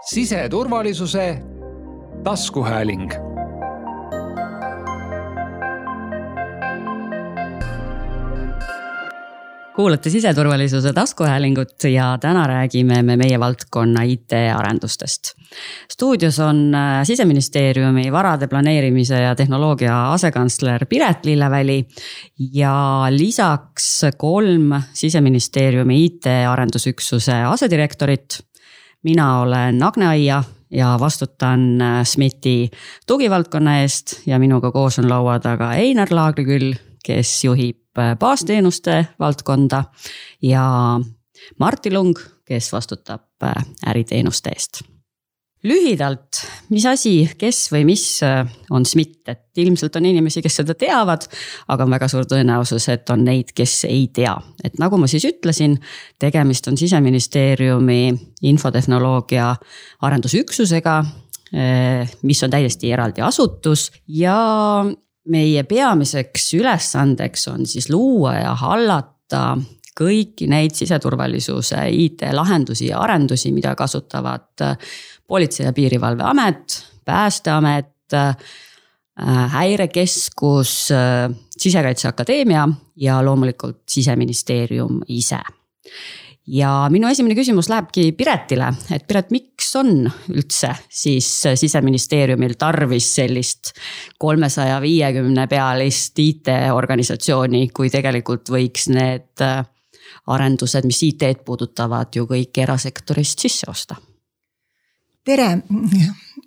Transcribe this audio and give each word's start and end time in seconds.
siseturvalisuse 0.00 1.42
taskuhääling 2.24 3.12
kuulate 9.76 10.10
siseturvalisuse 10.10 10.92
taskuhäälingut 10.92 11.84
ja 11.84 12.18
täna 12.20 12.46
räägime 12.46 13.02
me 13.02 13.16
meie 13.16 13.40
valdkonna 13.40 14.02
IT-arendustest. 14.02 15.22
stuudios 15.92 16.38
on 16.38 16.74
äh, 16.74 17.04
siseministeeriumi 17.04 18.12
varade 18.12 18.46
planeerimise 18.46 19.22
ja 19.22 19.34
tehnoloogia 19.34 20.12
asekantsler 20.12 20.86
Piret 20.86 21.24
Lilleväli. 21.24 21.86
ja 22.52 23.06
lisaks 23.10 24.00
kolm 24.16 24.82
siseministeeriumi 24.92 26.04
IT-arendusüksuse 26.04 27.32
asedirektorit. 27.32 28.49
Mina 29.02 29.40
olen 29.40 29.82
Agne 29.82 30.06
Aia 30.06 30.42
ja 30.70 30.96
vastutan 31.00 31.80
äh, 31.80 32.04
SMIT-i 32.04 32.70
tugivaldkonna 33.06 33.80
eest 33.80 34.20
ja 34.26 34.38
minuga 34.38 34.72
koos 34.72 34.98
on 34.98 35.08
laua 35.08 35.38
taga 35.38 35.72
Einar 35.72 36.08
Laagriküll, 36.10 36.74
kes 37.04 37.44
juhib 37.44 37.80
Äh, 37.98 38.16
baasteenuste 38.18 39.06
valdkonda 39.18 39.84
ja 40.42 41.00
Martti 41.58 41.92
Lung, 41.92 42.14
kes 42.44 42.72
vastutab 42.72 43.42
äh, 43.42 43.64
äriteenuste 43.86 44.50
eest. 44.54 44.82
Lühidalt, 45.66 46.40
mis 46.72 46.86
asi, 46.88 47.14
kes 47.38 47.66
või 47.72 47.84
mis 47.90 48.04
äh, 48.24 48.44
on 48.72 48.86
SMIT, 48.86 49.18
et 49.28 49.60
ilmselt 49.60 49.96
on 49.98 50.06
inimesi, 50.08 50.42
kes 50.42 50.60
seda 50.62 50.76
teavad, 50.78 51.26
aga 51.68 51.84
on 51.84 51.96
väga 51.96 52.08
suur 52.08 52.28
tõenäosus, 52.28 52.88
et 52.92 53.10
on 53.12 53.24
neid, 53.26 53.52
kes 53.56 53.84
ei 53.88 54.06
tea. 54.14 54.36
et 54.64 54.78
nagu 54.80 54.98
ma 55.00 55.08
siis 55.10 55.26
ütlesin, 55.28 55.76
tegemist 56.18 56.68
on 56.68 56.78
siseministeeriumi 56.80 58.00
infotehnoloogia 58.52 59.54
arendusüksusega 60.00 61.02
mis 62.22 62.42
on 62.46 62.50
täiesti 62.50 62.92
eraldi 62.94 63.24
asutus 63.26 63.88
ja 64.06 64.84
meie 65.28 65.64
peamiseks 65.66 66.54
ülesandeks 66.54 67.48
on 67.50 67.66
siis 67.66 67.90
luua 67.90 68.36
ja 68.38 68.54
hallata 68.54 69.58
kõiki 70.00 70.46
neid 70.48 70.76
siseturvalisuse 70.78 71.82
IT-lahendusi 71.92 72.88
ja 72.88 73.00
arendusi, 73.04 73.52
mida 73.52 73.74
kasutavad 73.76 74.64
äh, 74.64 74.78
Politsei- 75.30 75.68
ja 75.68 75.72
Piirivalveamet, 75.72 76.80
Päästeamet, 77.04 78.14
äh, 78.14 78.36
häirekeskus, 79.54 80.90
äh, 80.90 81.30
Sisekaitseakadeemia 81.58 82.68
ja 82.96 83.20
loomulikult 83.24 83.82
siseministeerium 83.88 85.04
ise 85.08 85.38
ja 86.50 86.70
minu 86.90 87.08
esimene 87.10 87.36
küsimus 87.38 87.68
lähebki 87.70 88.10
Piretile, 88.18 88.72
et 88.92 89.06
Piret, 89.08 89.30
miks 89.34 89.70
on 89.78 90.04
üldse 90.32 90.72
siis 90.88 91.28
siseministeeriumil 91.60 92.56
tarvis 92.58 93.10
sellist 93.20 93.74
kolmesaja 94.18 94.80
viiekümne 94.82 95.46
pealist 95.50 96.18
IT-organisatsiooni, 96.18 97.68
kui 97.76 97.90
tegelikult 97.92 98.50
võiks 98.50 98.88
need 98.90 99.44
äh, 99.46 99.62
arendused, 100.30 100.86
mis 100.88 101.02
IT-d 101.06 101.44
puudutavad 101.46 102.14
ju 102.16 102.26
kõik 102.30 102.62
erasektorist 102.64 103.46
sisse 103.46 103.70
osta? 103.70 104.00
Tere, 105.30 105.50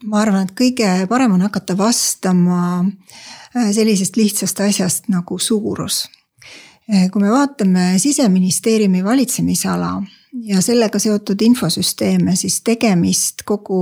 ma 0.04 0.20
arvan, 0.20 0.48
et 0.48 0.56
kõige 0.58 0.90
parem 1.08 1.38
on 1.38 1.46
hakata 1.48 1.78
vastama 1.80 2.60
äh, 2.84 3.72
sellisest 3.72 4.20
lihtsast 4.20 4.60
asjast 4.66 5.10
nagu 5.14 5.40
suurus 5.40 6.04
Eh, 6.92 7.08
kui 7.12 7.22
me 7.24 7.30
vaatame 7.32 7.94
siseministeeriumi 7.98 9.04
valitsemisala 9.04 10.02
ja 10.50 10.62
sellega 10.62 11.00
seotud 11.00 11.40
infosüsteeme, 11.46 12.36
siis 12.36 12.58
tegemist 12.62 13.46
kogu, 13.48 13.78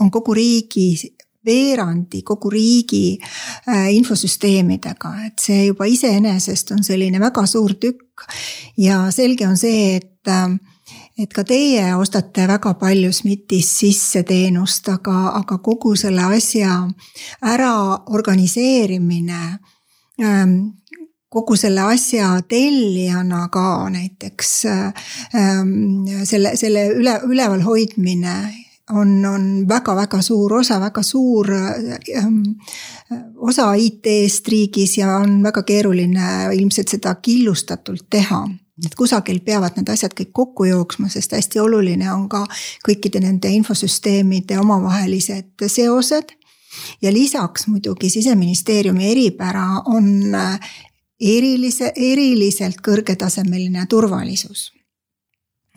on 0.00 0.10
kogu 0.12 0.34
riigi 0.36 1.14
veerandi 1.46 2.20
kogu 2.22 2.50
riigi 2.52 3.16
eh, 3.16 3.88
infosüsteemidega, 3.96 5.14
et 5.30 5.40
see 5.40 5.64
juba 5.70 5.88
iseenesest 5.88 6.74
on 6.76 6.84
selline 6.84 7.20
väga 7.22 7.46
suur 7.48 7.72
tükk. 7.80 8.28
ja 8.76 9.06
selge 9.10 9.48
on 9.48 9.56
see, 9.56 9.96
et, 9.96 10.36
et 11.18 11.32
ka 11.32 11.44
teie 11.44 11.94
ostate 11.96 12.46
väga 12.48 12.74
palju 12.80 13.12
SMIT-is 13.12 13.68
sisse 13.82 14.22
teenust, 14.28 14.88
aga, 14.88 15.34
aga 15.42 15.58
kogu 15.58 15.94
selle 15.96 16.24
asja 16.36 16.78
ära 17.42 17.74
organiseerimine 18.14 19.42
kogu 21.32 21.56
selle 21.56 21.86
asja 21.94 22.34
tellijana 22.48 23.46
ka 23.52 23.88
näiteks 23.92 24.50
ähm, 24.68 25.70
selle, 26.28 26.56
selle 26.60 26.88
üle, 26.92 27.16
üleval 27.28 27.62
hoidmine 27.64 28.34
on, 28.92 29.14
on 29.26 29.46
väga-väga 29.68 30.20
suur 30.24 30.58
osa, 30.60 30.76
väga 30.82 31.04
suur 31.06 31.48
ähm, 31.54 32.42
osa 33.48 33.70
IT-st 33.80 34.52
riigis 34.52 34.98
ja 34.98 35.16
on 35.22 35.40
väga 35.44 35.64
keeruline 35.68 36.28
ilmselt 36.58 36.92
seda 36.92 37.14
killustatult 37.24 38.10
teha 38.12 38.44
et 38.86 38.94
kusagil 38.98 39.40
peavad 39.44 39.76
need 39.76 39.88
asjad 39.92 40.14
kõik 40.18 40.32
kokku 40.32 40.66
jooksma, 40.66 41.08
sest 41.12 41.34
hästi 41.36 41.60
oluline 41.62 42.08
on 42.12 42.28
ka 42.28 42.44
kõikide 42.86 43.22
nende 43.22 43.50
infosüsteemide 43.58 44.58
omavahelised 44.58 45.66
seosed. 45.66 46.36
ja 47.02 47.12
lisaks 47.12 47.66
muidugi 47.66 48.10
siseministeeriumi 48.10 49.10
eripära 49.10 49.82
on 49.86 50.32
erilise, 51.20 51.92
eriliselt 51.96 52.80
kõrgetasemeline 52.82 53.86
turvalisus. 53.88 54.72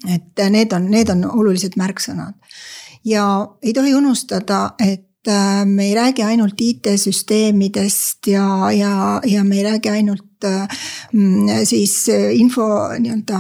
et 0.10 0.50
need 0.50 0.74
on, 0.74 0.90
need 0.92 1.10
on 1.10 1.26
olulised 1.26 1.78
märksõnad. 1.78 2.34
ja 3.06 3.48
ei 3.62 3.74
tohi 3.74 3.96
unustada, 3.96 4.76
et 4.80 5.28
äh, 5.28 5.66
me 5.66 5.86
ei 5.90 5.96
räägi 5.96 6.24
ainult 6.24 6.62
IT-süsteemidest 6.62 8.28
ja, 8.28 8.72
ja, 8.72 9.22
ja 9.26 9.44
me 9.44 9.58
ei 9.58 9.64
räägi 9.64 9.90
ainult 9.90 10.35
äh, 10.44 10.68
mm, 11.14 11.64
siis 11.64 12.10
info 12.10 12.68
nii-öelda 13.00 13.40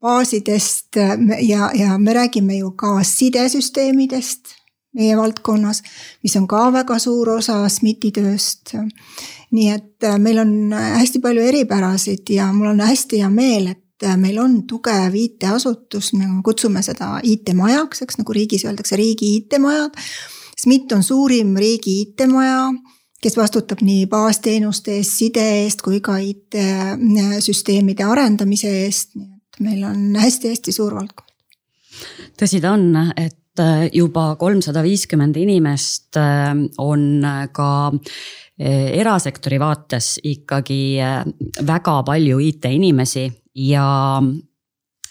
baasidest 0.00 0.96
ja, 1.42 1.70
ja 1.74 1.98
me 1.98 2.14
räägime 2.14 2.60
ju 2.60 2.70
ka 2.78 3.00
sidesüsteemidest 3.04 4.54
meie 4.96 5.16
valdkonnas, 5.16 5.82
mis 6.24 6.36
on 6.36 6.46
ka 6.48 6.70
väga 6.72 6.98
suur 6.98 7.36
osa 7.36 7.58
SMIT-i 7.68 8.14
tööst 8.16 8.72
nii 9.54 9.72
et 9.72 10.04
äh, 10.04 10.18
meil 10.18 10.40
on 10.42 10.72
äh, 10.74 10.94
hästi 11.00 11.20
palju 11.22 11.44
eripärasid 11.46 12.30
ja 12.34 12.48
mul 12.52 12.72
on 12.72 12.82
hästi 12.84 13.22
hea 13.22 13.30
meel, 13.30 13.70
et 13.74 14.06
äh, 14.06 14.16
meil 14.18 14.38
on 14.42 14.62
tugev 14.68 15.14
IT-asutus, 15.14 16.12
me 16.18 16.28
kutsume 16.44 16.82
seda 16.84 17.16
IT-majaks, 17.22 18.02
eks 18.04 18.20
nagu 18.20 18.36
riigis 18.36 18.66
öeldakse, 18.66 18.98
riigi 18.98 19.36
IT-majad. 19.40 19.96
SMIT 20.56 20.96
on 20.96 21.04
suurim 21.04 21.54
riigi 21.60 22.00
IT-maja, 22.02 22.70
kes 23.26 23.36
vastutab 23.38 23.82
nii 23.82 24.06
baasteenuste 24.10 24.96
eest, 25.00 25.16
side 25.18 25.46
eest 25.64 25.82
kui 25.82 25.98
ka 26.04 26.16
IT-süsteemide 26.22 28.06
arendamise 28.06 28.70
eest, 28.84 29.16
nii 29.18 29.34
et 29.34 29.60
meil 29.66 29.82
on 29.88 30.14
hästi-hästi 30.22 30.74
suur 30.74 30.94
valdkond. 30.94 31.34
tõsi 32.38 32.62
ta 32.62 32.72
on, 32.76 32.88
et 33.16 33.38
juba 33.96 34.34
kolmsada 34.38 34.82
viiskümmend 34.84 35.36
inimest 35.40 36.18
on 36.78 37.06
ka 37.56 37.70
Eh, 38.56 38.94
erasektori 38.96 39.58
vaates 39.60 40.14
ikkagi 40.24 40.96
väga 41.68 41.96
palju 42.08 42.38
IT-inimesi 42.40 43.26
ja 43.68 43.88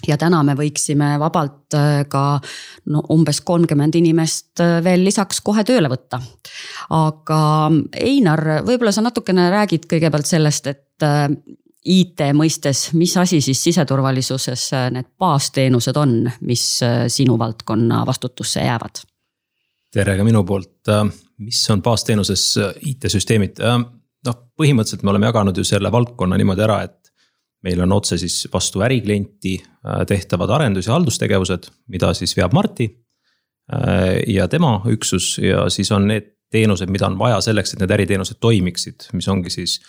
ja 0.07 0.17
täna 0.21 0.41
me 0.43 0.55
võiksime 0.57 1.15
vabalt 1.21 1.75
eh, 1.77 2.03
ka 2.11 2.39
no 2.91 3.03
umbes 3.15 3.41
kolmkümmend 3.45 3.95
inimest 3.99 4.63
veel 4.83 5.05
lisaks 5.05 5.41
kohe 5.45 5.63
tööle 5.67 5.91
võtta. 5.91 6.21
aga 6.95 7.41
Einar, 8.01 8.43
võib-olla 8.67 8.93
sa 8.95 9.05
natukene 9.05 9.49
räägid 9.53 9.87
kõigepealt 9.91 10.29
sellest, 10.29 10.67
et 10.67 10.83
IT 11.85 12.21
mõistes, 12.33 12.87
mis 12.97 13.11
asi 13.17 13.41
siis 13.45 13.59
siseturvalisuses 13.63 14.69
need 14.95 15.11
baasteenused 15.19 15.97
on, 16.01 16.23
mis 16.47 16.63
sinu 17.13 17.35
valdkonna 17.37 18.05
vastutusse 18.07 18.63
jäävad? 18.65 19.03
tere 19.95 20.17
ka 20.17 20.25
minu 20.27 20.43
poolt, 20.47 20.91
mis 21.43 21.61
on 21.71 21.81
baasteenuses 21.83 22.43
IT-süsteemid, 22.89 23.61
noh, 24.25 24.39
põhimõtteliselt 24.59 25.05
me 25.05 25.13
oleme 25.13 25.29
jaganud 25.29 25.59
ju 25.59 25.67
selle 25.67 25.91
valdkonna 25.93 26.39
niimoodi 26.39 26.65
ära, 26.65 26.81
et. 26.87 27.04
Meil 27.65 27.81
on 27.85 27.95
otse 27.95 28.17
siis 28.21 28.45
vastu 28.53 28.83
äriklienti 28.85 29.57
äh, 29.63 30.05
tehtavad 30.07 30.53
arendus- 30.53 30.89
ja 30.89 30.95
haldustegevused, 30.95 31.69
mida 31.91 32.13
siis 32.13 32.35
veab 32.37 32.53
Marti. 32.53 32.89
Äh, 33.73 34.21
ja 34.27 34.47
tema 34.51 34.77
üksus 34.91 35.35
ja 35.41 35.67
siis 35.73 35.91
on 35.95 36.07
need 36.11 36.33
teenused, 36.53 36.91
mida 36.93 37.09
on 37.09 37.17
vaja 37.19 37.41
selleks, 37.41 37.73
et 37.73 37.81
need 37.81 37.91
äriteenused 37.91 38.37
toimiksid, 38.39 39.09
mis 39.17 39.27
ongi 39.31 39.49
siis 39.53 39.79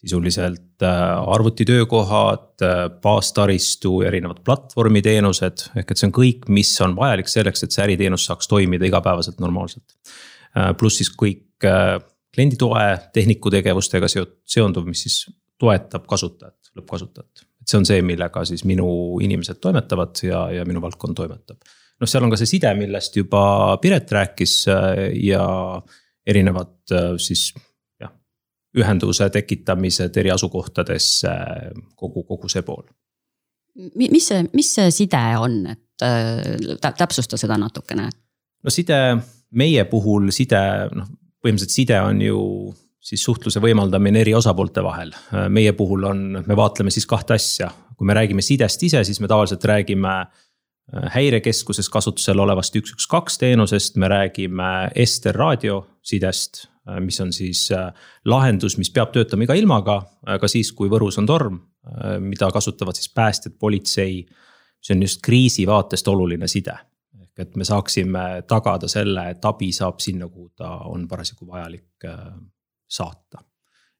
sisuliselt 0.00 0.80
äh, 0.82 0.94
arvutitöökohad, 1.34 2.64
baastaristu, 3.02 3.98
erinevad 4.08 4.40
platvormiteenused, 4.44 5.66
ehk 5.76 5.92
et 5.92 6.00
see 6.00 6.08
on 6.08 6.14
kõik, 6.16 6.48
mis 6.48 6.72
on 6.80 6.96
vajalik 6.96 7.28
selleks, 7.28 7.66
et 7.66 7.76
see 7.76 7.84
äriteenus 7.84 8.24
saaks 8.30 8.48
toimida 8.48 8.88
igapäevaselt 8.88 9.42
normaalselt. 9.44 9.84
Pluss 10.80 10.98
siis 10.98 11.12
kõik 11.14 11.62
kliendi 12.34 12.56
toe, 12.58 12.86
tehniku 13.14 13.52
tegevustega 13.52 14.08
seonduv, 14.10 14.88
mis 14.88 15.04
siis 15.04 15.18
toetab 15.60 16.08
kasutajat, 16.10 16.56
lõppkasutajat. 16.78 17.46
et 17.60 17.72
see 17.72 17.78
on 17.80 17.86
see, 17.88 18.02
millega 18.06 18.44
siis 18.48 18.64
minu 18.68 18.86
inimesed 19.22 19.60
toimetavad 19.62 20.22
ja, 20.26 20.44
ja 20.54 20.66
minu 20.68 20.82
valdkond 20.82 21.16
toimetab. 21.18 21.58
noh, 22.00 22.08
seal 22.08 22.24
on 22.24 22.32
ka 22.32 22.38
see 22.40 22.54
side, 22.54 22.72
millest 22.78 23.16
juba 23.16 23.42
Piret 23.82 24.12
rääkis 24.12 24.54
ja 25.22 25.44
erinevad 26.26 26.94
siis 27.18 27.50
jah, 28.00 28.12
ühenduse 28.78 29.30
tekitamised 29.30 30.16
eri 30.22 30.32
asukohtadesse, 30.34 31.34
kogu, 31.96 32.24
kogu 32.28 32.48
see 32.48 32.62
pool. 32.66 32.84
mis 33.96 34.26
see, 34.32 34.46
mis 34.52 34.74
see 34.78 34.90
side 35.02 35.24
on, 35.38 35.62
et 35.74 36.08
täpsusta 36.80 37.38
seda 37.40 37.58
natukene? 37.60 38.10
no 38.62 38.70
side, 38.70 39.00
meie 39.56 39.84
puhul 39.90 40.30
side, 40.34 40.60
noh 40.94 41.16
põhimõtteliselt 41.40 41.74
side 41.74 41.98
on 42.04 42.20
ju 42.24 42.40
siis 43.00 43.24
suhtluse 43.24 43.60
võimaldamine 43.62 44.20
eri 44.20 44.34
osapoolte 44.36 44.82
vahel. 44.84 45.12
meie 45.48 45.72
puhul 45.72 46.04
on, 46.04 46.22
me 46.46 46.56
vaatleme 46.56 46.92
siis 46.92 47.06
kahte 47.08 47.34
asja, 47.34 47.70
kui 47.96 48.06
me 48.06 48.16
räägime 48.16 48.44
sidest 48.44 48.82
ise, 48.82 49.04
siis 49.04 49.20
me 49.20 49.28
tavaliselt 49.28 49.64
räägime 49.64 50.12
äh, 50.20 51.06
häirekeskuses 51.16 51.88
kasutusel 51.92 52.38
olevast 52.44 52.76
üks, 52.76 52.94
üks, 52.96 53.08
kaks 53.10 53.40
teenusest, 53.40 53.96
me 53.96 54.08
räägime 54.08 54.90
Ester 54.94 55.36
raadiosidest, 55.36 56.66
äh, 56.88 57.00
mis 57.04 57.20
on 57.20 57.32
siis 57.32 57.66
äh, 57.76 57.90
lahendus, 58.24 58.76
mis 58.78 58.92
peab 58.92 59.12
töötama 59.16 59.48
iga 59.48 59.56
ilmaga, 59.56 60.02
ka 60.40 60.48
siis, 60.48 60.72
kui 60.76 60.92
Võrus 60.92 61.18
on 61.20 61.28
torm, 61.28 61.60
mida 62.20 62.50
kasutavad 62.52 62.98
siis 62.98 63.08
päästjad, 63.16 63.54
politsei. 63.58 64.26
see 64.80 64.94
on 64.94 65.02
just 65.02 65.20
kriisi 65.24 65.66
vaatest 65.66 66.08
oluline 66.08 66.48
side 66.48 66.74
ehk 67.20 67.40
et 67.40 67.56
me 67.56 67.64
saaksime 67.64 68.42
tagada 68.48 68.88
selle, 68.88 69.30
et 69.30 69.44
abi 69.44 69.72
saab 69.72 70.00
sinna, 70.00 70.28
kuhu 70.28 70.50
ta 70.56 70.70
on 70.92 71.08
parasjagu 71.08 71.46
vajalik 71.48 72.04
saata. 72.90 73.44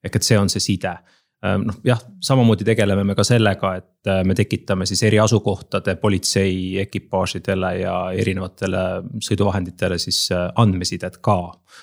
ehk 0.05 0.17
et 0.17 0.27
see 0.27 0.39
on 0.39 0.49
see 0.49 0.61
side 0.61 0.97
Ehm, 1.41 1.63
noh 1.65 1.77
jah, 1.85 2.01
samamoodi 2.21 2.67
tegeleme 2.69 3.05
me 3.09 3.15
ka 3.17 3.25
sellega, 3.25 3.73
et 3.81 4.09
äh, 4.13 4.21
me 4.29 4.35
tekitame 4.37 4.85
siis 4.87 5.01
eri 5.09 5.17
asukohtade 5.23 5.95
politsei 5.97 6.77
ekipaažidele 6.83 7.71
ja 7.81 7.95
erinevatele 8.13 8.83
sõiduvahenditele 9.25 9.97
siis 9.99 10.27
äh, 10.37 10.51
andmesidet 10.61 11.17
ka. 11.25 11.39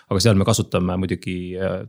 aga 0.10 0.22
seal 0.22 0.38
me 0.38 0.46
kasutame 0.46 1.00
muidugi 1.02 1.40
äh, 1.58 1.80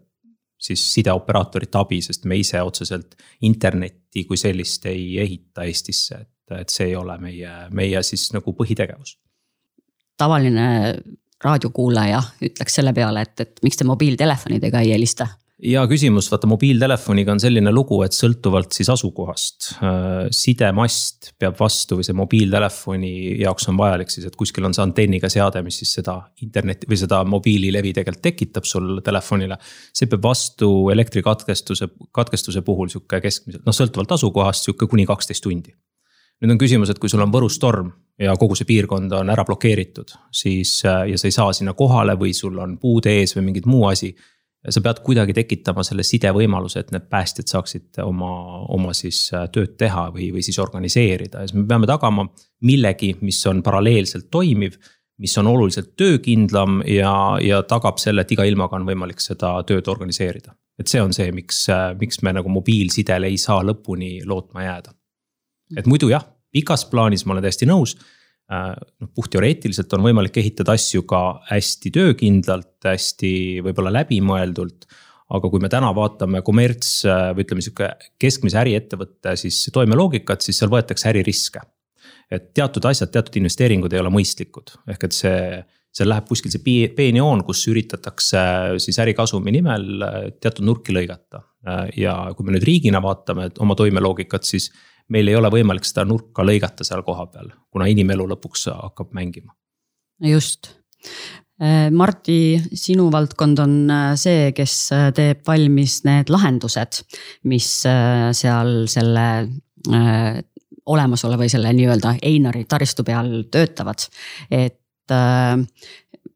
siis 0.58 0.86
sideoperaatorite 0.94 1.78
abi, 1.78 2.00
sest 2.02 2.24
me 2.24 2.40
ise 2.40 2.62
otseselt 2.64 3.18
internetti 3.44 4.24
kui 4.24 4.40
sellist 4.40 4.88
ei 4.88 5.18
ehita 5.20 5.68
Eestisse, 5.68 6.22
et, 6.24 6.56
et 6.62 6.72
see 6.72 6.88
ei 6.88 6.96
ole 6.96 7.18
meie, 7.20 7.52
meie 7.68 8.02
siis 8.02 8.30
nagu 8.32 8.56
põhitegevus. 8.56 9.18
tavaline 10.16 10.70
raadiokuulaja 11.44 12.22
ütleks 12.50 12.80
selle 12.80 12.92
peale, 12.96 13.26
et, 13.26 13.40
et 13.40 13.60
miks 13.62 13.78
te 13.78 13.86
mobiiltelefonidega 13.88 14.82
ei 14.84 14.96
helista 14.96 15.28
hea 15.58 15.80
küsimus, 15.90 16.28
vaata 16.30 16.46
mobiiltelefoniga 16.50 17.32
on 17.34 17.40
selline 17.42 17.72
lugu, 17.74 17.98
et 18.04 18.14
sõltuvalt 18.14 18.76
siis 18.76 18.88
asukohast 18.92 19.72
äh, 19.82 20.28
sidemast 20.34 21.32
peab 21.38 21.56
vastu 21.58 21.98
või 21.98 22.06
see 22.06 22.16
mobiiltelefoni 22.18 23.12
jaoks 23.42 23.66
on 23.72 23.80
vajalik 23.80 24.12
siis, 24.14 24.28
et 24.28 24.38
kuskil 24.38 24.68
on 24.68 24.76
see 24.76 24.84
antenniga 24.84 25.30
seade, 25.32 25.62
mis 25.66 25.80
siis 25.82 25.96
seda 25.98 26.14
internetti 26.46 26.90
või 26.90 27.00
seda 27.00 27.24
mobiililevi 27.26 27.94
tegelikult 27.98 28.22
tekitab 28.28 28.68
sul 28.70 29.00
telefonile. 29.04 29.58
see 29.92 30.06
peab 30.10 30.30
vastu 30.30 30.70
elektrikatkestuse, 30.94 31.90
katkestuse 32.14 32.62
puhul 32.62 32.92
sihuke 32.92 33.20
keskmiselt, 33.24 33.66
noh 33.66 33.74
sõltuvalt 33.74 34.14
asukohast 34.14 34.68
sihuke 34.68 34.86
kuni 34.86 35.06
kaksteist 35.10 35.42
tundi. 35.42 35.74
nüüd 36.38 36.54
on 36.54 36.62
küsimus, 36.62 36.90
et 36.90 37.02
kui 37.02 37.10
sul 37.10 37.24
on 37.24 37.34
Võrus 37.34 37.58
torm 37.58 37.90
ja 38.18 38.34
kogu 38.36 38.56
see 38.58 38.66
piirkond 38.66 39.12
on 39.12 39.30
ära 39.30 39.44
blokeeritud, 39.46 40.10
siis 40.34 40.80
ja 40.84 41.18
sa 41.18 41.28
ei 41.28 41.34
saa 41.34 41.52
sinna 41.52 41.74
kohale 41.78 42.16
või 42.18 42.32
sul 42.34 42.58
on 42.58 42.78
puude 42.78 43.12
ees 43.20 43.36
või 43.36 43.50
mingi 43.50 43.62
muu 43.66 43.86
asi 43.86 44.14
sa 44.68 44.82
pead 44.82 45.00
kuidagi 45.06 45.34
tekitama 45.36 45.84
selle 45.86 46.04
sidevõimaluse, 46.06 46.82
et 46.82 46.92
need 46.94 47.06
päästjad 47.10 47.50
saaksid 47.50 48.00
oma, 48.02 48.30
oma 48.74 48.94
siis 48.96 49.28
äh, 49.36 49.46
tööd 49.54 49.76
teha 49.80 50.08
või, 50.14 50.30
või 50.34 50.44
siis 50.44 50.58
organiseerida 50.62 51.42
ja 51.42 51.50
siis 51.50 51.58
me 51.60 51.66
peame 51.68 51.88
tagama 51.88 52.26
millegi, 52.66 53.14
mis 53.22 53.40
on 53.50 53.62
paralleelselt 53.62 54.30
toimiv. 54.30 54.78
mis 55.18 55.32
on 55.38 55.46
oluliselt 55.50 55.96
töökindlam 55.96 56.82
ja, 56.86 57.12
ja 57.42 57.62
tagab 57.66 57.98
selle, 57.98 58.22
et 58.22 58.32
iga 58.32 58.44
ilmaga 58.46 58.76
on 58.76 58.84
võimalik 58.86 59.18
seda 59.20 59.56
tööd 59.66 59.88
organiseerida. 59.88 60.54
et 60.78 60.86
see 60.86 61.02
on 61.02 61.12
see, 61.12 61.32
miks, 61.32 61.68
äh, 61.68 61.94
miks 61.98 62.22
me 62.22 62.32
nagu 62.32 62.48
mobiilsidele 62.48 63.26
ei 63.26 63.38
saa 63.38 63.62
lõpuni 63.62 64.26
lootma 64.26 64.62
jääda. 64.62 64.94
et 65.76 65.86
muidu 65.86 66.10
jah, 66.10 66.24
pikas 66.52 66.86
plaanis 66.90 67.26
ma 67.26 67.36
olen 67.36 67.46
täiesti 67.48 67.68
nõus 67.68 67.96
Äh, 68.48 68.70
noh, 69.02 69.10
puhtteoreetiliselt 69.12 69.92
on 69.92 70.06
võimalik 70.06 70.38
ehitada 70.40 70.72
asju 70.78 71.02
ka 71.08 71.18
hästi 71.50 71.90
töökindlalt, 71.92 72.78
hästi 72.86 73.32
võib-olla 73.66 73.92
läbimõeldult. 74.00 74.88
aga 75.28 75.48
kui 75.52 75.60
me 75.60 75.68
täna 75.68 75.90
vaatame 75.92 76.40
kommerts 76.40 77.02
äh, 77.04 77.26
või 77.36 77.44
ütleme 77.44 77.60
sihuke 77.60 77.90
keskmise 78.16 78.56
äriettevõtte 78.62 79.34
siis 79.36 79.66
toimeloogikat, 79.74 80.40
siis 80.40 80.62
seal 80.62 80.72
võetakse 80.72 81.10
äririske. 81.10 81.60
et 82.32 82.54
teatud 82.54 82.88
asjad, 82.88 83.12
teatud 83.12 83.36
investeeringud 83.36 83.92
ei 83.92 84.00
ole 84.00 84.14
mõistlikud, 84.16 84.72
ehk 84.88 85.04
et 85.04 85.12
see, 85.12 85.62
seal 85.92 86.08
läheb 86.08 86.24
kuskil 86.32 86.52
see 86.52 86.88
peen 86.96 87.20
joon, 87.20 87.44
kus 87.44 87.66
üritatakse 87.68 88.40
siis 88.80 88.96
ärikasumi 89.04 89.52
nimel 89.60 90.08
äh, 90.08 90.20
teatud 90.40 90.64
nurki 90.64 90.96
lõigata. 90.96 91.44
ja 92.00 92.32
kui 92.32 92.46
me 92.46 92.56
nüüd 92.56 92.64
riigina 92.64 93.02
vaatame 93.04 93.50
oma 93.60 93.74
toimeloogikat, 93.76 94.44
siis 94.48 94.70
meil 95.08 95.30
ei 95.30 95.36
ole 95.38 95.50
võimalik 95.52 95.86
seda 95.88 96.04
nurka 96.08 96.44
lõigata 96.44 96.86
seal 96.86 97.02
kohapeal, 97.06 97.50
kuna 97.72 97.88
inimelu 97.90 98.28
lõpuks 98.34 98.68
hakkab 98.72 99.14
mängima. 99.16 99.54
just. 100.24 100.72
Äh, 101.58 101.88
Marti, 101.90 102.54
sinu 102.78 103.08
valdkond 103.10 103.58
on 103.58 103.72
äh, 103.90 104.12
see, 104.18 104.52
kes 104.54 104.74
äh, 104.94 105.08
teeb 105.14 105.40
valmis 105.46 106.04
need 106.06 106.30
lahendused, 106.30 107.00
mis 107.50 107.70
seal 107.82 108.70
selle 108.90 109.24
olemasoleva 110.88 111.42
või 111.42 111.50
selle 111.50 111.70
nii-öelda 111.74 112.12
Einari 112.26 112.64
taristu 112.68 113.04
peal 113.06 113.30
töötavad. 113.50 114.06
et 114.50 115.14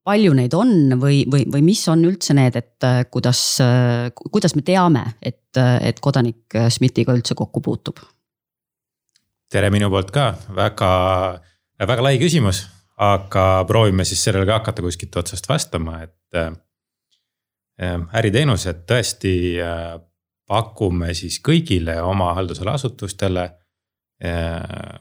palju 0.02 0.34
neid 0.34 0.54
on 0.56 0.94
või, 1.02 1.22
või, 1.30 1.44
või 1.52 1.62
mis 1.66 1.82
on 1.90 2.04
üldse 2.06 2.34
need, 2.38 2.56
et 2.56 2.86
kuidas, 3.12 3.42
kuidas 4.30 4.54
me 4.56 4.62
teame, 4.66 5.04
et, 5.20 5.58
et 5.58 6.00
kodanik 6.00 6.56
SMIT-iga 6.70 7.14
üldse 7.18 7.36
kokku 7.38 7.60
puutub? 7.60 8.00
Tere 9.52 9.68
minu 9.72 9.90
poolt 9.92 10.12
ka, 10.14 10.30
väga, 10.56 10.90
väga 11.82 12.04
lai 12.06 12.16
küsimus, 12.20 12.64
aga 13.02 13.64
proovime 13.68 14.06
siis 14.08 14.22
sellele 14.24 14.48
ka 14.48 14.60
hakata 14.60 14.84
kuskilt 14.84 15.16
otsast 15.20 15.48
vastama, 15.50 16.02
et 16.06 16.38
äh,. 16.38 16.52
äriteenused 18.18 18.84
tõesti 18.88 19.34
äh, 19.60 19.96
pakume 20.48 21.12
siis 21.16 21.40
kõigile 21.44 21.96
oma 22.04 22.32
haldusala 22.36 22.76
asutustele 22.78 23.44
äh, 24.24 25.00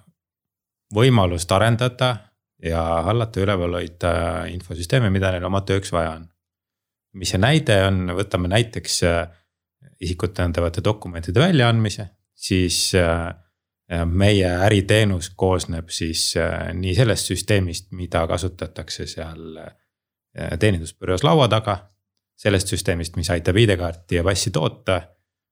võimalust 0.95 1.51
arendada 1.51 2.15
ja 2.63 2.81
hallata, 3.07 3.41
üleval 3.43 3.77
hoida 3.79 4.13
infosüsteeme, 4.51 5.11
mida 5.13 5.31
neil 5.33 5.45
oma 5.47 5.61
tööks 5.67 5.91
vaja 5.93 6.15
on. 6.17 6.27
mis 7.19 7.31
see 7.33 7.39
näide 7.41 7.75
on, 7.87 8.05
võtame 8.15 8.47
näiteks 8.51 9.01
isikut 10.01 10.33
tõendavate 10.37 10.83
dokumentide 10.83 11.39
väljaandmise, 11.43 12.07
siis 12.35 12.93
äh, 12.95 13.31
meie 14.05 14.47
äriteenus 14.47 15.31
koosneb 15.35 15.89
siis 15.91 16.33
äh, 16.39 16.71
nii 16.73 16.93
sellest 16.95 17.31
süsteemist, 17.31 17.89
mida 17.91 18.23
kasutatakse 18.27 19.07
seal 19.07 19.57
äh, 19.57 20.57
teenindusbüroos 20.59 21.23
laua 21.27 21.47
taga. 21.51 21.87
sellest 22.41 22.67
süsteemist, 22.67 23.15
mis 23.15 23.29
aitab 23.29 23.57
ID-kaarti 23.61 24.15
ja 24.15 24.23
passi 24.23 24.49
toota, 24.51 24.95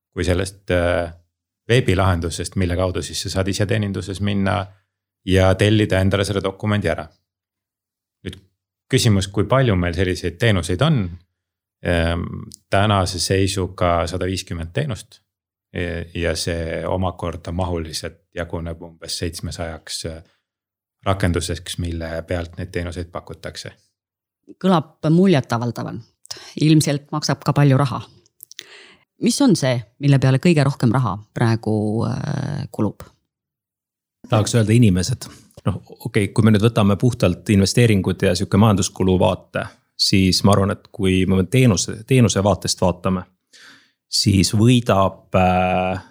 kui 0.10 0.24
sellest 0.26 0.72
äh, 0.72 1.12
veebilahendusest, 1.70 2.56
mille 2.56 2.76
kaudu 2.76 3.02
siis 3.06 3.22
sa 3.22 3.30
saad 3.30 3.48
ise 3.48 3.66
teeninduses 3.70 4.22
minna 4.26 4.66
ja 5.26 5.52
tellida 5.56 6.00
endale 6.00 6.26
selle 6.26 6.42
dokumendi 6.44 6.90
ära. 6.90 7.06
nüüd 8.24 8.40
küsimus, 8.90 9.28
kui 9.28 9.46
palju 9.46 9.76
meil 9.76 9.94
selliseid 9.94 10.40
teenuseid 10.40 10.82
on? 10.82 11.04
Ehm, 11.86 12.24
tänase 12.70 13.20
seisuga 13.20 14.08
sada 14.08 14.26
viiskümmend 14.26 14.74
teenust 14.74 15.22
ja 16.16 16.36
see 16.36 16.88
omakorda 16.88 17.52
mahuliselt 17.52 18.22
jaguneb 18.36 18.82
umbes 18.82 19.18
seitsmesajaks 19.18 20.06
äh, 20.06 20.24
rakenduseks, 21.06 21.78
mille 21.78 22.22
pealt 22.28 22.58
neid 22.58 22.72
teenuseid 22.72 23.12
pakutakse. 23.12 23.72
kõlab 24.64 25.06
muljetavaldavalt, 25.14 26.40
ilmselt 26.62 27.12
maksab 27.12 27.44
ka 27.46 27.54
palju 27.54 27.78
raha. 27.78 28.02
mis 29.22 29.42
on 29.42 29.56
see, 29.56 29.78
mille 30.00 30.20
peale 30.20 30.40
kõige 30.40 30.64
rohkem 30.64 30.92
raha 30.92 31.18
praegu 31.34 32.06
äh, 32.08 32.68
kulub? 32.72 33.04
tahaks 34.30 34.56
öelda 34.56 34.74
inimesed, 34.74 35.30
noh 35.66 35.76
okei 35.76 36.24
okay,, 36.24 36.34
kui 36.34 36.44
me 36.44 36.52
nüüd 36.52 36.66
võtame 36.66 36.98
puhtalt 36.98 37.50
investeeringud 37.50 38.22
ja 38.22 38.36
sihuke 38.36 38.58
majanduskulu 38.58 39.20
vaate, 39.20 39.66
siis 39.98 40.44
ma 40.44 40.52
arvan, 40.52 40.72
et 40.72 40.88
kui 40.92 41.26
me 41.26 41.44
teenuse, 41.44 42.04
teenuse 42.08 42.44
vaatest 42.44 42.82
vaatame 42.82 43.24
siis 44.10 44.54
võidab, 44.58 45.30
äh, 45.38 46.02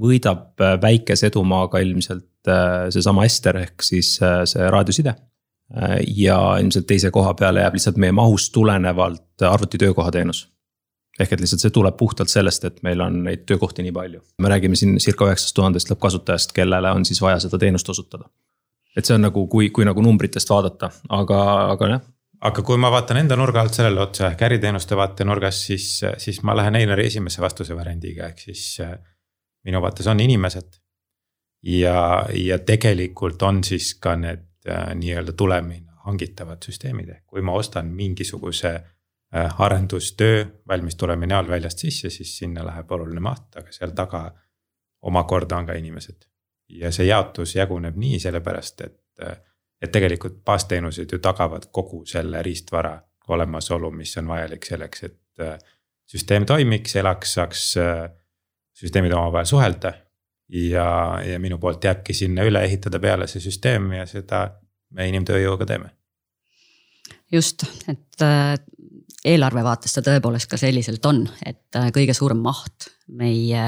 võidab 0.00 0.60
äh, 0.60 0.78
väikese 0.82 1.28
edumaaga 1.30 1.82
ilmselt 1.84 2.48
äh, 2.48 2.88
seesama 2.94 3.26
Ester 3.28 3.60
ehk 3.60 3.84
siis 3.84 4.16
see 4.18 4.70
raadioside. 4.70 5.14
ja 6.16 6.36
ilmselt 6.60 6.84
teise 6.86 7.08
koha 7.10 7.32
peale 7.34 7.62
jääb 7.62 7.74
lihtsalt 7.74 7.96
meie 7.98 8.12
mahust 8.12 8.52
tulenevalt 8.52 9.42
arvuti 9.48 9.78
töökoha 9.80 10.10
teenus 10.12 10.42
ehk 11.18 11.32
et 11.32 11.40
lihtsalt 11.40 11.62
see 11.62 11.72
tuleb 11.72 11.96
puhtalt 11.96 12.28
sellest, 12.28 12.66
et 12.68 12.82
meil 12.84 13.00
on 13.00 13.16
neid 13.24 13.46
töökohti 13.48 13.82
nii 13.82 13.92
palju. 13.92 14.20
me 14.38 14.48
räägime 14.52 14.76
siin 14.76 14.98
circa 15.00 15.24
üheksast 15.24 15.54
tuhandest 15.56 15.90
lõppkasutajast, 15.90 16.52
kellele 16.52 16.90
on 16.90 17.04
siis 17.08 17.22
vaja 17.22 17.40
seda 17.40 17.58
teenust 17.58 17.88
osutada. 17.88 18.28
et 18.96 19.04
see 19.04 19.14
on 19.14 19.24
nagu, 19.24 19.46
kui, 19.48 19.70
kui 19.70 19.88
nagu 19.88 20.02
numbritest 20.02 20.50
vaadata, 20.50 20.90
aga, 21.08 21.40
aga 21.72 21.88
jah 21.94 22.04
aga 22.44 22.62
kui 22.62 22.78
ma 22.80 22.90
vaatan 22.92 23.22
enda 23.22 23.36
nurga 23.40 23.62
alt 23.64 23.76
sellele 23.76 24.02
otsa 24.04 24.28
ehk 24.30 24.42
äriteenuste 24.48 24.96
vaatenurgast, 24.98 25.66
siis, 25.70 25.88
siis 26.20 26.42
ma 26.44 26.56
lähen 26.56 26.76
Einari 26.76 27.06
esimese 27.08 27.42
vastuse 27.42 27.76
variandiga, 27.76 28.28
ehk 28.28 28.42
siis 28.48 28.64
äh, 28.84 28.96
minu 29.64 29.80
vaates 29.84 30.08
on 30.12 30.20
inimesed. 30.20 30.80
ja, 31.64 32.26
ja 32.36 32.58
tegelikult 32.58 33.42
on 33.42 33.62
siis 33.64 33.94
ka 33.94 34.16
need 34.20 34.44
äh, 34.68 34.90
nii-öelda 34.94 35.32
tulemina 35.32 35.96
hangitavad 36.04 36.60
süsteemid, 36.64 37.08
ehk 37.08 37.24
kui 37.26 37.40
ma 37.40 37.54
ostan 37.56 37.88
mingisuguse 37.88 38.74
äh, 38.74 39.60
arendustöö 39.60 40.44
valmis 40.68 40.96
tuleminaalväljast 41.00 41.78
sisse, 41.86 42.10
siis 42.10 42.36
sinna 42.38 42.66
läheb 42.66 42.92
oluline 42.92 43.24
maht, 43.24 43.48
aga 43.56 43.72
seal 43.72 43.96
taga 43.96 44.26
omakorda 45.02 45.56
on 45.56 45.66
ka 45.66 45.80
inimesed. 45.80 46.28
ja 46.68 46.92
see 46.92 47.06
jaotus 47.06 47.56
jaguneb 47.56 47.96
nii 47.96 48.18
sellepärast, 48.20 48.80
et 48.80 49.00
et 49.82 49.92
tegelikult 49.92 50.40
baasteenused 50.44 51.12
ju 51.12 51.18
tagavad 51.18 51.68
kogu 51.72 52.04
selle 52.06 52.42
riistvara 52.42 52.98
olemasolu, 53.28 53.90
mis 53.90 54.16
on 54.20 54.28
vajalik 54.28 54.66
selleks, 54.66 55.04
et 55.08 55.44
äh, 55.44 55.58
süsteem 56.06 56.46
toimiks, 56.46 56.96
elaks, 57.00 57.34
saaks 57.38 57.66
äh, 57.80 58.08
süsteemid 58.74 59.12
omavahel 59.12 59.48
suhelda. 59.48 59.92
ja, 60.48 61.20
ja 61.24 61.38
minu 61.40 61.58
poolt 61.58 61.84
jääbki 61.84 62.12
sinna 62.14 62.44
üle 62.44 62.60
ehitada 62.64 62.98
peale 63.00 63.26
see 63.26 63.40
süsteem 63.40 63.92
ja 63.96 64.04
seda 64.06 64.42
me 64.92 65.08
inimtööjõuga 65.08 65.66
teeme. 65.66 65.90
just, 67.32 67.64
et 67.88 68.22
äh, 68.22 68.58
eelarve 69.24 69.64
vaates 69.64 69.96
ta 69.96 70.04
tõepoolest 70.04 70.50
ka 70.50 70.60
selliselt 70.60 71.06
on, 71.06 71.24
et 71.46 71.80
kõige 71.96 72.14
suurem 72.14 72.42
maht 72.44 72.90
meie, 73.08 73.64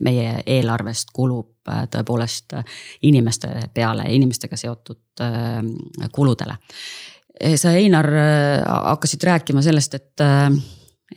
meie 0.00 0.40
eelarvest 0.46 1.12
kulub 1.12 1.55
tõepoolest 1.66 2.56
äh, 2.56 2.64
inimeste 3.08 3.50
peale, 3.74 4.06
inimestega 4.14 4.56
seotud 4.56 5.22
äh, 5.24 5.60
kuludele. 6.12 6.58
sa, 7.56 7.70
Einar, 7.76 8.06
hakkasid 8.64 9.22
rääkima 9.22 9.62
sellest, 9.62 9.94
et 9.94 10.22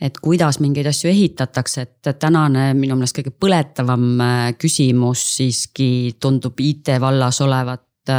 et 0.00 0.18
kuidas 0.22 0.60
mingeid 0.60 0.86
asju 0.86 1.08
ehitatakse, 1.10 1.82
et 1.82 2.10
tänane 2.20 2.74
minu 2.74 2.94
meelest 2.94 3.16
kõige 3.16 3.32
põletavam 3.32 4.20
küsimus 4.60 5.22
siiski 5.38 6.18
tundub 6.20 6.60
IT 6.60 6.92
vallas 7.00 7.40
olevat 7.40 8.12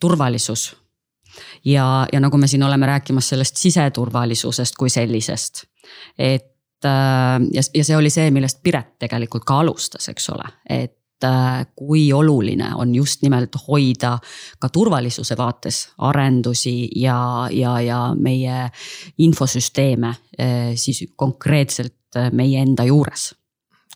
turvalisus. 0.00 0.76
ja, 1.64 2.06
ja 2.12 2.20
nagu 2.20 2.36
me 2.36 2.48
siin 2.48 2.62
oleme 2.62 2.86
rääkimas 2.86 3.28
sellest 3.28 3.56
siseturvalisusest 3.56 4.76
kui 4.76 4.90
sellisest. 4.90 5.64
et 6.18 6.56
Äh, 6.84 7.40
ja, 7.52 7.62
ja 7.74 7.84
see 7.84 7.96
oli 7.96 8.10
see, 8.12 8.30
millest 8.34 8.60
Piret 8.64 8.96
tegelikult 9.00 9.46
ka 9.48 9.60
alustas, 9.62 10.10
eks 10.12 10.28
ole, 10.34 10.48
et 10.68 10.82
äh, 10.82 10.95
kui 11.76 12.12
oluline 12.12 12.72
on 12.76 12.94
just 12.94 13.22
nimelt 13.22 13.56
hoida 13.68 14.18
ka 14.58 14.68
turvalisuse 14.68 15.36
vaates 15.36 15.88
arendusi 15.98 16.88
ja, 17.00 17.48
ja, 17.50 17.80
ja 17.80 18.00
meie 18.18 18.68
infosüsteeme 19.18 20.08
äh, 20.08 20.74
siis 20.74 21.04
konkreetselt 21.16 21.94
meie 22.32 22.60
enda 22.62 22.84
juures. 22.84 23.34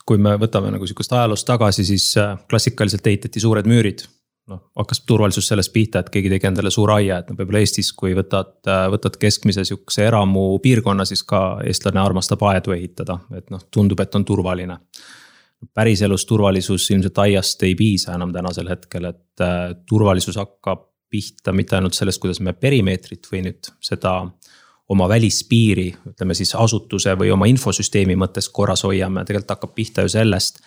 kui 0.07 0.19
me 0.19 0.33
võtame 0.37 0.73
nagu 0.75 0.87
sihukest 0.87 1.13
ajaloost 1.13 1.47
tagasi, 1.47 1.85
siis 1.85 2.15
klassikaliselt 2.51 3.07
ehitati 3.07 3.41
suured 3.41 3.69
müürid 3.69 4.03
noh, 4.51 4.61
hakkas 4.79 5.03
turvalisus 5.07 5.49
sellest 5.51 5.73
pihta, 5.73 6.03
et 6.03 6.11
keegi 6.13 6.33
tegi 6.33 6.49
endale 6.49 6.73
suure 6.75 6.97
aia, 6.99 7.21
et 7.21 7.31
noh, 7.31 7.39
võib-olla 7.39 7.63
Eestis, 7.63 7.93
kui 7.97 8.15
võtad, 8.19 8.57
võtad 8.93 9.17
keskmise 9.21 9.65
sihukese 9.69 10.07
eramu 10.09 10.45
piirkonna, 10.63 11.07
siis 11.09 11.23
ka 11.27 11.61
eestlane 11.67 12.03
armastab 12.03 12.43
aedu 12.51 12.75
ehitada, 12.77 13.21
et 13.37 13.51
noh, 13.55 13.63
tundub, 13.73 14.01
et 14.03 14.19
on 14.19 14.27
turvaline. 14.27 14.79
Päriselus 15.75 16.27
turvalisus 16.27 16.91
ilmselt 16.91 17.19
aiast 17.19 17.63
ei 17.63 17.75
piisa 17.75 18.15
enam 18.17 18.33
tänasel 18.33 18.69
hetkel, 18.73 19.11
et 19.13 19.45
äh, 19.45 19.75
turvalisus 19.89 20.39
hakkab 20.41 20.89
pihta 21.11 21.53
mitte 21.53 21.77
ainult 21.77 21.97
sellest, 21.99 22.21
kuidas 22.23 22.41
me 22.41 22.53
perimeetrit 22.53 23.27
või 23.33 23.43
nüüd 23.49 23.73
seda 23.83 24.21
oma 24.91 25.09
välispiiri, 25.11 25.89
ütleme 26.13 26.35
siis 26.35 26.55
asutuse 26.59 27.15
või 27.19 27.33
oma 27.35 27.49
infosüsteemi 27.51 28.17
mõttes 28.19 28.49
korras 28.51 28.85
hoiame, 28.87 29.25
tegelikult 29.27 29.57
hakkab 29.57 29.75
pihta 29.75 30.07
ju 30.07 30.13
sellest 30.13 30.63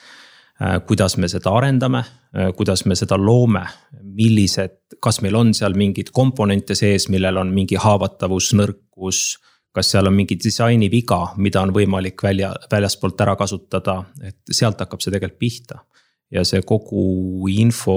Äh, 0.61 0.81
kuidas 0.85 1.17
me 1.17 1.27
seda 1.27 1.49
arendame, 1.57 2.03
äh, 2.37 2.51
kuidas 2.55 2.85
me 2.85 2.95
seda 2.95 3.17
loome, 3.17 3.63
millised, 4.03 4.75
kas 5.01 5.17
meil 5.25 5.35
on 5.35 5.49
seal 5.57 5.73
mingeid 5.73 6.11
komponente 6.13 6.75
sees, 6.77 7.07
millel 7.09 7.39
on 7.41 7.49
mingi 7.55 7.79
haavatavus, 7.81 8.51
nõrkus. 8.59 9.23
Kas 9.73 9.89
seal 9.91 10.07
on 10.07 10.13
mingi 10.13 10.37
disainiviga, 10.37 11.33
mida 11.41 11.63
on 11.65 11.73
võimalik 11.73 12.21
välja, 12.23 12.51
väljaspoolt 12.71 13.21
ära 13.25 13.33
kasutada, 13.39 14.03
et 14.21 14.37
sealt 14.51 14.81
hakkab 14.83 15.01
see 15.01 15.13
tegelikult 15.13 15.39
pihta. 15.39 15.79
ja 16.33 16.41
see 16.41 16.63
kogu 16.65 17.45
info, 17.53 17.95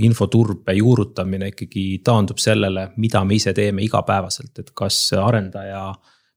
infoturbe 0.00 0.72
juurutamine 0.72 1.50
ikkagi 1.50 2.00
taandub 2.04 2.38
sellele, 2.40 2.86
mida 2.96 3.20
me 3.24 3.36
ise 3.36 3.52
teeme 3.52 3.82
igapäevaselt, 3.84 4.58
et 4.58 4.70
kas 4.72 5.10
arendaja 5.20 5.90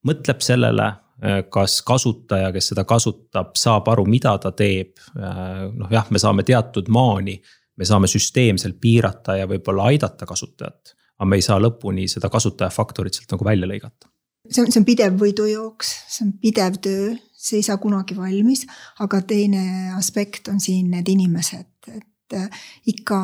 mõtleb 0.03 0.43
sellele 0.43 0.89
kas 1.51 1.81
kasutaja, 1.83 2.51
kes 2.55 2.71
seda 2.71 2.85
kasutab, 2.87 3.55
saab 3.59 3.87
aru, 3.91 4.05
mida 4.07 4.37
ta 4.39 4.51
teeb. 4.55 4.93
Noh, 5.15 5.89
jah, 5.91 6.07
me 6.11 6.21
saame 6.21 6.45
teatud 6.47 6.87
maani, 6.91 7.35
me 7.77 7.87
saame 7.87 8.07
süsteemselt 8.11 8.79
piirata 8.81 9.35
ja 9.39 9.47
võib-olla 9.49 9.89
aidata 9.91 10.27
kasutajat. 10.29 10.95
aga 11.19 11.27
me 11.27 11.35
ei 11.35 11.43
saa 11.43 11.59
lõpuni 11.59 12.07
seda 12.07 12.29
kasutaja 12.31 12.71
faktorit 12.71 13.13
sealt 13.13 13.33
nagu 13.33 13.45
välja 13.45 13.67
lõigata. 13.67 14.07
See 14.49 14.63
on, 14.63 14.71
see 14.71 14.81
on 14.81 14.87
pidev 14.87 15.17
võidujooks, 15.19 15.91
see 16.09 16.25
on 16.27 16.33
pidev 16.41 16.79
töö, 16.83 17.13
see 17.39 17.59
ei 17.59 17.65
saa 17.65 17.77
kunagi 17.81 18.17
valmis. 18.17 18.65
aga 18.99 19.21
teine 19.21 19.93
aspekt 19.97 20.47
on 20.51 20.59
siin 20.59 20.89
need 20.91 21.07
inimesed, 21.09 21.71
et 21.93 22.37
äh, 22.37 22.63
ikka 22.85 23.19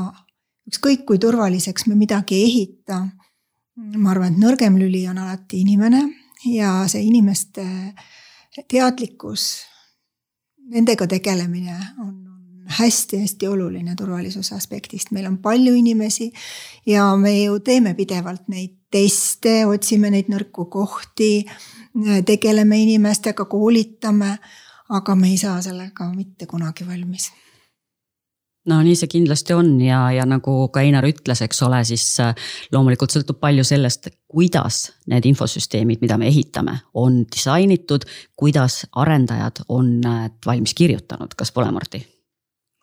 ükskõik 0.70 1.06
kui 1.06 1.22
turvaliseks 1.22 1.88
me 1.88 1.96
midagi 1.96 2.36
ei 2.40 2.50
ehita. 2.50 3.06
ma 3.76 4.12
arvan, 4.12 4.34
et 4.34 4.40
nõrgem 4.40 4.78
lüli 4.80 5.04
on 5.10 5.18
alati 5.20 5.60
inimene 5.66 6.06
ja 6.48 6.86
see 6.88 7.04
inimeste 7.04 7.66
teadlikkus, 8.72 9.66
nendega 10.72 11.08
tegelemine 11.12 11.76
on 12.00 12.14
hästi-hästi 12.66 13.48
oluline 13.48 13.94
turvalisuse 13.96 14.56
aspektist, 14.56 15.12
meil 15.12 15.28
on 15.28 15.38
palju 15.38 15.76
inimesi 15.76 16.32
ja 16.90 17.12
me 17.20 17.36
ju 17.44 17.60
teeme 17.60 17.94
pidevalt 17.94 18.48
neid 18.48 18.78
teste, 18.96 19.58
otsime 19.68 20.12
neid 20.14 20.32
nõrku 20.32 20.70
kohti, 20.72 21.32
tegeleme 22.26 22.80
inimestega, 22.84 23.48
koolitame, 23.52 24.38
aga 24.96 25.16
me 25.20 25.34
ei 25.34 25.42
saa 25.42 25.58
sellega 25.66 26.08
mitte 26.14 26.48
kunagi 26.48 26.88
valmis 26.88 27.32
no 28.70 28.80
nii 28.82 28.96
see 28.98 29.10
kindlasti 29.12 29.54
on 29.56 29.76
ja, 29.82 30.00
ja 30.16 30.26
nagu 30.28 30.56
ka 30.74 30.82
Einar 30.86 31.06
ütles, 31.08 31.42
eks 31.46 31.62
ole, 31.66 31.82
siis 31.88 32.06
äh, 32.24 32.34
loomulikult 32.74 33.14
sõltub 33.14 33.40
palju 33.42 33.66
sellest, 33.68 34.10
kuidas 34.32 34.82
need 35.12 35.28
infosüsteemid, 35.30 36.02
mida 36.04 36.18
me 36.22 36.30
ehitame, 36.32 36.80
on 36.98 37.24
disainitud, 37.32 38.08
kuidas 38.38 38.84
arendajad 38.98 39.64
on 39.70 40.00
valmis 40.46 40.74
kirjutanud, 40.78 41.38
kas 41.38 41.54
pole, 41.56 41.72
Martti? 41.76 42.02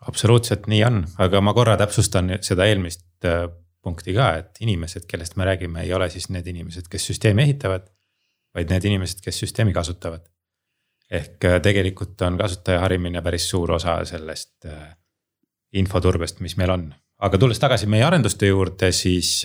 absoluutselt 0.06 0.66
nii 0.66 0.80
on, 0.82 1.02
aga 1.22 1.40
ma 1.44 1.52
korra 1.54 1.76
täpsustan 1.78 2.32
seda 2.42 2.66
eelmist 2.66 3.26
äh, 3.26 3.44
punkti 3.82 4.14
ka, 4.14 4.28
et 4.40 4.60
inimesed, 4.62 5.06
kellest 5.10 5.36
me 5.36 5.46
räägime, 5.48 5.82
ei 5.82 5.92
ole 5.94 6.08
siis 6.10 6.28
need 6.30 6.46
inimesed, 6.46 6.88
kes 6.90 7.06
süsteemi 7.10 7.42
ehitavad, 7.46 7.88
vaid 8.54 8.70
need 8.70 8.84
inimesed, 8.90 9.22
kes 9.24 9.42
süsteemi 9.44 9.74
kasutavad. 9.74 10.28
ehk 11.12 11.44
äh, 11.44 11.60
tegelikult 11.60 12.22
on 12.22 12.38
kasutaja 12.38 12.80
harimine 12.80 13.22
päris 13.22 13.50
suur 13.50 13.72
osa 13.72 13.98
sellest 14.08 14.64
infoturbest, 15.72 16.40
mis 16.40 16.56
meil 16.56 16.70
on. 16.70 16.94
aga 17.18 17.38
tulles 17.38 17.58
tagasi 17.58 17.86
meie 17.86 18.04
arenduste 18.04 18.46
juurde, 18.46 18.92
siis, 18.92 19.42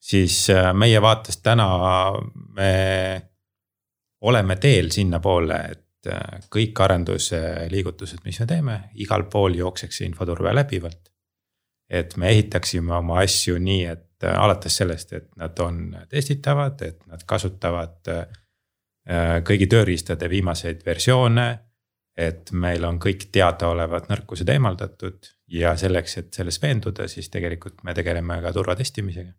siis 0.00 0.38
meie 0.74 1.02
vaatest 1.02 1.42
täna 1.42 1.68
me 2.56 2.72
oleme 4.24 4.56
teel 4.56 4.90
sinnapoole, 4.90 5.58
et 5.70 6.10
kõik 6.52 6.80
arenduse 6.84 7.40
liigutused, 7.72 8.24
mis 8.24 8.40
me 8.40 8.46
teeme, 8.48 8.78
igal 9.00 9.26
pool 9.32 9.56
jookseks 9.58 10.02
infoturve 10.08 10.52
läbivalt. 10.54 11.13
Et 11.90 12.16
me 12.16 12.30
ehitaksime 12.32 12.94
oma 12.96 13.20
asju 13.22 13.58
nii, 13.58 13.84
et 13.84 14.26
alates 14.30 14.76
sellest, 14.80 15.12
et 15.12 15.28
nad 15.36 15.58
on 15.60 15.96
testitavad, 16.08 16.80
et 16.82 17.00
nad 17.06 17.22
kasutavad 17.28 18.10
kõigi 19.44 19.66
tööriistade 19.68 20.30
viimaseid 20.32 20.80
versioone 20.86 21.48
et 22.16 22.50
meil 22.54 22.84
on 22.86 22.98
kõik 23.02 23.28
teadaolevad 23.34 24.08
nõrkused 24.10 24.50
eemaldatud 24.50 25.30
ja 25.54 25.74
selleks, 25.78 26.18
et 26.20 26.36
selles 26.36 26.60
veenduda, 26.62 27.08
siis 27.10 27.28
tegelikult 27.30 27.82
me 27.84 27.94
tegeleme 27.94 28.40
ka 28.42 28.52
turvatestimisega. 28.54 29.32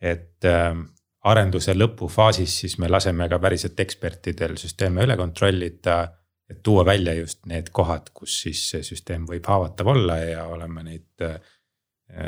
et 0.00 0.44
äh, 0.44 0.76
arenduse 1.24 1.74
lõpufaasis 1.74 2.58
siis 2.60 2.78
me 2.78 2.88
laseme 2.88 3.28
ka 3.28 3.38
päriselt 3.38 3.80
ekspertidel 3.80 4.56
süsteeme 4.60 5.02
üle 5.02 5.16
kontrollida. 5.16 6.12
Et 6.50 6.62
tuua 6.62 6.84
välja 6.86 7.14
just 7.14 7.46
need 7.46 7.72
kohad, 7.74 8.10
kus 8.14 8.40
siis 8.44 8.62
see 8.70 8.82
süsteem 8.86 9.26
võib 9.28 9.46
haavatav 9.46 9.88
olla 9.94 10.18
ja 10.22 10.44
oleme 10.50 10.84
neid 10.86 11.24
äh, 11.26 11.40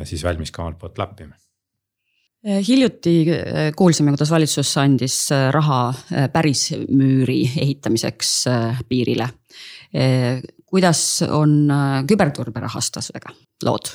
siis 0.05 0.25
valmis 0.27 0.51
ka 0.55 0.65
omalt 0.65 0.81
poolt 0.81 0.99
lappima 0.99 1.37
Eh, 2.47 2.61
hiljuti 2.63 3.13
eh, 3.35 3.73
kuulsime, 3.77 4.13
kuidas 4.15 4.31
valitsus 4.31 4.77
andis 4.79 5.17
raha 5.51 5.81
päris 6.33 6.69
müüri 6.87 7.41
ehitamiseks 7.51 8.31
piirile. 8.89 9.27
kuidas 10.69 11.01
on 11.33 11.73
küberturbe 12.07 12.61
rahastusega 12.61 13.33
lood? 13.65 13.91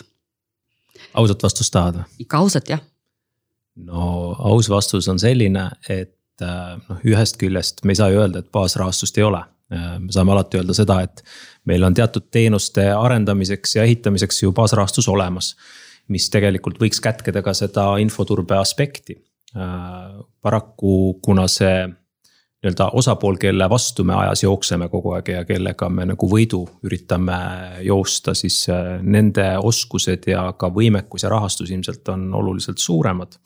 ausat 1.13 1.43
vastust 1.43 1.73
tahad 1.73 2.01
või? 2.01 2.09
ikka 2.25 2.41
ausat, 2.43 2.69
jah. 2.73 2.81
no 3.75 4.33
aus 4.51 4.69
vastus 4.69 5.07
on 5.11 5.21
selline, 5.21 5.69
et 5.89 6.43
äh, 6.43 6.75
noh, 6.89 7.01
ühest 7.07 7.39
küljest 7.41 7.83
me 7.85 7.95
ei 7.95 8.01
saa 8.01 8.11
ju 8.13 8.21
öelda, 8.21 8.43
et 8.43 8.51
baasrahastust 8.53 9.17
ei 9.17 9.27
ole. 9.27 9.41
Äh, 9.73 9.99
me 9.99 10.11
saame 10.13 10.33
alati 10.35 10.59
öelda 10.59 10.75
seda, 10.77 10.99
et 11.05 11.23
meil 11.69 11.83
on 11.83 11.95
teatud 11.97 12.29
teenuste 12.31 12.89
arendamiseks 12.93 13.77
ja 13.77 13.87
ehitamiseks 13.87 14.43
ju 14.43 14.53
baasrahastus 14.55 15.09
olemas. 15.09 15.55
mis 16.11 16.25
tegelikult 16.27 16.81
võiks 16.81 16.99
kätkeda 16.99 17.39
ka 17.41 17.53
seda 17.55 17.85
infoturbe 18.03 18.57
aspekti. 18.59 19.15
Äh, 19.55 20.17
paraku, 20.43 21.13
kuna 21.23 21.45
see 21.47 21.85
nii-öelda 21.87 22.89
osapool, 22.99 23.37
kelle 23.39 23.69
vastu 23.71 24.03
me 24.03 24.13
ajas 24.15 24.43
jookseme 24.43 24.89
kogu 24.91 25.13
aeg 25.15 25.31
ja 25.31 25.45
kellega 25.47 25.87
me 25.89 26.05
nagu 26.11 26.27
võidu 26.27 26.61
üritame 26.83 27.37
joosta, 27.87 28.35
siis 28.35 28.65
äh, 28.71 28.99
nende 29.01 29.47
oskused 29.63 30.27
ja 30.27 30.49
ka 30.59 30.67
võimekus 30.75 31.23
ja 31.23 31.31
rahastus 31.31 31.71
ilmselt 31.71 32.11
on 32.11 32.27
oluliselt 32.33 32.83
suuremad. 32.83 33.39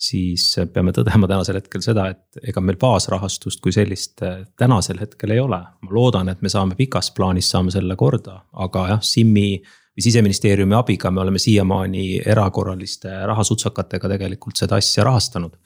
Siis 0.00 0.44
peame 0.72 0.94
tõdema 0.96 1.28
tänasel 1.28 1.58
hetkel 1.60 1.82
seda, 1.84 2.06
et 2.14 2.48
ega 2.48 2.62
meil 2.64 2.78
baasrahastust 2.80 3.60
kui 3.64 3.72
sellist 3.74 4.22
äh, 4.24 4.42
tänasel 4.58 5.00
hetkel 5.02 5.34
ei 5.34 5.42
ole. 5.42 5.60
ma 5.60 5.92
loodan, 5.92 6.30
et 6.32 6.40
me 6.42 6.52
saame 6.52 6.76
pikas 6.78 7.10
plaanis 7.16 7.50
saame 7.52 7.72
selle 7.74 7.96
korda, 8.00 8.40
aga 8.64 8.86
jah, 8.94 9.02
SIM-i 9.04 9.60
või 9.60 10.06
siseministeeriumi 10.06 10.78
abiga 10.78 11.10
me 11.10 11.20
oleme 11.24 11.42
siiamaani 11.42 12.22
erakorraliste 12.24 13.12
rahasutsakatega 13.28 14.14
tegelikult 14.14 14.62
seda 14.62 14.80
asja 14.80 15.04
rahastanud 15.04 15.58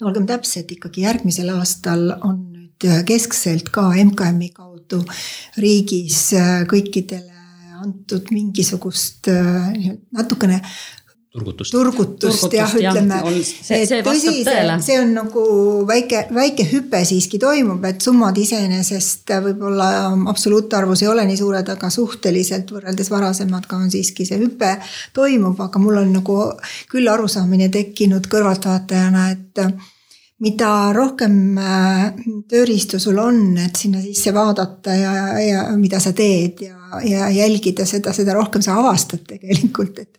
no 0.00 0.08
olgem 0.08 0.26
täpsed, 0.30 0.70
ikkagi 0.78 1.04
järgmisel 1.04 1.52
aastal 1.58 2.08
on 2.16 2.40
nüüd 2.54 2.88
äh, 2.88 3.04
keskselt 3.06 3.68
ka 3.74 3.90
MKM-i 3.92 4.50
kaudu 4.56 5.02
riigis 5.60 6.30
äh, 6.40 6.64
kõikidele 6.70 7.32
antud 7.84 8.30
mingisugust 8.32 9.26
natukene 10.14 10.62
turgutust. 11.34 11.72
turgutust, 11.74 12.20
turgutust 12.20 12.54
jah, 12.54 12.74
ütleme. 12.78 13.20
see, 14.86 14.98
on 15.02 15.14
nagu 15.16 15.46
väike, 15.88 16.26
väike 16.34 16.66
hüpe 16.70 17.00
siiski 17.08 17.40
toimub, 17.42 17.82
et 17.88 18.04
summad 18.04 18.38
iseenesest 18.38 19.34
võib-olla 19.48 19.88
absoluutarvus 20.30 21.02
ei 21.02 21.10
ole 21.10 21.24
nii 21.28 21.40
suured, 21.40 21.72
aga 21.74 21.90
suhteliselt 21.90 22.70
võrreldes 22.74 23.10
varasemaga 23.10 23.80
on 23.80 23.90
siiski 23.92 24.26
see 24.28 24.38
hüpe 24.44 24.76
toimub, 25.16 25.58
aga 25.66 25.82
mul 25.82 26.04
on 26.04 26.14
nagu 26.20 26.38
küll 26.92 27.10
arusaamine 27.10 27.68
tekkinud 27.74 28.30
kõrvaltvaatajana, 28.30 29.26
et 29.34 29.64
mida 30.44 30.70
rohkem 30.94 31.58
äh, 31.58 32.06
tööriistu 32.50 33.00
sul 33.02 33.18
on, 33.22 33.56
et 33.64 33.78
sinna 33.78 34.02
sisse 34.04 34.34
vaadata 34.34 34.94
ja, 34.98 35.12
ja 35.40 35.64
mida 35.78 36.00
sa 36.02 36.12
teed 36.16 36.62
ja, 36.66 37.00
ja 37.06 37.30
jälgida 37.32 37.86
seda, 37.88 38.12
seda 38.14 38.34
rohkem 38.36 38.62
sa 38.62 38.76
avastad 38.78 39.24
tegelikult, 39.30 40.02
et 40.02 40.18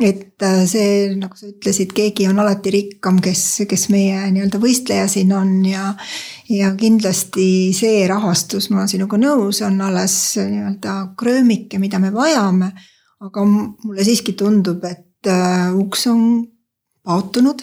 et 0.00 0.42
äh, 0.42 0.64
see, 0.66 1.12
nagu 1.18 1.36
sa 1.38 1.48
ütlesid, 1.50 1.92
keegi 1.94 2.26
on 2.30 2.40
alati 2.42 2.72
rikkam, 2.74 3.20
kes, 3.22 3.64
kes 3.70 3.88
meie 3.94 4.24
nii-öelda 4.34 4.58
võistleja 4.62 5.06
siin 5.10 5.30
on 5.36 5.52
ja. 5.68 5.92
ja 6.50 6.72
kindlasti 6.78 7.46
see 7.76 8.02
rahastus, 8.10 8.70
ma 8.70 8.82
olen 8.82 8.90
sinuga 8.90 9.20
nõus, 9.20 9.62
on 9.66 9.78
alles 9.86 10.16
nii-öelda 10.40 10.96
kröömike, 11.20 11.78
mida 11.82 12.02
me 12.02 12.12
vajame. 12.14 12.72
aga 13.24 13.44
mulle 13.46 14.04
siiski 14.04 14.34
tundub, 14.36 14.82
et 14.84 15.30
äh, 15.30 15.70
uks 15.78 16.06
on 16.10 16.44
paotunud 17.04 17.62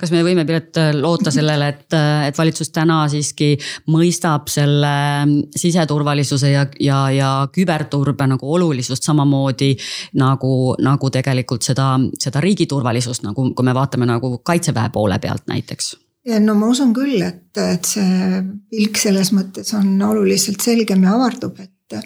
kas 0.00 0.12
me 0.14 0.22
võime, 0.26 0.44
Piret, 0.48 0.78
loota 0.98 1.32
sellele, 1.34 1.68
et, 1.74 1.96
et 2.28 2.38
valitsus 2.38 2.70
täna 2.74 3.02
siiski 3.12 3.54
mõistab 3.92 4.48
selle 4.52 4.94
siseturvalisuse 5.56 6.52
ja, 6.52 6.66
ja, 6.80 7.00
ja 7.14 7.32
küberturbe 7.52 8.28
nagu 8.30 8.54
olulisust 8.56 9.06
samamoodi 9.06 9.72
nagu, 10.20 10.74
nagu 10.82 11.10
tegelikult 11.10 11.66
seda, 11.66 11.94
seda 12.20 12.42
riigi 12.44 12.68
turvalisust, 12.70 13.24
nagu 13.26 13.50
kui 13.54 13.66
me 13.66 13.74
vaatame 13.76 14.08
nagu 14.08 14.38
kaitseväe 14.44 14.92
poole 14.94 15.18
pealt 15.22 15.46
näiteks? 15.50 15.94
no 16.40 16.54
ma 16.56 16.70
usun 16.72 16.94
küll, 16.96 17.20
et, 17.20 17.50
et 17.60 17.84
see 17.84 18.38
pilk 18.72 18.96
selles 19.00 19.30
mõttes 19.36 19.74
on 19.76 19.90
oluliselt 20.06 20.64
selgem 20.64 21.04
ja 21.04 21.18
avardub, 21.18 21.58
et 21.60 22.00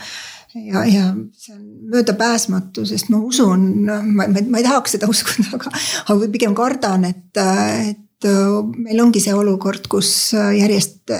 ja, 0.67 0.85
ja 0.89 1.07
see 1.37 1.55
on 1.55 1.65
möödapääsmatu, 1.95 2.85
sest 2.89 3.09
ma 3.13 3.23
usun, 3.25 3.71
ma, 3.87 4.03
ma, 4.03 4.29
ma 4.29 4.61
ei 4.61 4.67
tahaks 4.67 4.97
seda 4.97 5.09
uskuda, 5.11 5.49
aga, 5.59 5.73
aga 6.07 6.31
pigem 6.35 6.55
kardan, 6.59 7.09
et, 7.09 7.43
et 7.89 8.29
meil 8.75 9.03
ongi 9.03 9.23
see 9.23 9.35
olukord, 9.37 9.87
kus 9.91 10.13
järjest 10.35 11.15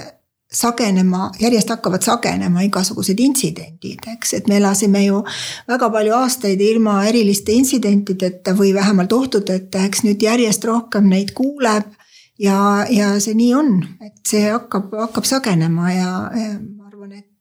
sagenema, 0.51 1.29
järjest 1.39 1.69
hakkavad 1.69 2.01
sagenema 2.01 2.63
igasugused 2.65 3.19
intsidendid, 3.21 4.01
eks, 4.15 4.33
et 4.33 4.47
me 4.49 4.57
elasime 4.57 5.03
ju 5.05 5.21
väga 5.69 5.89
palju 5.93 6.15
aastaid 6.17 6.61
ilma 6.65 7.03
eriliste 7.09 7.53
intsidentideta 7.53 8.55
või 8.57 8.73
vähemalt 8.73 9.13
ohtudeta, 9.13 9.83
eks 9.85 10.03
nüüd 10.07 10.25
järjest 10.25 10.65
rohkem 10.65 11.09
neid 11.09 11.35
kuuleb. 11.37 11.93
ja, 12.39 12.85
ja 12.89 13.13
see 13.19 13.35
nii 13.35 13.53
on, 13.53 13.73
et 14.01 14.19
see 14.27 14.47
hakkab, 14.49 14.93
hakkab 14.95 15.25
sagenema 15.27 15.91
ja, 15.91 16.11
ja 16.33 16.51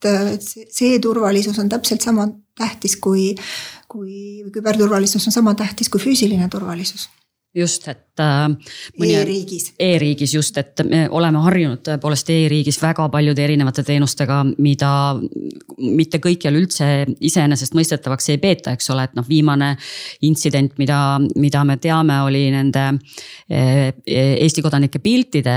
et 0.07 0.45
see, 0.45 0.67
see 0.71 0.99
turvalisus 1.03 1.59
on 1.59 1.69
täpselt 1.69 2.05
sama 2.05 2.29
tähtis 2.59 2.97
kui, 3.03 3.33
kui 3.89 4.45
küberturvalisus 4.55 5.27
on 5.27 5.35
sama 5.35 5.55
tähtis 5.59 5.91
kui 5.91 6.03
füüsiline 6.03 6.49
turvalisus 6.53 7.09
just, 7.55 7.89
et 7.89 8.21
äh,. 8.21 8.49
E-riigis. 9.09 9.73
E-riigis 9.79 10.35
just, 10.35 10.57
et 10.59 10.83
me 10.85 11.07
oleme 11.11 11.41
harjunud 11.45 11.81
tõepoolest 11.87 12.31
e-riigis 12.35 12.81
väga 12.83 13.09
paljude 13.13 13.45
erinevate 13.45 13.85
teenustega, 13.87 14.43
mida 14.59 14.91
mitte 15.79 16.21
kõikjal 16.23 16.59
üldse 16.59 16.89
iseenesestmõistetavaks 17.25 18.29
ei 18.35 18.41
peeta, 18.43 18.75
eks 18.77 18.91
ole, 18.93 19.07
et 19.09 19.17
noh, 19.17 19.27
viimane 19.29 19.71
intsident, 20.27 20.75
mida, 20.79 21.01
mida 21.39 21.65
me 21.65 21.79
teame, 21.81 22.21
oli 22.27 22.49
nende 22.55 22.85
eh, 23.49 23.95
Eesti 24.09 24.63
kodanike 24.65 25.01
piltide 25.03 25.57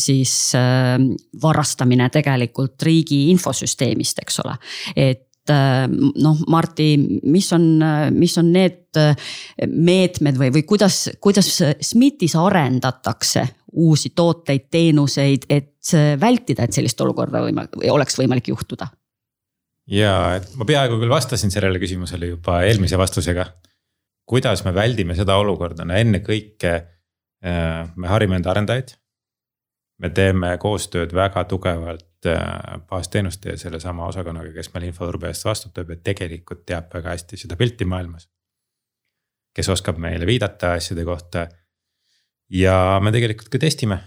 siis 0.00 0.34
äh, 0.58 0.98
varastamine 1.42 2.10
tegelikult 2.12 2.82
riigi 2.86 3.28
infosüsteemist, 3.30 4.22
eks 4.24 4.40
ole. 4.44 4.56
et 4.96 5.29
Äh, 5.48 5.86
noh, 6.20 6.40
Marti, 6.52 6.94
mis 7.24 7.48
on, 7.56 7.80
mis 8.12 8.34
on 8.38 8.50
need 8.52 8.98
äh, 9.00 9.14
meetmed 9.66 10.36
või, 10.36 10.50
või 10.52 10.62
kuidas, 10.68 11.06
kuidas 11.22 11.48
SMIT-is 11.80 12.36
arendatakse 12.36 13.46
uusi 13.80 14.12
tooteid, 14.14 14.66
teenuseid, 14.70 15.46
et 15.48 15.92
vältida, 16.20 16.66
et 16.66 16.76
sellist 16.76 17.00
olukorda 17.00 17.40
võimalik, 17.46 17.78
või 17.80 17.88
oleks 17.94 18.18
võimalik 18.20 18.50
juhtuda? 18.52 18.90
ja, 19.90 20.12
et 20.36 20.52
ma 20.60 20.66
peaaegu 20.68 21.00
küll 21.00 21.10
vastasin 21.10 21.50
sellele 21.50 21.80
küsimusele 21.82 22.34
juba 22.34 22.60
eelmise 22.68 22.98
vastusega. 23.00 23.46
kuidas 24.28 24.64
me 24.64 24.74
väldime 24.74 25.16
seda 25.16 25.38
olukorda, 25.40 25.88
no 25.88 25.96
ennekõike 25.96 26.74
äh, 26.76 27.88
me 27.96 28.12
harime 28.12 28.36
enda 28.36 28.52
arendajaid. 28.52 28.92
me 29.98 30.10
teeme 30.10 30.58
koostööd 30.60 31.16
väga 31.16 31.44
tugevalt 31.48 32.04
Äh, 32.04 32.09
baasteenuste 32.88 33.54
ja 33.54 33.58
sellesama 33.58 34.06
osakonnaga, 34.06 34.52
kes 34.52 34.72
meil 34.74 34.90
infoturbe 34.90 35.30
eest 35.30 35.44
vastutab 35.44 35.90
ja 35.90 35.96
tegelikult 36.04 36.66
teab 36.66 36.92
väga 36.94 37.14
hästi 37.14 37.36
seda 37.36 37.56
pilti 37.56 37.84
maailmas. 37.84 38.28
kes 39.54 39.68
oskab 39.68 39.96
meile 39.98 40.26
viidata 40.26 40.72
asjade 40.72 41.04
kohta. 41.04 41.48
ja 42.50 43.00
me 43.02 43.12
tegelikult 43.12 43.48
ka 43.48 43.58
testime 43.58 44.00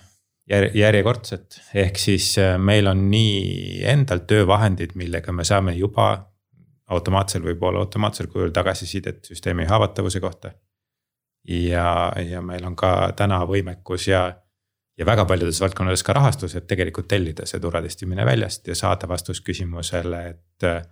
järjekordselt, 0.49 1.61
ehk 1.73 1.97
siis 1.97 2.37
äh, 2.37 2.57
meil 2.59 2.87
on 2.87 3.09
nii 3.11 3.83
endal 3.87 4.25
töövahendid, 4.27 4.91
millega 4.95 5.31
me 5.31 5.43
saame 5.43 5.73
juba 5.77 6.33
automaatsel 6.91 7.43
või 7.43 7.55
poolautomaatsel 7.55 8.27
kujul 8.27 8.51
tagasisidet 8.51 9.25
süsteemi 9.25 9.65
haavatavuse 9.65 10.19
kohta. 10.19 10.51
ja, 11.47 12.13
ja 12.29 12.41
meil 12.41 12.65
on 12.65 12.75
ka 12.75 13.13
täna 13.15 13.41
võimekus 13.47 14.07
ja 14.07 14.42
ja 14.97 15.05
väga 15.05 15.25
paljudes 15.29 15.61
valdkondades 15.61 16.03
ka 16.05 16.13
rahastus, 16.17 16.55
et 16.55 16.67
tegelikult 16.69 17.09
tellida 17.11 17.47
see 17.49 17.61
turvatestimine 17.61 18.25
väljast 18.27 18.67
ja 18.69 18.75
saada 18.77 19.09
vastus 19.09 19.41
küsimusele, 19.45 20.21
et 20.29 20.67
äh, 20.69 20.83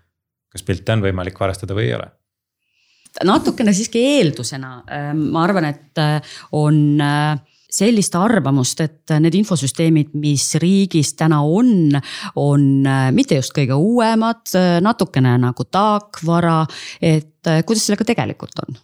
kas 0.52 0.66
pilte 0.68 0.96
on 0.96 1.06
võimalik 1.06 1.40
varastada 1.40 1.78
või 1.78 1.92
ei 1.92 1.96
ole 2.00 2.10
natukene 3.28 3.74
siiski 3.76 4.02
eeldusena, 4.18 4.76
äh, 4.88 5.10
ma 5.14 5.46
arvan, 5.46 5.68
et 5.68 6.00
äh, 6.00 6.38
on 6.58 7.02
sellist 7.72 8.16
arvamust, 8.20 8.82
et 8.84 9.14
need 9.24 9.36
infosüsteemid, 9.40 10.16
mis 10.20 10.50
riigis 10.60 11.14
täna 11.20 11.38
on, 11.48 11.94
on 12.40 12.66
mitte 13.16 13.38
just 13.38 13.54
kõige 13.56 13.78
uuemad, 13.80 14.44
natukene 14.84 15.38
nagu 15.40 15.64
taakvara, 15.72 16.58
et 17.00 17.52
kuidas 17.64 17.86
sellega 17.88 18.10
tegelikult 18.12 18.66
on? 18.66 18.82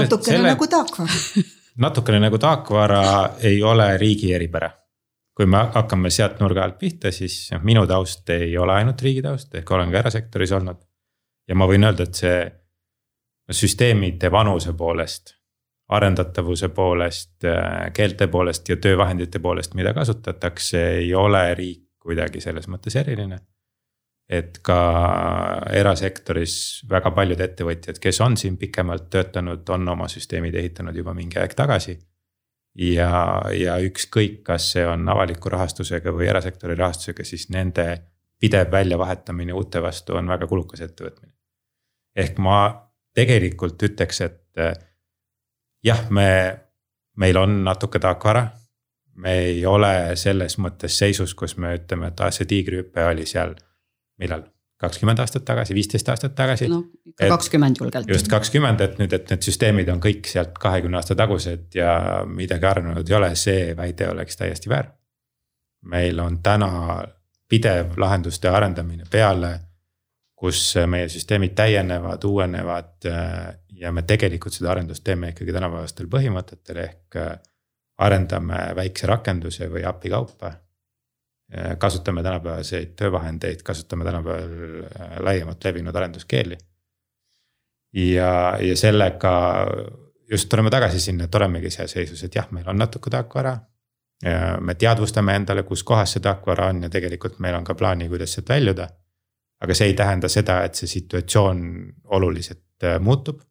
natukene 0.00 0.38
selle... 0.38 0.54
nagu 0.54 0.70
taakvara 0.72 1.12
natukene 1.78 2.20
nagu 2.20 2.38
taakvara 2.38 3.02
ei 3.42 3.62
ole 3.62 3.96
riigi 3.98 4.32
eripära. 4.34 4.70
kui 5.34 5.46
me 5.50 5.58
hakkame 5.74 6.10
sealt 6.14 6.38
nurga 6.38 6.62
alt 6.62 6.76
pihta, 6.78 7.10
siis 7.10 7.48
noh, 7.50 7.62
minu 7.66 7.80
taust 7.90 8.28
ei 8.30 8.52
ole 8.58 8.72
ainult 8.72 9.00
riigi 9.02 9.22
taust, 9.22 9.54
ehk 9.54 9.70
olen 9.70 9.90
ka 9.90 9.98
erasektoris 9.98 10.52
olnud. 10.52 10.76
ja 11.48 11.54
ma 11.54 11.66
võin 11.66 11.84
öelda, 11.84 12.06
et 12.06 12.14
see 12.14 12.36
süsteemide 13.50 14.30
vanuse 14.32 14.72
poolest, 14.72 15.34
arendatavuse 15.88 16.68
poolest, 16.68 17.44
keelte 17.92 18.28
poolest 18.28 18.68
ja 18.68 18.76
töövahendite 18.76 19.38
poolest, 19.38 19.74
mida 19.74 19.92
kasutatakse, 19.94 20.86
ei 21.00 21.14
ole 21.14 21.42
riik 21.54 21.82
kuidagi 21.98 22.40
selles 22.40 22.68
mõttes 22.68 22.96
eriline. 23.00 23.40
Et 24.28 24.58
ka 24.64 24.78
erasektoris 25.76 26.56
väga 26.88 27.12
paljud 27.14 27.40
ettevõtjad, 27.44 27.98
kes 28.00 28.20
on 28.24 28.38
siin 28.40 28.56
pikemalt 28.56 29.10
töötanud, 29.12 29.68
on 29.68 29.88
oma 29.92 30.08
süsteemid 30.08 30.54
ehitanud 30.56 30.96
juba 30.96 31.14
mingi 31.14 31.38
aeg 31.38 31.54
tagasi. 31.54 31.98
ja, 32.74 33.42
ja 33.54 33.76
ükskõik, 33.78 34.42
kas 34.42 34.72
see 34.72 34.86
on 34.86 35.08
avaliku 35.08 35.52
rahastusega 35.52 36.10
või 36.10 36.26
erasektori 36.26 36.74
rahastusega, 36.74 37.24
siis 37.24 37.46
nende 37.50 37.86
pidev 38.40 38.72
väljavahetamine 38.72 39.52
uute 39.54 39.82
vastu 39.82 40.16
on 40.16 40.28
väga 40.28 40.46
kulukas 40.46 40.80
ettevõtmine. 40.80 41.32
ehk 42.16 42.38
ma 42.38 42.58
tegelikult 43.14 43.82
ütleks, 43.82 44.20
et 44.20 44.42
jah, 45.84 46.10
me, 46.10 46.28
meil 47.16 47.36
on 47.36 47.62
natuke 47.64 47.98
tarkvara. 47.98 48.48
me 49.14 49.32
ei 49.38 49.66
ole 49.66 50.16
selles 50.18 50.56
mõttes 50.58 50.96
seisus, 50.98 51.34
kus 51.38 51.56
me 51.56 51.76
ütleme, 51.76 52.08
et 52.10 52.20
ah, 52.20 52.32
see 52.34 52.48
tiigrihüpe 52.50 53.04
oli 53.06 53.26
seal, 53.30 53.52
millal? 54.18 54.44
kakskümmend 54.84 55.20
aastat 55.22 55.44
tagasi, 55.46 55.74
viisteist 55.74 56.08
aastat 56.12 56.34
tagasi. 56.36 56.68
no 56.68 56.82
ikka 57.06 57.28
kakskümmend 57.30 57.78
julgelt. 57.80 58.08
just 58.10 58.28
kakskümmend, 58.28 58.80
et 58.84 58.98
nüüd, 59.00 59.12
et 59.16 59.30
need 59.30 59.46
süsteemid 59.46 59.88
on 59.92 60.02
kõik 60.02 60.28
sealt 60.28 60.58
kahekümne 60.60 60.98
aasta 60.98 61.16
tagused 61.16 61.78
ja 61.78 62.24
midagi 62.28 62.68
arenenud 62.68 63.08
ei 63.08 63.16
ole, 63.16 63.30
see 63.38 63.72
väide 63.76 64.10
oleks 64.10 64.36
täiesti 64.36 64.72
väär. 64.72 64.90
meil 65.94 66.20
on 66.20 66.42
täna 66.42 66.70
pidev 67.48 67.96
lahenduste 68.00 68.48
arendamine 68.48 69.06
peale, 69.10 69.54
kus 70.34 70.74
meie 70.90 71.08
süsteemid 71.08 71.54
täienevad, 71.54 72.24
uuenevad 72.24 73.08
ja 73.78 73.92
me 73.92 74.02
tegelikult 74.02 74.54
seda 74.54 74.72
arendust 74.74 75.04
teeme 75.04 75.32
ikkagi 75.32 75.54
tänapäevastel 75.54 76.08
põhimõtetel 76.10 76.80
ehk 76.84 77.18
äh, 77.20 77.34
arendame 78.04 78.60
väikse 78.76 79.08
rakenduse 79.10 79.68
või 79.70 79.84
API 79.86 80.12
kaupa. 80.14 80.52
Äh, 81.52 81.78
kasutame 81.78 82.22
tänapäevaseid 82.22 82.94
töövahendeid, 82.96 83.62
kasutame 83.62 84.04
tänapäeval 84.04 84.84
äh, 84.84 85.18
laiemalt 85.20 85.64
levinud 85.64 85.94
arenduskeeli. 85.94 86.56
ja, 87.92 88.58
ja 88.60 88.76
sellega 88.76 89.66
just 90.30 90.48
tuleme 90.48 90.70
tagasi 90.70 91.00
sinna, 91.00 91.24
et 91.24 91.34
olemegi 91.34 91.70
seal 91.70 91.88
seisus, 91.88 92.24
et 92.24 92.34
jah, 92.34 92.48
meil 92.50 92.68
on 92.68 92.78
natuke 92.78 93.10
tarkvara. 93.10 93.58
me 94.60 94.74
teadvustame 94.74 95.34
endale, 95.36 95.62
kus 95.62 95.82
kohas 95.84 96.12
see 96.12 96.22
tarkvara 96.22 96.66
on 96.66 96.82
ja 96.82 96.88
tegelikult 96.90 97.38
meil 97.38 97.54
on 97.54 97.64
ka 97.64 97.74
plaani, 97.74 98.08
kuidas 98.08 98.32
sealt 98.32 98.48
väljuda. 98.48 98.88
aga 99.60 99.74
see 99.74 99.86
ei 99.86 99.94
tähenda 99.94 100.28
seda, 100.28 100.62
et 100.64 100.74
see 100.74 100.86
situatsioon 100.86 101.60
oluliselt 102.04 102.88
muutub 103.00 103.42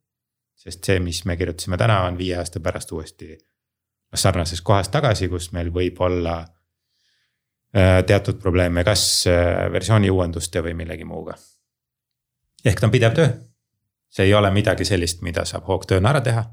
sest 0.55 0.83
see, 0.83 0.99
mis 0.99 1.25
me 1.25 1.37
kirjutasime 1.37 1.77
täna, 1.77 2.01
on 2.07 2.17
viie 2.17 2.37
aasta 2.37 2.59
pärast 2.59 2.91
uuesti 2.91 3.37
sarnases 4.15 4.61
kohas 4.61 4.89
tagasi, 4.89 5.27
kus 5.27 5.51
meil 5.51 5.71
võib 5.73 5.99
olla 6.01 6.39
äh, 6.39 6.52
teatud 8.05 8.37
probleeme, 8.41 8.83
kas 8.83 9.25
äh, 9.27 9.71
versiooni 9.71 10.09
uuenduste 10.09 10.61
või 10.63 10.75
millegi 10.77 11.05
muuga. 11.05 11.33
ehk 12.65 12.79
ta 12.79 12.87
on 12.87 12.91
pidev 12.91 13.13
töö. 13.13 13.29
see 14.09 14.25
ei 14.25 14.33
ole 14.33 14.51
midagi 14.51 14.85
sellist, 14.85 15.21
mida 15.21 15.45
saab 15.45 15.65
hoogtööna 15.67 16.09
ära 16.09 16.21
teha. 16.21 16.43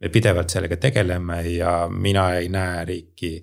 me 0.00 0.08
pidevalt 0.08 0.50
sellega 0.50 0.76
tegeleme 0.76 1.42
ja 1.42 1.88
mina 1.88 2.34
ei 2.34 2.48
näe 2.48 2.84
riiki 2.84 3.40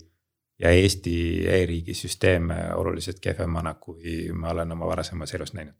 ja 0.59 0.69
Eesti 0.69 1.45
e-riigi 1.47 1.93
süsteeme 1.93 2.73
oluliselt 2.75 3.19
kehvemana, 3.19 3.73
kui 3.73 4.31
ma 4.33 4.49
olen 4.49 4.71
oma 4.71 4.87
varasemas 4.87 5.33
elus 5.33 5.53
näinud. 5.53 5.75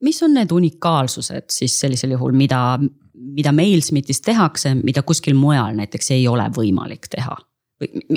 mis 0.00 0.22
on 0.22 0.34
need 0.34 0.50
unikaalsused 0.50 1.50
siis 1.50 1.80
sellisel 1.80 2.10
juhul, 2.10 2.32
mida 2.32 2.78
mida 3.16 3.52
meil 3.52 3.80
SMIT-is 3.82 4.20
tehakse, 4.20 4.74
mida 4.84 5.02
kuskil 5.02 5.34
mujal 5.34 5.76
näiteks 5.76 6.10
ei 6.10 6.28
ole 6.28 6.48
võimalik 6.56 7.08
teha? 7.12 7.36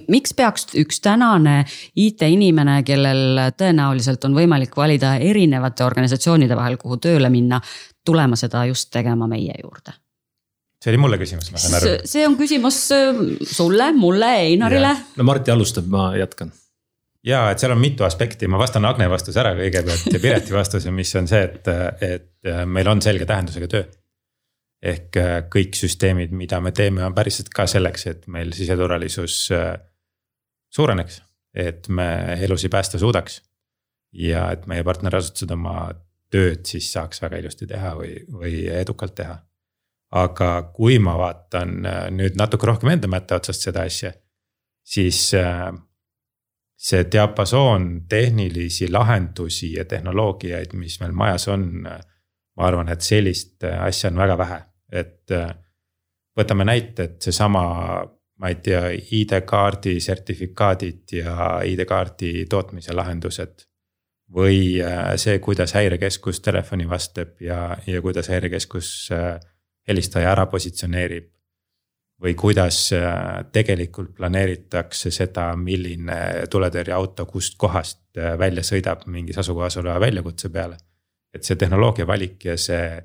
Miks 0.07 0.33
peaks 0.33 0.67
üks 0.79 1.01
tänane 1.03 1.63
IT-inimene, 1.99 2.79
kellel 2.87 3.41
tõenäoliselt 3.59 4.23
on 4.27 4.37
võimalik 4.37 4.77
valida 4.77 5.15
erinevate 5.19 5.83
organisatsioonide 5.83 6.55
vahel, 6.55 6.77
kuhu 6.79 6.99
tööle 7.03 7.31
minna, 7.33 7.59
tulema 8.05 8.39
seda 8.39 8.65
just 8.69 8.91
tegema 8.93 9.27
meie 9.27 9.57
juurde? 9.63 9.97
see 10.79 10.93
oli 10.93 11.01
mulle 11.03 11.17
küsimus, 11.19 11.49
ma 11.51 11.59
saan 11.59 11.75
aru. 11.75 11.91
see 12.07 12.23
on 12.23 12.37
küsimus 12.39 12.77
äh, 12.95 13.17
sulle, 13.43 13.91
mulle, 13.91 14.31
Einarile. 14.45 14.95
no 15.19 15.27
Marti 15.27 15.51
alustab, 15.51 15.89
ma 15.91 16.13
jätkan 16.15 16.53
ja 17.27 17.49
et 17.51 17.59
seal 17.59 17.75
on 17.75 17.81
mitu 17.81 18.07
aspekti, 18.07 18.47
ma 18.47 18.59
vastan 18.61 18.87
Agne 18.87 19.09
vastuse 19.11 19.41
ära 19.41 19.51
kõigepealt 19.57 20.07
ja 20.13 20.21
Pireti 20.23 20.55
vastuse, 20.55 20.91
mis 20.95 21.11
on 21.19 21.27
see, 21.27 21.41
et, 21.43 21.67
et 21.99 22.53
meil 22.65 22.87
on 22.87 23.03
selge 23.03 23.27
tähendusega 23.27 23.67
töö 23.67 23.83
ehk 24.81 25.17
äh, 25.19 25.35
kõik 25.51 25.75
süsteemid, 25.77 26.33
mida 26.35 26.59
me 26.63 26.71
teeme, 26.75 27.03
on 27.05 27.15
päriselt 27.15 27.51
ka 27.55 27.67
selleks, 27.67 28.05
et 28.11 28.27
meil 28.31 28.53
siseturvalisus 28.55 29.39
äh, 29.55 29.73
suureneks, 30.73 31.21
et 31.53 31.89
me 31.89 32.07
elusid 32.39 32.71
päästa 32.71 32.99
suudaks. 32.99 33.41
ja 34.13 34.47
et 34.49 34.63
meie 34.65 34.81
partnerasutused 34.83 35.51
oma 35.53 35.91
tööd 36.33 36.63
siis 36.65 36.87
saaks 36.95 37.21
väga 37.21 37.37
ilusti 37.43 37.67
teha 37.69 37.91
või, 37.93 38.15
või 38.25 38.63
edukalt 38.73 39.13
teha. 39.15 39.35
aga 40.11 40.47
kui 40.73 40.97
ma 40.99 41.17
vaatan 41.17 41.85
äh, 41.85 42.07
nüüd 42.09 42.39
natuke 42.39 42.65
rohkem 42.65 42.89
enda 42.89 43.07
mätta 43.07 43.35
otsast 43.35 43.61
seda 43.61 43.83
asja, 43.85 44.13
siis 44.83 45.19
see 46.79 47.03
diapasoon 47.11 48.07
tehnilisi 48.09 48.87
lahendusi 48.89 49.73
ja 49.73 49.85
tehnoloogiaid, 49.85 50.73
mis 50.73 50.99
meil 51.01 51.11
majas 51.11 51.47
on 51.47 51.83
ma 51.83 52.65
arvan, 52.65 52.89
et 52.89 53.01
sellist 53.05 53.63
asja 53.63 54.09
on 54.09 54.17
väga 54.17 54.37
vähe 54.37 54.59
et 54.91 55.31
äh, 55.31 55.51
võtame 56.37 56.65
näite, 56.67 57.03
et 57.03 57.21
seesama, 57.21 57.63
ma 58.39 58.51
ei 58.51 58.59
tea, 58.63 58.89
ID-kaardi 59.19 59.99
sertifikaadid 60.01 61.17
ja 61.19 61.49
ID-kaardi 61.65 62.45
tootmise 62.49 62.95
lahendused. 62.95 63.65
või 64.29 64.77
äh, 64.85 65.15
see, 65.17 65.39
kuidas 65.41 65.73
häirekeskus 65.73 66.39
telefoni 66.45 66.85
vastab 66.89 67.41
ja, 67.41 67.77
ja 67.87 68.01
kuidas 68.01 68.29
häirekeskus 68.29 69.09
äh, 69.11 69.39
helistaja 69.87 70.31
ära 70.31 70.45
positsioneerib. 70.45 71.31
või 72.19 72.33
kuidas 72.35 72.91
tegelikult 73.51 74.09
planeeritakse 74.15 75.11
seda, 75.11 75.55
milline 75.55 76.47
tuletõrjeauto 76.51 77.25
kust 77.25 77.55
kohast 77.57 78.19
välja 78.37 78.63
sõidab 78.63 79.05
mingis 79.07 79.37
asukohas 79.37 79.77
oleva 79.77 79.99
väljakutse 79.99 80.49
peale. 80.49 80.77
et 81.33 81.43
see 81.43 81.55
tehnoloogia 81.55 82.07
valik 82.07 82.45
ja 82.45 82.57
see 82.57 82.99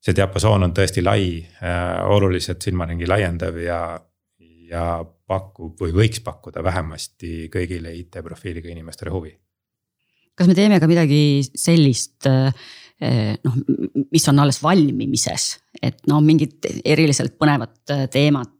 see 0.00 0.16
diapasoon 0.16 0.64
on 0.66 0.74
tõesti 0.76 1.04
lai 1.04 1.24
äh,, 1.40 2.00
oluliselt 2.08 2.62
silmaringi 2.64 3.08
laiendav 3.08 3.58
ja, 3.60 3.80
ja 4.70 4.84
pakub 5.30 5.80
või 5.80 5.94
võiks 5.94 6.22
pakkuda 6.24 6.64
vähemasti 6.64 7.48
kõigile 7.52 7.92
IT-profiiliga 8.00 8.72
inimestele 8.72 9.12
huvi. 9.14 9.34
kas 10.34 10.48
me 10.48 10.56
teeme 10.56 10.80
ka 10.80 10.88
midagi 10.88 11.42
sellist 11.44 12.28
äh, 12.30 12.48
noh, 13.44 13.58
mis 14.12 14.28
on 14.28 14.40
alles 14.42 14.60
valmimises, 14.62 15.52
et 15.82 16.00
no 16.08 16.20
mingid 16.24 16.68
eriliselt 16.84 17.38
põnevad 17.40 17.94
äh, 17.94 18.06
teemad. 18.12 18.56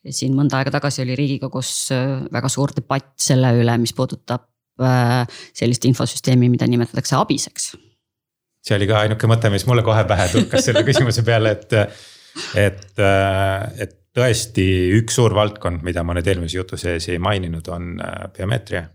Siin 0.00 0.32
mõnda 0.32 0.56
aega 0.56 0.70
tagasi 0.72 1.02
oli 1.02 1.12
riigikogus 1.18 1.90
väga 2.32 2.48
suur 2.48 2.72
debatt 2.72 3.10
selle 3.20 3.50
üle, 3.58 3.74
mis 3.82 3.92
puudutab 3.92 4.46
sellist 5.52 5.84
infosüsteemi, 5.84 6.48
mida 6.48 6.64
nimetatakse 6.70 7.18
abiseks 7.18 7.74
see 8.66 8.76
oli 8.76 8.88
ka 8.90 9.04
ainuke 9.04 9.30
mõte, 9.30 9.50
mis 9.52 9.66
mulle 9.68 9.84
kohe 9.86 10.04
pähe 10.08 10.28
tulkas 10.32 10.66
selle 10.68 10.84
küsimuse 10.86 11.24
peale, 11.26 11.54
et, 11.56 11.72
et, 12.60 13.02
et 13.80 13.96
tõesti 14.16 14.66
üks 14.98 15.16
suur 15.20 15.34
valdkond, 15.36 15.84
mida 15.86 16.02
ma 16.06 16.16
nüüd 16.16 16.28
eelmise 16.30 16.58
jutu 16.58 16.78
sees 16.80 17.08
ei 17.10 17.20
maininud, 17.22 17.68
on 17.72 17.94
äh, 18.02 18.26
biomeetria. 18.36 18.88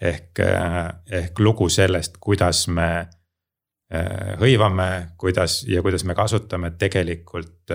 ehk, 0.00 0.40
äh, 0.44 0.90
ehk 1.10 1.38
lugu 1.40 1.68
sellest, 1.72 2.18
kuidas 2.20 2.66
me 2.68 2.88
äh, 2.98 4.36
hõivame, 4.40 5.14
kuidas 5.16 5.62
ja 5.68 5.82
kuidas 5.82 6.04
me 6.04 6.14
kasutame 6.14 6.70
tegelikult 6.78 7.72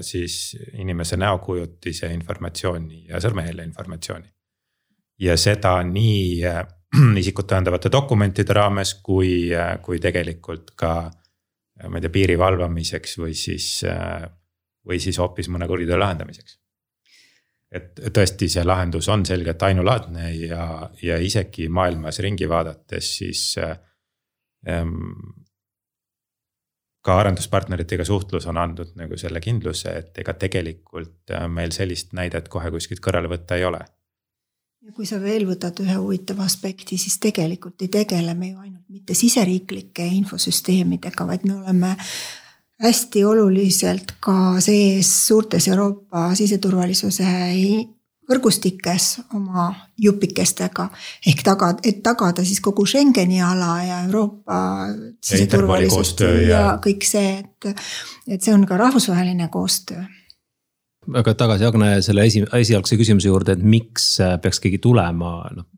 siis 0.00 0.56
inimese 0.78 1.16
näokujutise 1.16 2.12
informatsiooni 2.12 3.06
ja 3.08 3.20
sõrmejälje 3.20 3.64
informatsiooni. 3.64 4.28
ja 5.18 5.36
seda 5.36 5.82
nii 5.82 6.44
isikut 7.22 7.48
tõendavate 7.48 7.90
dokumentide 7.92 8.56
raames, 8.56 8.94
kui, 9.04 9.50
kui 9.82 10.00
tegelikult 10.02 10.74
ka 10.76 10.94
ma 11.88 11.98
ei 11.98 12.04
tea, 12.04 12.12
piiri 12.12 12.38
valvamiseks 12.38 13.16
või 13.18 13.36
siis, 13.38 13.68
või 14.86 14.98
siis 15.02 15.18
hoopis 15.22 15.48
mõne 15.52 15.68
kuriteo 15.70 15.98
lahendamiseks. 15.98 16.58
et 17.72 18.00
tõesti, 18.12 18.50
see 18.52 18.64
lahendus 18.64 19.08
on 19.08 19.24
selgelt 19.26 19.62
ainulaadne 19.62 20.32
ja, 20.36 20.90
ja 21.02 21.16
isegi 21.16 21.68
maailmas 21.72 22.18
ringi 22.20 22.48
vaadates, 22.48 23.14
siis 23.16 23.56
ähm, 23.56 24.98
ka 27.02 27.16
arenduspartneritega 27.18 28.04
suhtlus 28.04 28.46
on 28.46 28.60
andnud 28.60 28.92
nagu 29.00 29.16
selle 29.16 29.40
kindluse, 29.40 29.96
et 30.04 30.18
ega 30.22 30.34
tegelikult 30.34 31.32
meil 31.48 31.72
sellist 31.72 32.12
näidet 32.12 32.52
kohe 32.52 32.70
kuskilt 32.70 33.00
kõrvale 33.02 33.32
võtta 33.32 33.56
ei 33.56 33.64
ole 33.64 33.80
ja 34.82 34.92
kui 34.92 35.06
sa 35.06 35.20
veel 35.22 35.46
võtad 35.46 35.78
ühe 35.84 35.96
huvitava 36.00 36.46
aspekti, 36.46 36.98
siis 36.98 37.18
tegelikult 37.22 37.82
ei 37.84 37.90
tegele 37.92 38.34
me 38.34 38.52
ju 38.52 38.60
ainult 38.62 38.84
mitte 38.90 39.14
siseriiklike 39.14 40.06
infosüsteemidega, 40.18 41.26
vaid 41.26 41.46
me 41.46 41.58
oleme 41.60 41.96
hästi 42.82 43.24
oluliselt 43.24 44.16
ka 44.20 44.60
sees 44.60 45.10
suurtes 45.28 45.68
Euroopa 45.70 46.32
siseturvalisuse 46.38 47.26
võrgustikes 48.28 49.08
oma 49.36 49.68
jupikestega. 49.98 50.88
ehk 51.26 51.42
taga, 51.46 51.72
et 51.84 52.02
tagada 52.02 52.44
siis 52.44 52.60
kogu 52.60 52.86
Schengeni 52.86 53.42
ala 53.42 53.76
ja 53.84 54.00
Euroopa 54.06 54.58
siseturvalisust 55.22 56.20
ja, 56.20 56.32
ja 56.48 56.64
kõik 56.82 57.06
see, 57.06 57.38
et, 57.42 57.86
et 58.26 58.42
see 58.42 58.54
on 58.54 58.66
ka 58.66 58.78
rahvusvaheline 58.80 59.48
koostöö 59.52 60.02
aga 61.10 61.34
tagasi 61.38 61.66
Agne 61.66 61.92
selle 62.04 62.26
esi, 62.28 62.44
esialgse 62.58 62.98
küsimuse 63.00 63.30
juurde, 63.30 63.56
et 63.56 63.64
miks 63.64 64.14
peaks 64.42 64.62
keegi 64.62 64.80
tulema, 64.82 65.34
noh. 65.56 65.68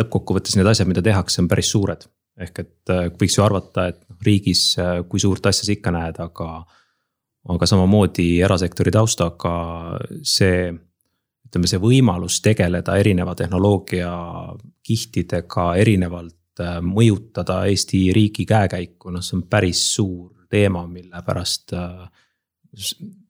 lõppkokkuvõttes 0.00 0.56
need 0.56 0.68
asjad, 0.70 0.88
mida 0.88 1.04
tehakse, 1.04 1.40
on 1.42 1.50
päris 1.50 1.70
suured. 1.72 2.06
ehk 2.42 2.58
et 2.62 2.90
äh, 2.90 3.10
võiks 3.20 3.34
ju 3.36 3.42
arvata, 3.44 3.90
et 3.92 3.98
noh, 4.08 4.16
riigis, 4.24 4.62
äh, 4.80 5.02
kui 5.08 5.20
suurt 5.20 5.44
asja 5.46 5.66
sa 5.66 5.74
ikka 5.74 5.92
näed, 5.92 6.20
aga. 6.22 6.62
aga 7.52 7.66
samamoodi 7.66 8.40
erasektori 8.40 8.90
taustaga 8.94 9.52
see 10.22 10.70
ütleme, 11.52 11.68
see 11.68 11.80
võimalus 11.82 12.38
tegeleda 12.40 12.94
erineva 12.96 13.34
tehnoloogia 13.34 14.12
kihtidega 14.86 15.74
erinevalt 15.82 16.62
äh, 16.62 16.78
mõjutada 16.80 17.64
Eesti 17.68 18.06
riigi 18.14 18.46
käekäiku, 18.48 19.12
noh, 19.12 19.22
see 19.22 19.36
on 19.36 19.44
päris 19.50 19.84
suur 19.94 20.46
teema, 20.52 20.86
mille 20.86 21.22
pärast. 21.26 21.72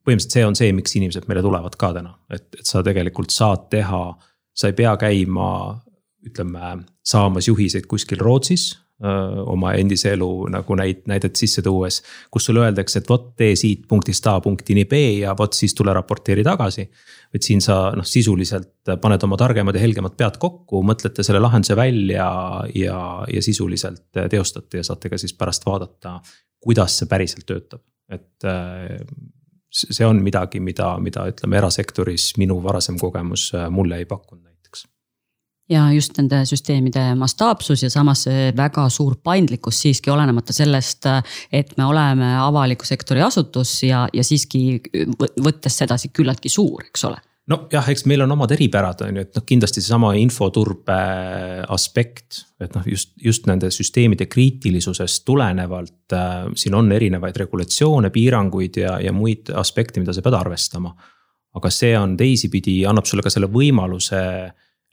Põhimõtteliselt 0.03 0.35
see 0.35 0.47
on 0.47 0.59
see, 0.59 0.73
miks 0.75 0.97
inimesed 0.99 1.29
meile 1.31 1.45
tulevad 1.45 1.77
ka 1.79 1.93
täna, 1.95 2.17
et, 2.33 2.49
et 2.59 2.67
sa 2.67 2.83
tegelikult 2.83 3.31
saad 3.31 3.69
teha, 3.71 4.05
sa 4.53 4.71
ei 4.71 4.77
pea 4.79 4.97
käima, 4.99 5.49
ütleme, 6.27 6.73
saamas 7.07 7.49
juhiseid 7.49 7.87
kuskil 7.91 8.23
Rootsis 8.23 8.73
oma 9.47 9.73
endise 9.75 10.13
elu 10.15 10.29
nagu 10.53 10.77
näit-, 10.79 11.03
näidet 11.11 11.37
sisse 11.37 11.63
tuues. 11.63 12.03
kus 12.31 12.45
sulle 12.45 12.61
öeldakse, 12.63 13.01
et 13.01 13.09
vot 13.09 13.33
tee 13.37 13.57
siit 13.59 13.87
punktist 13.89 14.27
A 14.27 14.39
punktini 14.41 14.85
B 14.85 15.01
ja 15.23 15.35
vot 15.39 15.53
siis 15.53 15.75
tule 15.75 15.93
raporteeri 15.93 16.45
tagasi. 16.45 16.89
et 17.35 17.43
siin 17.43 17.61
sa 17.61 17.93
noh, 17.97 18.05
sisuliselt 18.05 18.93
paned 19.01 19.23
oma 19.25 19.37
targemad 19.37 19.75
ja 19.75 19.81
helgemad 19.81 20.15
pead 20.17 20.37
kokku, 20.39 20.83
mõtlete 20.87 21.25
selle 21.25 21.41
lahenduse 21.41 21.77
välja 21.77 22.29
ja, 22.75 22.99
ja 23.33 23.43
sisuliselt 23.43 24.05
teostate 24.31 24.83
ja 24.83 24.85
saate 24.85 25.09
ka 25.09 25.19
siis 25.19 25.35
pärast 25.35 25.67
vaadata, 25.67 26.21
kuidas 26.61 26.99
see 26.99 27.09
päriselt 27.11 27.47
töötab, 27.49 27.83
et 28.13 28.47
see 29.73 30.07
on 30.07 30.23
midagi, 30.23 30.61
mida, 30.61 30.95
mida 31.01 31.27
ütleme 31.33 31.57
erasektoris 31.57 32.35
minu 32.39 32.59
varasem 32.65 32.99
kogemus 33.01 33.51
mulle 33.73 34.03
ei 34.03 34.09
pakkunud 34.09 34.53
ja 35.73 35.87
just 35.95 36.17
nende 36.19 36.43
süsteemide 36.49 37.05
mastaapsus 37.19 37.85
ja 37.85 37.91
samas 37.93 38.27
väga 38.57 38.87
suur 38.93 39.17
paindlikkus 39.25 39.83
siiski 39.85 40.11
olenemata 40.11 40.53
sellest, 40.53 41.09
et 41.53 41.77
me 41.79 41.87
oleme 41.89 42.35
avaliku 42.43 42.87
sektori 42.89 43.23
asutus 43.23 43.79
ja, 43.87 44.07
ja 44.13 44.25
siiski 44.27 44.81
võttes 45.43 45.79
sedasi 45.83 46.13
küllaltki 46.15 46.53
suur, 46.53 46.85
eks 46.89 47.07
ole 47.11 47.21
nojah, 47.51 47.89
eks 47.91 48.05
meil 48.11 48.23
on 48.23 48.35
omad 48.37 48.53
eripärad, 48.55 49.03
on 49.07 49.19
ju, 49.19 49.25
et 49.27 49.39
noh, 49.39 49.45
kindlasti 49.47 49.83
seesama 49.83 50.13
infoturbe 50.21 50.99
aspekt, 51.75 52.43
et 52.63 52.75
noh, 52.77 52.85
just, 52.87 53.15
just 53.23 53.49
nende 53.51 53.71
süsteemide 53.75 54.29
kriitilisusest 54.31 55.25
tulenevalt 55.27 56.15
äh,. 56.15 56.45
siin 56.59 56.77
on 56.79 56.93
erinevaid 56.95 57.41
regulatsioone, 57.43 58.13
piiranguid 58.15 58.79
ja, 58.85 58.99
ja 59.03 59.15
muid 59.15 59.51
aspekte, 59.59 60.01
mida 60.01 60.15
sa 60.15 60.23
pead 60.23 60.39
arvestama. 60.39 60.95
aga 61.53 61.69
see 61.69 61.93
on 61.99 62.15
teisipidi, 62.17 62.79
annab 62.89 63.05
sulle 63.05 63.23
ka 63.23 63.31
selle 63.31 63.51
võimaluse 63.53 64.23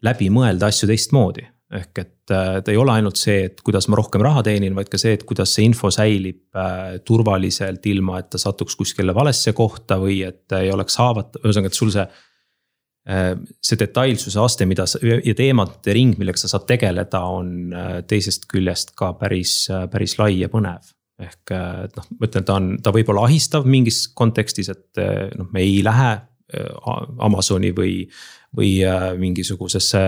läbi 0.03 0.27
mõelda 0.33 0.67
asju 0.67 0.89
teistmoodi. 0.89 1.45
ehk 1.69 1.99
et 2.01 2.31
äh, 2.33 2.55
ta 2.65 2.71
ei 2.73 2.77
ole 2.81 2.95
ainult 2.97 3.19
see, 3.21 3.43
et 3.45 3.61
kuidas 3.61 3.85
ma 3.87 3.99
rohkem 3.99 4.23
raha 4.25 4.41
teenin, 4.47 4.73
vaid 4.73 4.89
ka 4.89 4.97
see, 4.97 5.13
et 5.13 5.23
kuidas 5.23 5.53
see 5.53 5.67
info 5.69 5.91
säilib 5.93 6.57
äh, 6.57 6.97
turvaliselt, 7.05 7.85
ilma 7.85 8.17
et 8.23 8.31
ta 8.33 8.41
satuks 8.41 8.73
kuskile 8.75 9.13
valesse 9.13 9.53
kohta 9.53 9.99
või 10.01 10.23
et 10.25 10.57
ei 10.57 10.71
oleks 10.73 10.97
haavatav, 10.97 11.45
ühesõnaga, 11.45 11.69
et 11.69 11.77
sul 11.77 11.93
see 11.93 12.07
äh, 12.07 12.25
see 13.09 13.77
detailsuse 13.79 14.37
aste, 14.37 14.67
mida 14.69 14.83
sa 14.85 14.99
ja 15.01 15.33
teemade 15.33 15.93
ring, 15.95 16.13
millega 16.19 16.37
sa 16.37 16.51
saad 16.51 16.67
tegeleda, 16.69 17.23
on 17.25 17.73
teisest 18.05 18.43
küljest 18.51 18.91
ka 18.99 19.15
päris, 19.17 19.63
päris 19.89 20.13
lai 20.19 20.35
ja 20.43 20.49
põnev. 20.53 20.91
ehk 21.19 21.53
noh, 21.95 22.05
ma 22.19 22.27
ütlen, 22.27 22.45
ta 22.45 22.59
on, 22.59 22.67
ta 22.85 22.93
võib 22.93 23.09
olla 23.09 23.25
ahistav 23.25 23.65
mingis 23.65 24.03
kontekstis, 24.13 24.69
et 24.69 25.01
noh, 25.39 25.49
me 25.49 25.65
ei 25.65 25.81
lähe 25.83 26.11
Amazoni 27.25 27.73
või 27.77 28.05
või 28.57 28.79
äh, 28.85 29.13
mingisugusesse 29.17 29.99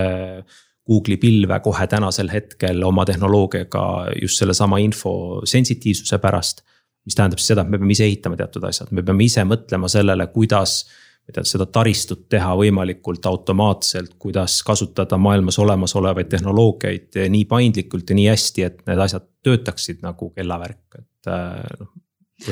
Google'i 0.88 1.16
pilve 1.16 1.60
kohe 1.62 1.86
tänasel 1.86 2.30
hetkel 2.32 2.82
oma 2.82 3.04
tehnoloogiaga 3.06 3.84
just 4.22 4.40
sellesama 4.42 4.80
info 4.82 5.14
sensitiivsuse 5.46 6.18
pärast. 6.18 6.64
mis 7.06 7.16
tähendab 7.18 7.40
siis 7.40 7.48
seda, 7.50 7.64
et 7.64 7.70
me 7.70 7.78
peame 7.78 7.94
ise 7.96 8.04
ehitama 8.06 8.36
teatud 8.38 8.62
asjad, 8.62 8.90
me 8.94 9.02
peame 9.02 9.24
ise 9.24 9.42
mõtlema 9.42 9.88
sellele, 9.90 10.26
kuidas 10.30 10.84
ma 10.84 10.92
tea, 11.30 11.44
seda 11.46 11.66
taristut 11.70 12.26
teha 12.32 12.50
võimalikult 12.58 13.26
automaatselt, 13.30 14.16
kuidas 14.18 14.58
kasutada 14.66 15.18
maailmas 15.22 15.58
olemasolevaid 15.62 16.28
tehnoloogiaid 16.32 17.22
nii 17.30 17.44
paindlikult 17.50 18.10
ja 18.10 18.18
nii 18.18 18.28
hästi, 18.32 18.66
et 18.66 18.82
need 18.90 19.04
asjad 19.06 19.28
töötaksid 19.46 20.02
nagu 20.02 20.32
kellavärk, 20.34 20.98
et 20.98 21.30
äh, 21.30 21.62
noh. 21.78 21.92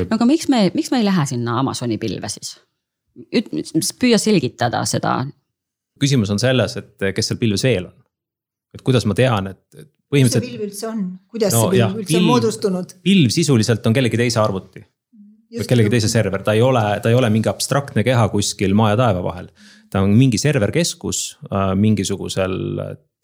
no 0.05 0.19
aga 0.19 0.31
miks 0.31 0.49
me, 0.53 0.69
miks 0.75 0.95
me 0.95 1.03
ei 1.03 1.09
lähe 1.09 1.27
sinna 1.35 1.59
Amazoni 1.65 1.99
pilve 1.99 2.31
siis? 2.33 2.59
püüa 4.01 4.17
selgitada 4.23 4.85
seda 4.87 5.19
küsimus 6.01 6.33
on 6.33 6.41
selles, 6.41 6.77
et 6.81 7.09
kes 7.15 7.31
seal 7.31 7.41
pilves 7.41 7.65
veel 7.67 7.89
on. 7.89 7.97
et 8.75 8.85
kuidas 8.87 9.07
ma 9.09 9.17
tean, 9.19 9.51
et 9.51 9.91
põhimõtteliselt. 10.11 10.47
mis 10.47 10.47
see 10.47 10.55
pilv 10.55 10.67
üldse 10.69 10.89
on, 10.91 11.03
kuidas 11.33 11.55
no, 11.57 11.65
see 11.65 11.73
pilv 11.73 11.81
jah, 11.81 11.97
üldse 11.97 12.13
pilv, 12.13 12.23
on 12.23 12.31
moodustunud? 12.31 12.97
pilv 13.07 13.35
sisuliselt 13.35 13.91
on 13.91 13.97
kellegi 13.97 14.21
teise 14.21 14.41
arvuti. 14.43 14.85
Või 15.59 15.67
kellegi 15.69 15.93
teise 15.93 16.11
server, 16.11 16.45
ta 16.47 16.55
ei 16.57 16.63
ole, 16.63 16.83
ta 17.03 17.11
ei 17.11 17.19
ole 17.19 17.31
mingi 17.33 17.51
abstraktne 17.51 18.05
keha 18.07 18.29
kuskil 18.33 18.75
maa 18.79 18.93
ja 18.95 18.99
taeva 19.01 19.23
vahel. 19.25 19.51
ta 19.91 20.03
on 20.05 20.13
mingi 20.15 20.39
serverkeskus 20.39 21.39
äh, 21.51 21.73
mingisugusel 21.75 22.59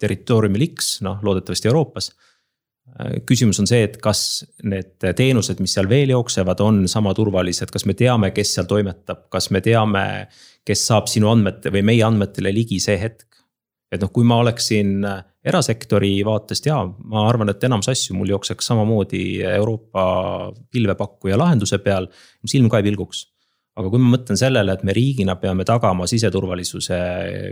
territooriumil 0.00 0.66
X, 0.72 0.96
noh 1.06 1.22
loodetavasti 1.22 1.70
Euroopas 1.70 2.10
äh, 2.10 3.20
küsimus 3.28 3.60
on 3.62 3.70
see, 3.70 3.84
et 3.86 4.00
kas 4.02 4.44
need 4.62 4.96
teenused, 4.98 5.62
mis 5.62 5.76
seal 5.78 5.88
veel 5.88 6.10
jooksevad, 6.14 6.60
on 6.64 6.84
sama 6.90 7.14
turvalised, 7.14 7.70
kas 7.72 7.86
me 7.86 7.94
teame, 7.94 8.32
kes 8.34 8.56
seal 8.56 8.68
toimetab, 8.70 9.26
kas 9.32 9.50
me 9.54 9.62
teame, 9.64 10.04
kes 10.66 10.86
saab 10.90 11.10
sinu 11.10 11.30
andmete 11.30 11.70
või 11.74 11.84
meie 11.86 12.04
andmetele 12.06 12.54
ligi 12.54 12.80
see 12.82 12.98
hetk. 13.00 13.25
Et 13.92 14.02
noh, 14.02 14.10
kui 14.12 14.26
ma 14.26 14.40
oleksin 14.42 15.04
äh, 15.06 15.22
erasektori 15.46 16.12
vaatest 16.26 16.66
ja 16.66 16.80
ma 16.86 17.26
arvan, 17.28 17.52
et 17.52 17.64
enamus 17.68 17.90
asju 17.92 18.16
mul 18.18 18.32
jookseks 18.34 18.72
samamoodi 18.72 19.22
Euroopa 19.46 20.06
pilvepakkuja 20.74 21.38
lahenduse 21.38 21.78
peal, 21.84 22.08
silm 22.46 22.70
ka 22.72 22.82
ei 22.82 22.88
pilguks. 22.90 23.26
aga 23.76 23.92
kui 23.92 24.00
ma 24.00 24.16
mõtlen 24.16 24.38
sellele, 24.40 24.72
et 24.72 24.82
me 24.88 24.92
riigina 24.96 25.36
peame 25.36 25.64
tagama 25.68 26.06
siseturvalisuse 26.08 26.98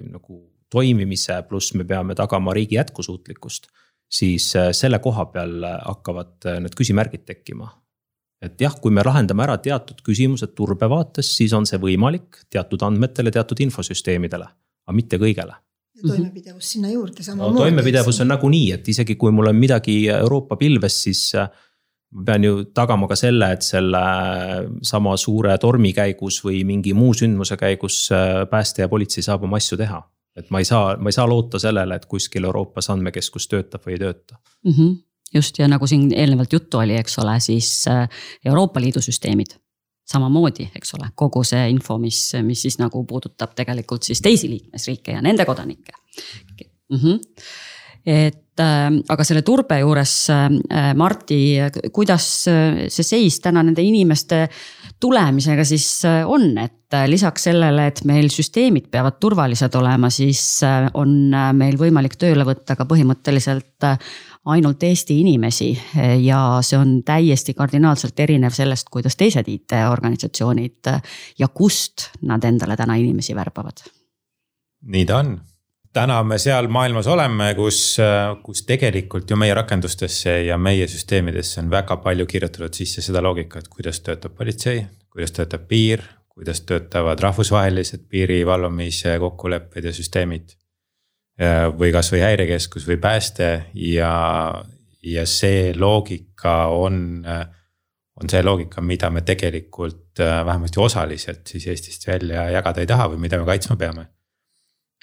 nagu 0.09 0.43
toimimise, 0.73 1.43
pluss 1.49 1.75
me 1.75 1.85
peame 1.85 2.15
tagama 2.19 2.55
riigi 2.57 2.81
jätkusuutlikkust 2.81 3.69
siis 4.11 4.57
äh, 4.57 4.71
selle 4.73 4.99
koha 4.99 5.27
peal 5.33 5.65
hakkavad 5.65 6.51
äh, 6.51 6.61
need 6.65 6.77
küsimärgid 6.79 7.25
tekkima 7.29 7.71
et 8.45 8.61
jah, 8.61 8.75
kui 8.81 8.93
me 8.93 9.05
lahendame 9.05 9.47
ära 9.47 9.57
teatud 9.63 10.03
küsimused 10.05 10.53
turbe 10.57 10.89
vaates, 10.91 11.31
siis 11.39 11.55
on 11.57 11.67
see 11.69 11.81
võimalik 11.81 12.43
teatud 12.53 12.83
andmetele, 12.85 13.33
teatud 13.33 13.63
infosüsteemidele, 13.65 14.49
aga 14.85 14.97
mitte 14.97 15.21
kõigele. 15.21 15.57
Toimepidevus 16.09 16.73
sinna 16.77 16.91
juurde 16.93 17.23
samamoodi 17.23 17.55
no,. 17.55 17.61
toimepidevus 17.65 18.21
on 18.25 18.33
nagunii, 18.33 18.73
et 18.77 18.89
isegi 18.89 19.17
kui 19.21 19.33
mul 19.35 19.51
on 19.51 19.57
midagi 19.57 19.97
Euroopa 20.15 20.57
pilves, 20.61 20.97
siis 21.07 21.23
äh, 21.39 21.49
ma 22.15 22.27
pean 22.29 22.45
ju 22.47 22.65
tagama 22.75 23.09
ka 23.11 23.17
selle, 23.19 23.51
et 23.57 23.67
selle 23.67 24.03
sama 24.87 25.17
suure 25.21 25.57
tormi 25.63 25.93
käigus 25.97 26.41
või 26.45 26.63
mingi 26.69 26.95
muu 26.95 27.15
sündmuse 27.17 27.59
käigus 27.61 28.05
äh, 28.13 28.45
pääste 28.51 28.85
ja 28.85 28.91
politsei 28.93 29.25
saab 29.27 29.49
oma 29.49 29.61
asju 29.63 29.81
teha. 29.81 30.03
et 30.35 30.49
ma 30.51 30.59
ei 30.59 30.67
saa, 30.67 30.97
ma 30.99 31.09
ei 31.09 31.15
saa 31.15 31.29
loota 31.31 31.59
sellele, 31.63 31.95
et 31.95 32.07
kuskil 32.11 32.45
Euroopas 32.45 32.91
andmekeskus 32.91 33.47
töötab 33.49 33.85
või 33.87 33.95
ei 33.95 34.07
tööta 34.07 34.39
mm. 34.65 34.73
-hmm 34.73 34.95
just 35.35 35.59
ja 35.59 35.67
nagu 35.69 35.87
siin 35.87 36.13
eelnevalt 36.15 36.53
juttu 36.53 36.79
oli, 36.79 36.95
eks 36.97 37.19
ole, 37.19 37.41
siis 37.41 37.89
äh, 37.91 38.09
Euroopa 38.47 38.81
Liidu 38.81 39.01
süsteemid 39.03 39.57
samamoodi, 40.09 40.69
eks 40.77 40.97
ole, 40.99 41.11
kogu 41.17 41.45
see 41.47 41.67
info, 41.73 41.99
mis, 42.01 42.21
mis 42.45 42.65
siis 42.67 42.79
nagu 42.81 43.05
puudutab 43.09 43.55
tegelikult 43.57 44.05
siis 44.07 44.21
teisi 44.25 44.51
liikmesriike 44.53 45.17
ja 45.17 45.23
nende 45.25 45.47
kodanikke 45.49 45.95
mm. 46.21 46.99
-hmm. 46.99 47.21
et 48.07 48.61
äh, 48.61 48.91
aga 49.09 49.25
selle 49.25 49.43
turbe 49.43 49.79
juures 49.81 50.15
äh,, 50.31 50.95
Marti, 50.97 51.57
kuidas 51.93 52.49
äh, 52.49 52.85
see 52.89 53.07
seis 53.07 53.41
täna 53.41 53.63
nende 53.63 53.83
inimeste 53.83 54.49
tulemisega 55.01 55.65
siis 55.65 56.05
äh, 56.05 56.21
on, 56.29 56.59
et 56.59 56.93
äh, 56.95 57.09
lisaks 57.09 57.49
sellele, 57.49 57.87
et 57.87 58.05
meil 58.05 58.29
süsteemid 58.29 58.91
peavad 58.91 59.17
turvalised 59.21 59.75
olema, 59.75 60.11
siis 60.11 60.61
on 60.95 61.33
meil 61.57 61.81
võimalik 61.81 62.17
tööle 62.21 62.45
võtta 62.45 62.77
ka 62.77 62.85
põhimõtteliselt 62.85 63.89
ainult 64.45 64.83
Eesti 64.83 65.21
inimesi 65.21 65.71
ja 66.21 66.59
see 66.61 66.79
on 66.79 66.99
täiesti 67.05 67.55
kardinaalselt 67.55 68.21
erinev 68.21 68.53
sellest, 68.53 68.91
kuidas 68.93 69.17
teised 69.17 69.49
IT-organisatsioonid 69.49 70.93
ja 71.39 71.49
kust 71.49 72.11
nad 72.23 72.45
endale 72.45 72.77
täna 72.77 72.95
inimesi 73.01 73.35
värbavad. 73.35 73.87
nii 74.85 75.05
ta 75.07 75.19
on 75.19 75.39
täna 75.95 76.19
me 76.27 76.39
seal 76.43 76.69
maailmas 76.73 77.07
oleme, 77.11 77.53
kus, 77.55 77.97
kus 78.43 78.65
tegelikult 78.67 79.31
ju 79.31 79.39
meie 79.39 79.55
rakendustesse 79.55 80.41
ja 80.49 80.59
meie 80.59 80.89
süsteemidesse 80.91 81.63
on 81.63 81.71
väga 81.71 81.97
palju 82.03 82.27
kirjutatud 82.27 82.75
sisse 82.75 83.03
seda 83.05 83.23
loogikat, 83.23 83.69
kuidas 83.71 84.03
töötab 84.05 84.35
politsei, 84.39 84.85
kuidas 85.13 85.35
töötab 85.37 85.69
piir, 85.71 86.03
kuidas 86.35 86.65
töötavad 86.67 87.23
rahvusvahelised 87.23 88.09
piiri 88.11 88.43
valvamise 88.47 89.19
kokkulepped 89.23 89.87
ja 89.87 89.95
süsteemid. 89.95 90.57
Või 91.79 91.91
kasvõi 91.91 92.21
häirekeskus 92.23 92.85
või 92.87 92.97
pääste 93.03 93.49
ja, 93.75 94.11
ja 95.03 95.25
see 95.27 95.73
loogika 95.75 96.69
on, 96.71 97.25
on 97.27 98.31
see 98.31 98.43
loogika, 98.47 98.81
mida 98.81 99.11
me 99.11 99.25
tegelikult 99.27 100.23
vähemasti 100.23 100.79
osaliselt 100.81 101.51
siis 101.51 101.67
Eestist 101.67 102.07
välja 102.07 102.47
jagada 102.55 102.85
ei 102.85 102.87
taha 102.87 103.09
või 103.11 103.25
mida 103.27 103.41
me 103.41 103.49
kaitsma 103.51 103.75
peame 103.77 104.07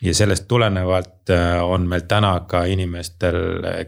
ja 0.02 0.16
sellest 0.16 0.48
tulenevalt 0.48 1.30
äh, 1.30 1.64
on 1.64 1.88
meil 1.88 2.06
täna 2.08 2.34
ka 2.50 2.64
inimestel, 2.70 3.38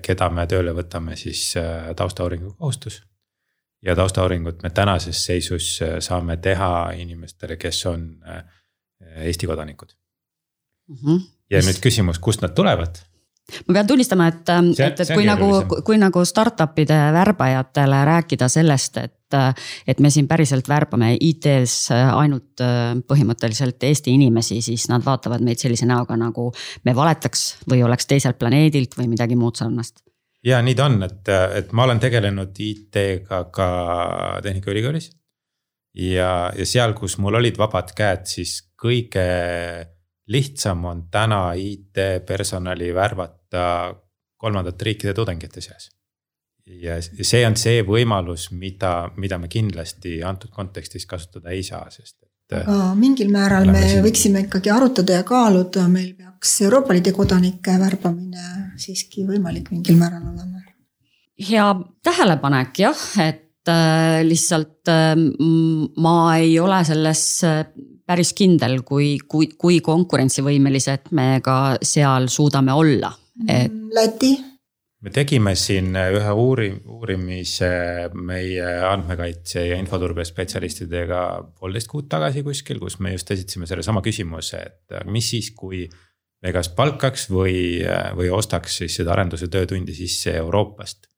keda 0.01 0.29
me 0.29 0.45
tööle 0.49 0.73
võtame, 0.77 1.17
siis 1.19 1.45
äh, 1.57 1.89
taustauuringu 1.97 2.53
kohustus. 2.53 3.01
ja 3.83 3.95
taustauuringut 3.95 4.61
me 4.63 4.69
tänases 4.69 5.25
seisus 5.25 5.79
äh, 5.81 5.97
saame 5.99 6.37
teha 6.37 6.91
inimestele, 6.97 7.57
kes 7.57 7.85
on 7.85 8.23
Eesti 9.15 9.47
kodanikud 9.47 9.89
mm. 10.87 10.95
-hmm. 10.95 11.21
Ja 11.51 11.63
nüüd 11.63 11.81
küsimus, 11.83 12.19
kust 12.23 12.45
nad 12.45 12.55
tulevad 12.55 13.01
ma 13.67 13.75
pean 13.75 13.87
tunnistama, 13.87 14.27
et, 14.31 14.51
et, 14.79 15.01
et 15.03 15.11
kui 15.13 15.25
nagu, 15.27 15.49
kui 15.85 15.97
nagu 15.99 16.23
startup'ide 16.25 16.97
värbajatele 17.13 17.99
rääkida 18.07 18.47
sellest, 18.51 18.99
et, 19.03 19.37
et 19.87 19.99
me 20.03 20.11
siin 20.13 20.29
päriselt 20.29 20.69
värbame 20.69 21.13
IT-s 21.19 21.91
ainult 21.93 22.63
põhimõtteliselt 23.09 23.83
Eesti 23.83 24.15
inimesi, 24.15 24.61
siis 24.65 24.87
nad 24.91 25.03
vaatavad 25.05 25.43
meid 25.43 25.61
sellise 25.61 25.87
näoga 25.89 26.17
nagu 26.19 26.49
me 26.85 26.95
valetaks 26.95 27.65
või 27.69 27.83
oleks 27.85 28.07
teiselt 28.09 28.39
planeedilt 28.39 28.97
või 28.99 29.09
midagi 29.11 29.37
muud 29.39 29.59
sarnast. 29.59 29.99
ja 30.43 30.61
nii 30.61 30.75
ta 30.75 30.87
on, 30.87 31.01
et, 31.03 31.33
et 31.59 31.75
ma 31.75 31.87
olen 31.87 31.99
tegelenud 31.99 32.59
IT-ga 32.59 33.43
ka 33.51 33.67
Tehnikaülikoolis. 34.43 35.11
ja, 35.99 36.51
ja 36.55 36.65
seal, 36.65 36.95
kus 36.95 37.17
mul 37.19 37.41
olid 37.41 37.59
vabad 37.59 37.91
käed, 37.97 38.25
siis 38.29 38.61
kõige 38.79 39.27
lihtsam 40.27 40.85
on 40.85 41.07
täna 41.11 41.53
IT-personali 41.53 42.93
värvata 42.95 43.95
kolmandate 44.37 44.85
riikide 44.85 45.13
tudengite 45.13 45.61
seas. 45.61 45.89
ja 46.65 46.95
see 47.01 47.41
on 47.47 47.57
see 47.59 47.81
võimalus, 47.83 48.47
mida, 48.55 49.09
mida 49.19 49.37
me 49.37 49.49
kindlasti 49.51 50.21
antud 50.23 50.51
kontekstis 50.51 51.05
kasutada 51.05 51.51
ei 51.51 51.63
saa, 51.63 51.89
sest 51.91 52.21
et. 52.23 52.55
aga 52.61 52.93
mingil 52.95 53.31
määral 53.33 53.67
me 53.67 53.81
siin... 53.83 54.03
võiksime 54.05 54.45
ikkagi 54.45 54.71
arutada 54.71 55.19
ja 55.19 55.25
kaaluda, 55.27 55.87
meil 55.91 56.13
peaks 56.15 56.55
Euroopa 56.63 56.95
Liidu 56.95 57.11
kodanike 57.17 57.75
värbamine 57.81 58.77
siiski 58.79 59.27
võimalik 59.27 59.73
mingil 59.75 59.99
määral 59.99 60.23
olema. 60.23 60.63
hea 61.49 61.67
tähelepanek 62.03 62.79
jah, 62.85 63.03
et 63.19 63.41
äh, 63.41 63.42
lihtsalt 64.27 64.89
äh, 64.91 65.13
ma 66.03 66.15
ei 66.37 66.57
ole 66.59 66.79
selles 66.87 67.23
päris 68.03 68.33
kindel, 68.35 68.81
kui, 68.85 69.15
kui, 69.29 69.49
kui 69.59 69.79
konkurentsivõimelised 69.83 71.13
me 71.15 71.37
ka 71.43 71.77
seal 71.83 72.27
suudame 72.31 72.75
olla, 72.75 73.13
et. 73.47 73.71
Mm, 73.71 73.93
Läti? 73.93 74.33
me 75.03 75.11
tegime 75.11 75.51
siin 75.59 75.91
ühe 75.99 76.33
uuri-, 76.39 76.77
uurimise 76.87 77.69
meie 78.15 78.67
andmekaitse 78.87 79.65
ja 79.67 79.79
infoturbe 79.81 80.23
spetsialistidega 80.23 81.19
poolteist 81.59 81.91
kuud 81.91 82.07
tagasi 82.11 82.43
kuskil, 82.45 82.79
kus 82.79 83.01
me 83.03 83.11
just 83.11 83.31
esitasime 83.35 83.67
sellesama 83.67 84.03
küsimuse, 84.05 84.61
et 84.63 84.97
mis 85.11 85.27
siis, 85.35 85.51
kui 85.59 85.83
me 86.43 86.53
kas 86.55 86.71
palkaks 86.75 87.27
või, 87.31 87.83
või 88.15 88.31
ostaks 88.31 88.79
siis 88.79 88.95
seda 89.01 89.11
arenduse 89.15 89.51
töötundi 89.51 89.95
sisse 89.95 90.37
Euroopast 90.39 91.07
Äh, 91.07 91.12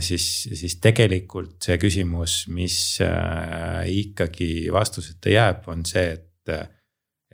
siis, 0.00 0.24
siis 0.54 0.76
tegelikult 0.82 1.56
see 1.64 1.78
küsimus, 1.82 2.44
mis 2.54 2.76
äh, 3.02 3.82
ikkagi 3.90 4.68
vastuseta 4.72 5.32
jääb, 5.32 5.68
on 5.72 5.84
see, 5.88 6.14
et. 6.14 6.30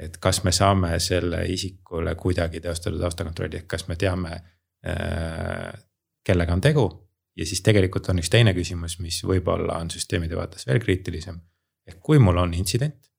et 0.01 0.17
kas 0.17 0.39
me 0.47 0.53
saame 0.55 0.95
selle 1.03 1.43
isikule 1.53 2.15
kuidagi 2.17 2.63
teostada 2.65 2.97
taustakontrolli, 3.03 3.59
ehk 3.61 3.67
kas 3.69 3.83
me 3.89 3.99
teame, 4.01 4.39
äh, 4.87 5.73
kellega 6.25 6.57
on 6.57 6.61
tegu. 6.65 6.87
ja 7.37 7.47
siis 7.47 7.61
tegelikult 7.63 8.09
on 8.09 8.19
üks 8.21 8.31
teine 8.33 8.55
küsimus, 8.57 8.99
mis 9.01 9.21
võib-olla 9.25 9.77
on 9.81 9.91
süsteemide 9.93 10.37
vaates 10.37 10.67
veel 10.67 10.81
kriitilisem. 10.81 11.41
ehk 11.87 12.01
kui 12.01 12.19
mul 12.19 12.41
on 12.41 12.55
intsident, 12.55 13.11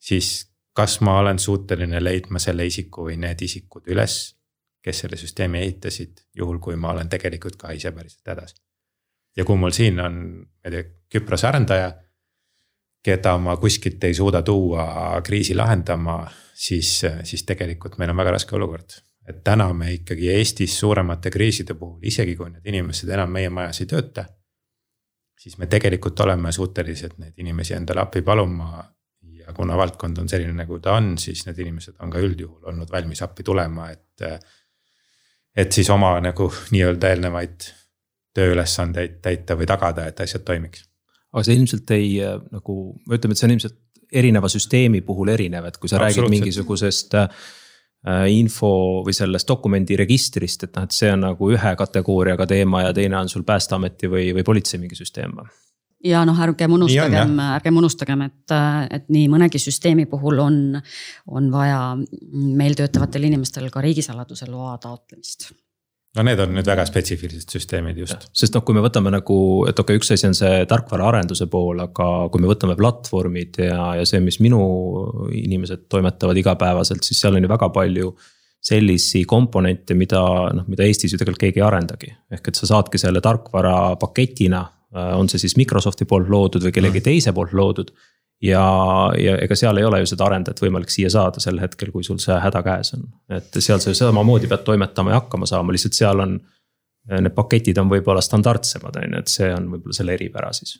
siis 0.00 0.48
kas 0.74 1.00
ma 1.00 1.18
olen 1.20 1.38
suuteline 1.38 2.02
leidma 2.02 2.38
selle 2.42 2.66
isiku 2.66 3.06
või 3.06 3.20
need 3.20 3.42
isikud 3.46 3.86
üles 3.92 4.34
kes 4.82 5.04
selle 5.04 5.16
süsteemi 5.16 5.60
ehitasid, 5.62 6.24
juhul 6.36 6.58
kui 6.58 6.76
ma 6.76 6.92
olen 6.92 7.08
tegelikult 7.08 7.56
ka 7.60 7.72
ise 7.72 7.92
päriselt 7.92 8.28
hädas. 8.28 8.54
ja 9.36 9.44
kui 9.44 9.56
mul 9.56 9.70
siin 9.70 10.00
on, 10.00 10.18
ma 10.42 10.70
ei 10.70 10.74
tea, 10.74 10.88
Küprose 11.12 11.46
arendaja, 11.48 11.92
keda 13.04 13.36
ma 13.38 13.56
kuskilt 13.60 14.04
ei 14.04 14.14
suuda 14.14 14.42
tuua 14.42 15.20
kriisi 15.24 15.54
lahendama, 15.54 16.22
siis, 16.54 17.02
siis 17.24 17.42
tegelikult 17.44 17.98
meil 17.98 18.12
on 18.12 18.16
väga 18.16 18.36
raske 18.38 18.56
olukord. 18.56 19.00
et 19.28 19.44
täna 19.44 19.68
me 19.72 19.92
ikkagi 19.92 20.30
Eestis 20.34 20.78
suuremate 20.78 21.30
kriiside 21.30 21.74
puhul, 21.74 22.00
isegi 22.02 22.36
kui 22.36 22.50
need 22.50 22.64
inimesed 22.66 23.08
enam 23.08 23.30
meie 23.30 23.50
majas 23.50 23.80
ei 23.80 23.86
tööta. 23.86 24.24
siis 25.38 25.58
me 25.58 25.66
tegelikult 25.66 26.20
oleme 26.20 26.52
suutelised 26.52 27.18
neid 27.18 27.38
inimesi 27.38 27.74
endale 27.74 28.00
appi 28.00 28.22
paluma 28.22 28.82
ja 29.46 29.52
kuna 29.52 29.76
valdkond 29.76 30.18
on 30.18 30.28
selline, 30.28 30.52
nagu 30.52 30.78
ta 30.78 30.96
on, 30.98 31.16
siis 31.18 31.46
need 31.46 31.58
inimesed 31.58 31.94
on 32.00 32.10
ka 32.10 32.18
üldjuhul 32.18 32.70
olnud 32.70 32.90
valmis 32.92 33.22
appi 33.22 33.42
tulema, 33.42 33.90
et 33.90 34.26
et 35.56 35.72
siis 35.72 35.90
oma 35.92 36.14
nagu 36.24 36.48
nii-öelda 36.72 37.12
eelnevaid 37.12 37.68
tööülesandeid 38.36 39.20
täita 39.24 39.56
või 39.58 39.68
tagada, 39.68 40.06
et 40.08 40.20
asjad 40.24 40.44
toimiks. 40.46 40.86
aga 41.32 41.44
see 41.46 41.56
ilmselt 41.58 41.90
ei 41.96 42.12
äh, 42.24 42.38
nagu, 42.52 42.76
ütleme, 43.10 43.32
et 43.32 43.40
see 43.40 43.48
on 43.48 43.56
ilmselt 43.56 43.78
erineva 44.12 44.48
süsteemi 44.52 45.00
puhul 45.04 45.32
erinev, 45.32 45.66
et 45.68 45.76
kui 45.80 45.88
sa 45.88 46.00
räägid 46.02 46.28
mingisugusest 46.32 47.16
äh, 47.20 47.28
info 48.32 48.72
või 49.06 49.16
sellest 49.16 49.48
dokumendiregistrist, 49.48 50.68
et 50.68 50.76
noh, 50.76 50.88
et 50.88 50.96
see 50.96 51.12
on 51.12 51.24
nagu 51.28 51.52
ühe 51.52 51.74
kategooriaga 51.78 52.46
teema 52.50 52.86
ja 52.86 52.96
teine 52.96 53.20
on 53.20 53.32
sul 53.32 53.46
päästeameti 53.48 54.10
või, 54.12 54.30
või 54.36 54.44
politsei 54.44 54.80
mingi 54.82 54.98
süsteem 54.98 55.36
või? 55.40 55.52
Ja 56.04 56.24
noh, 56.28 56.38
ärgem 56.44 56.72
unustagem, 56.78 57.34
ärgem 57.56 57.80
unustagem, 57.82 58.26
et, 58.28 58.54
et 58.90 59.10
nii 59.12 59.28
mõnegi 59.32 59.60
süsteemi 59.62 60.06
puhul 60.10 60.40
on, 60.42 60.60
on 61.30 61.50
vaja 61.52 61.82
meil 62.32 62.78
töötavatel 62.78 63.30
inimestel 63.30 63.70
ka 63.72 63.84
riigisaladuse 63.84 64.50
loa 64.50 64.76
taotlemist 64.82 65.52
no 66.16 66.24
need 66.26 66.40
on 66.44 66.52
nüüd 66.56 66.68
väga 66.68 66.84
spetsiifilised 66.88 67.54
süsteemid 67.54 67.96
just. 68.02 68.26
sest 68.36 68.56
noh, 68.56 68.64
kui 68.66 68.76
me 68.76 68.82
võtame 68.84 69.12
nagu, 69.14 69.38
et 69.68 69.78
okei 69.78 69.96
okay,, 69.96 70.00
üks 70.00 70.12
asi 70.14 70.28
on 70.28 70.36
see 70.36 70.66
tarkvaraarenduse 70.68 71.48
pool, 71.52 71.80
aga 71.86 72.08
kui 72.32 72.42
me 72.42 72.50
võtame 72.50 72.76
platvormid 72.78 73.62
ja, 73.64 73.80
ja 74.00 74.04
see, 74.08 74.20
mis 74.24 74.38
minu 74.44 74.60
inimesed 75.38 75.88
toimetavad 75.92 76.38
igapäevaselt, 76.42 77.04
siis 77.06 77.22
seal 77.22 77.38
on 77.38 77.46
ju 77.46 77.52
väga 77.52 77.70
palju 77.72 78.12
sellisi 78.62 79.24
komponente, 79.26 79.96
mida 79.98 80.20
noh, 80.54 80.68
mida 80.70 80.84
Eestis 80.86 81.14
ju 81.14 81.18
tegelikult 81.18 81.46
keegi 81.46 81.62
ei 81.62 81.66
arendagi. 81.66 82.12
ehk 82.30 82.52
et 82.52 82.60
sa 82.60 82.68
saadki 82.74 83.00
selle 83.00 83.24
tarkvara 83.24 83.96
paketina 84.00 84.62
on 84.92 85.28
see 85.28 85.40
siis 85.40 85.56
Microsofti 85.56 86.04
poolt 86.08 86.28
loodud 86.28 86.66
või 86.66 86.74
kellegi 86.74 87.00
mm. 87.00 87.06
teise 87.06 87.32
poolt 87.32 87.54
loodud. 87.56 87.92
ja, 88.42 88.62
ja 89.18 89.36
ega 89.40 89.56
seal 89.56 89.78
ei 89.78 89.84
ole 89.88 90.02
ju 90.02 90.12
seda 90.12 90.26
arendajat 90.26 90.60
võimalik 90.64 90.90
siia 90.90 91.10
saada 91.10 91.40
sel 91.40 91.60
hetkel, 91.62 91.92
kui 91.94 92.04
sul 92.04 92.18
see 92.22 92.38
häda 92.42 92.62
käes 92.66 92.94
on, 92.96 93.06
et 93.30 93.58
seal 93.58 93.80
sa 93.80 93.94
samamoodi 93.94 94.50
pead 94.50 94.64
toimetama 94.66 95.14
ja 95.14 95.20
hakkama 95.22 95.46
saama, 95.46 95.72
lihtsalt 95.72 95.98
seal 95.98 96.26
on. 96.26 96.40
Need 97.02 97.34
paketid 97.34 97.80
on 97.82 97.88
võib-olla 97.90 98.20
standardsemad, 98.22 98.94
on 99.00 99.14
ju, 99.16 99.18
et 99.18 99.30
see 99.30 99.48
on 99.50 99.64
võib-olla 99.72 99.96
selle 99.96 100.12
eripära 100.14 100.52
siis 100.54 100.76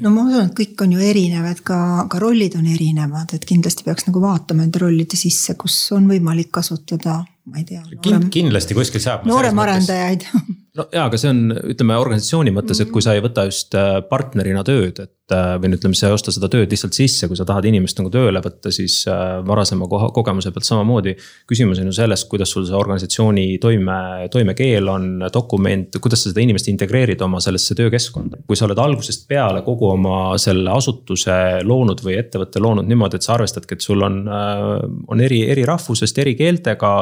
no 0.00 0.12
ma 0.12 0.24
usun, 0.24 0.46
et 0.48 0.54
kõik 0.56 0.84
on 0.84 0.94
ju 0.94 1.02
erinevad, 1.04 1.60
ka, 1.66 1.78
ka 2.10 2.20
rollid 2.22 2.56
on 2.58 2.68
erinevad, 2.70 3.34
et 3.36 3.44
kindlasti 3.48 3.84
peaks 3.86 4.06
nagu 4.08 4.22
vaatama 4.22 4.62
nende 4.62 4.80
rollide 4.82 5.18
sisse, 5.18 5.56
kus 5.60 5.76
on 5.96 6.08
võimalik 6.10 6.52
kasutada, 6.54 7.20
ma 7.50 7.58
ei 7.58 7.64
tea. 7.68 7.82
kindlasti 8.30 8.74
kuskil 8.78 9.02
saab. 9.02 9.26
noorem 9.26 9.58
arendajaid 9.58 10.28
no 10.78 10.86
jaa, 10.92 11.06
aga 11.06 11.18
see 11.20 11.30
on, 11.32 11.40
ütleme 11.74 11.96
organisatsiooni 12.00 12.52
mõttes, 12.54 12.80
et 12.80 12.92
kui 12.92 13.04
sa 13.04 13.12
ei 13.16 13.22
võta 13.24 13.44
just 13.48 13.74
äh, 13.76 13.98
partnerina 14.08 14.62
tööd, 14.64 15.02
et 15.04 15.34
äh, 15.34 15.56
või 15.60 15.72
no 15.72 15.78
ütleme, 15.78 15.96
sa 15.98 16.08
ei 16.08 16.16
osta 16.16 16.32
seda 16.32 16.48
tööd 16.52 16.72
lihtsalt 16.72 16.96
sisse, 16.96 17.28
kui 17.28 17.36
sa 17.36 17.44
tahad 17.48 17.66
inimest 17.68 18.00
nagu 18.00 18.12
tööle 18.12 18.40
võtta, 18.44 18.72
siis 18.72 19.02
äh, 19.10 19.34
varasema 19.46 19.88
kogemuse 19.88 20.52
pealt 20.54 20.68
samamoodi. 20.68 21.14
küsimus 21.48 21.82
on 21.82 21.90
ju 21.90 21.96
selles, 21.96 22.24
kuidas 22.30 22.54
sul 22.54 22.64
see 22.68 22.78
organisatsiooni 22.78 23.46
toime, 23.60 23.98
toimekeel 24.32 24.88
on, 24.88 25.10
dokument, 25.34 26.00
kuidas 26.00 26.24
sa 26.24 26.32
seda 26.32 26.44
inimest 26.44 26.70
integreerid 26.72 27.20
oma 27.24 27.40
sellesse 27.44 27.76
töökeskkonda. 27.76 28.40
kui 28.46 28.56
sa 28.56 28.64
oled 28.68 28.80
algusest 28.80 29.28
peale 29.28 29.60
kogu 29.66 29.90
oma 29.92 30.38
selle 30.40 30.72
asutuse 30.72 31.36
loonud 31.68 32.00
või 32.00 32.16
ettevõtte 32.22 32.64
loonud 32.64 32.88
niimoodi, 32.88 33.20
et 33.20 33.28
sa 33.28 33.36
arvestadki, 33.36 33.76
et 33.76 33.84
sul 33.84 34.00
on, 34.08 34.22
on 34.24 35.20
eri, 35.20 35.42
eri 35.52 35.68
rahvusest, 35.68 36.18
eri 36.24 36.34
keeltega, 36.38 36.92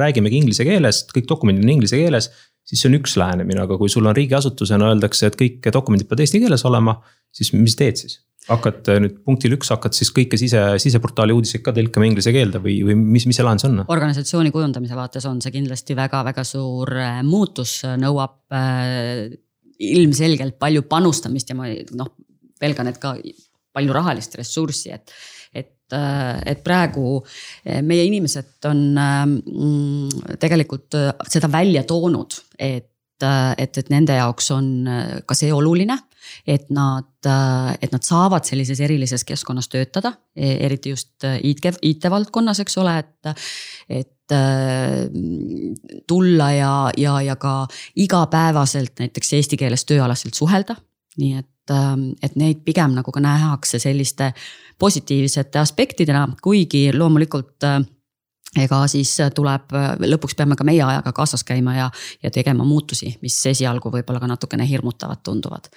räägimegi 0.00 0.40
inglise 0.42 0.66
keeles, 0.66 1.04
kõik 1.14 1.28
dokumendid 1.30 1.66
on 1.66 1.74
inglise 1.76 2.00
keeles 2.00 2.30
siis 2.68 2.82
see 2.82 2.90
on 2.90 2.98
üks 2.98 3.16
lähenemine, 3.20 3.64
aga 3.64 3.76
kui 3.80 3.92
sul 3.92 4.06
on 4.08 4.16
riigiasutusena 4.16 4.92
öeldakse, 4.92 5.28
et 5.28 5.36
kõik 5.40 5.66
dokumendid 5.72 6.08
peavad 6.08 6.24
eesti 6.24 6.40
keeles 6.42 6.64
olema, 6.68 6.98
siis 7.34 7.52
mis 7.56 7.76
teed 7.78 8.00
siis? 8.04 8.20
hakkad 8.44 8.88
äh, 8.92 8.98
nüüd 9.00 9.14
punktil 9.24 9.54
üks, 9.56 9.70
hakkad 9.72 9.94
siis 9.96 10.10
kõike 10.12 10.36
sise, 10.36 10.58
siseportaali 10.82 11.32
uudiseid 11.32 11.62
ka 11.64 11.72
tõlkima 11.72 12.04
inglise 12.10 12.28
keelde 12.34 12.60
või, 12.60 12.74
või 12.84 12.92
mis, 13.00 13.24
mis 13.24 13.38
see 13.38 13.46
lahendus 13.46 13.64
on? 13.70 13.78
organisatsiooni 13.88 14.52
kujundamise 14.52 14.98
vaates 14.98 15.24
on 15.30 15.38
see 15.40 15.54
kindlasti 15.54 15.96
väga-väga 15.96 16.44
suur 16.44 16.92
äh, 16.92 17.22
muutus, 17.24 17.78
nõuab 18.02 18.36
äh, 18.52 19.32
ilmselgelt 19.80 20.58
palju 20.60 20.84
panustamist 20.90 21.48
ja 21.48 21.56
ma 21.56 21.70
noh, 21.96 22.12
pelgan, 22.60 22.92
et 22.92 23.00
ka 23.00 23.14
palju 23.74 23.96
rahalist 23.96 24.36
ressurssi, 24.36 24.92
et 24.92 25.16
et, 25.92 25.98
et 26.46 26.64
praegu 26.64 27.18
meie 27.84 28.06
inimesed 28.08 28.68
on 28.70 28.82
mm, 28.96 30.34
tegelikult 30.40 30.96
seda 31.28 31.50
välja 31.52 31.84
toonud, 31.88 32.40
et 32.58 32.90
et, 33.24 33.78
et 33.78 33.90
nende 33.92 34.16
jaoks 34.18 34.50
on 34.52 34.66
ka 35.24 35.36
see 35.38 35.52
oluline, 35.54 35.94
et 36.46 36.66
nad, 36.74 37.06
et 37.80 37.92
nad 37.94 38.04
saavad 38.04 38.44
sellises 38.44 38.80
erilises 38.84 39.24
keskkonnas 39.24 39.70
töötada, 39.72 40.12
e, 40.36 40.50
eriti 40.66 40.92
just 40.92 41.24
IT, 41.24 41.78
IT-valdkonnas, 41.80 42.60
eks 42.64 42.76
ole, 42.82 42.98
et, 43.00 43.46
et 44.02 44.34
tulla 46.08 46.50
ja, 46.56 46.74
ja, 46.96 47.18
ja 47.22 47.36
ka 47.40 47.54
igapäevaselt 48.00 49.04
näiteks 49.04 49.34
eesti 49.38 49.60
keeles 49.60 49.84
tööalaselt 49.88 50.36
suhelda. 50.36 50.76
nii 51.20 51.36
et, 51.38 51.50
et 51.70 52.36
neid 52.36 52.60
pigem 52.64 52.92
nagu 52.96 53.12
ka 53.12 53.20
nähakse 53.24 53.78
selliste 53.78 54.32
positiivsete 54.78 55.58
aspektidena, 55.58 56.26
kuigi 56.42 56.90
loomulikult 56.92 57.64
ega 58.60 58.80
siis 58.90 59.12
tuleb, 59.34 59.74
lõpuks 60.04 60.36
peame 60.38 60.56
ka 60.58 60.66
meie 60.66 60.82
ajaga 60.84 61.12
kaasas 61.16 61.44
käima 61.46 61.76
ja, 61.76 61.88
ja 62.22 62.30
tegema 62.34 62.66
muutusi, 62.66 63.14
mis 63.22 63.38
esialgu 63.50 63.92
võib-olla 63.92 64.22
ka 64.22 64.30
natukene 64.30 64.66
hirmutavad 64.68 65.22
tunduvad. 65.26 65.70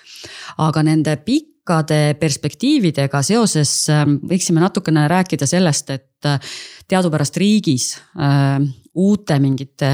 aga 0.58 0.84
nende 0.84 1.16
pikkade 1.26 2.18
perspektiividega 2.20 3.22
seoses 3.26 3.74
ähm, 3.94 4.20
võiksime 4.30 4.62
natukene 4.64 5.08
rääkida 5.08 5.50
sellest, 5.50 5.90
et 5.90 6.30
äh, 6.30 6.40
teadupärast 6.88 7.38
riigis 7.38 7.96
äh, 7.98 8.62
uute 8.94 9.40
mingite 9.40 9.92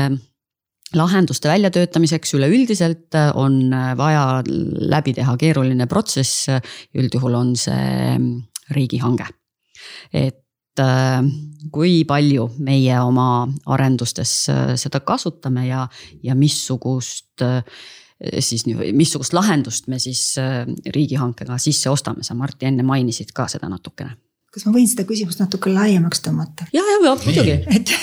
lahenduste 0.95 1.49
väljatöötamiseks 1.49 2.33
üleüldiselt 2.37 3.15
äh, 3.15 3.31
on 3.35 3.73
vaja 3.97 4.43
läbi 4.45 5.13
teha 5.13 5.37
keeruline 5.37 5.87
protsess. 5.87 6.47
üldjuhul 6.93 7.33
on 7.33 7.55
see 7.55 8.17
riigihange. 8.73 9.27
et 10.13 10.43
Äh, 10.79 11.21
kui 11.69 11.99
palju 12.09 12.47
meie 12.65 12.95
oma 13.05 13.45
arendustes 13.69 14.31
äh, 14.49 14.71
seda 14.79 15.03
kasutame 15.05 15.67
ja, 15.67 15.83
ja 16.25 16.33
missugust 16.33 17.43
äh, 17.45 17.61
siis 18.41 18.65
missugust 18.97 19.35
lahendust 19.37 19.85
me 19.91 19.99
siis 20.01 20.33
riigihankega 20.95 21.59
sisse 21.61 21.91
ostame, 21.93 22.25
sa 22.25 22.33
Martti 22.33 22.65
enne 22.65 22.85
mainisid 22.87 23.35
ka 23.37 23.45
seda 23.51 23.69
natukene 23.69 24.15
kas 24.53 24.67
ma 24.67 24.75
võin 24.75 24.87
seda 24.89 25.05
küsimust 25.09 25.41
natuke 25.41 25.71
laiemaks 25.73 26.23
tõmmata? 26.25 26.69
ja, 26.75 26.83
ja, 26.85 26.99
ja 27.07 27.15
muidugi. 27.25 27.57
et, 27.77 27.93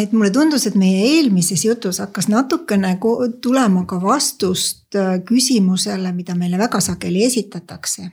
et 0.00 0.16
mulle 0.16 0.30
tundus, 0.34 0.66
et 0.68 0.78
meie 0.78 1.04
eelmises 1.16 1.66
jutus 1.66 2.00
hakkas 2.02 2.30
natukene 2.32 2.96
tulema 3.42 3.84
ka 3.90 4.00
vastust 4.02 4.98
küsimusele, 5.28 6.14
mida 6.14 6.38
meile 6.38 6.60
väga 6.60 6.80
sageli 6.84 7.24
esitatakse 7.26 8.10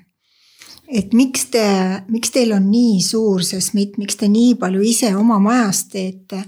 et 0.89 1.13
miks 1.13 1.47
te, 1.53 1.63
miks 2.09 2.33
teil 2.33 2.53
on 2.55 2.69
nii 2.71 2.99
suur 3.05 3.43
see 3.45 3.61
SMIT, 3.61 3.99
miks 4.01 4.17
te 4.19 4.29
nii 4.31 4.55
palju 4.59 4.83
ise 4.85 5.13
oma 5.17 5.39
majas 5.43 5.85
teete? 5.93 6.43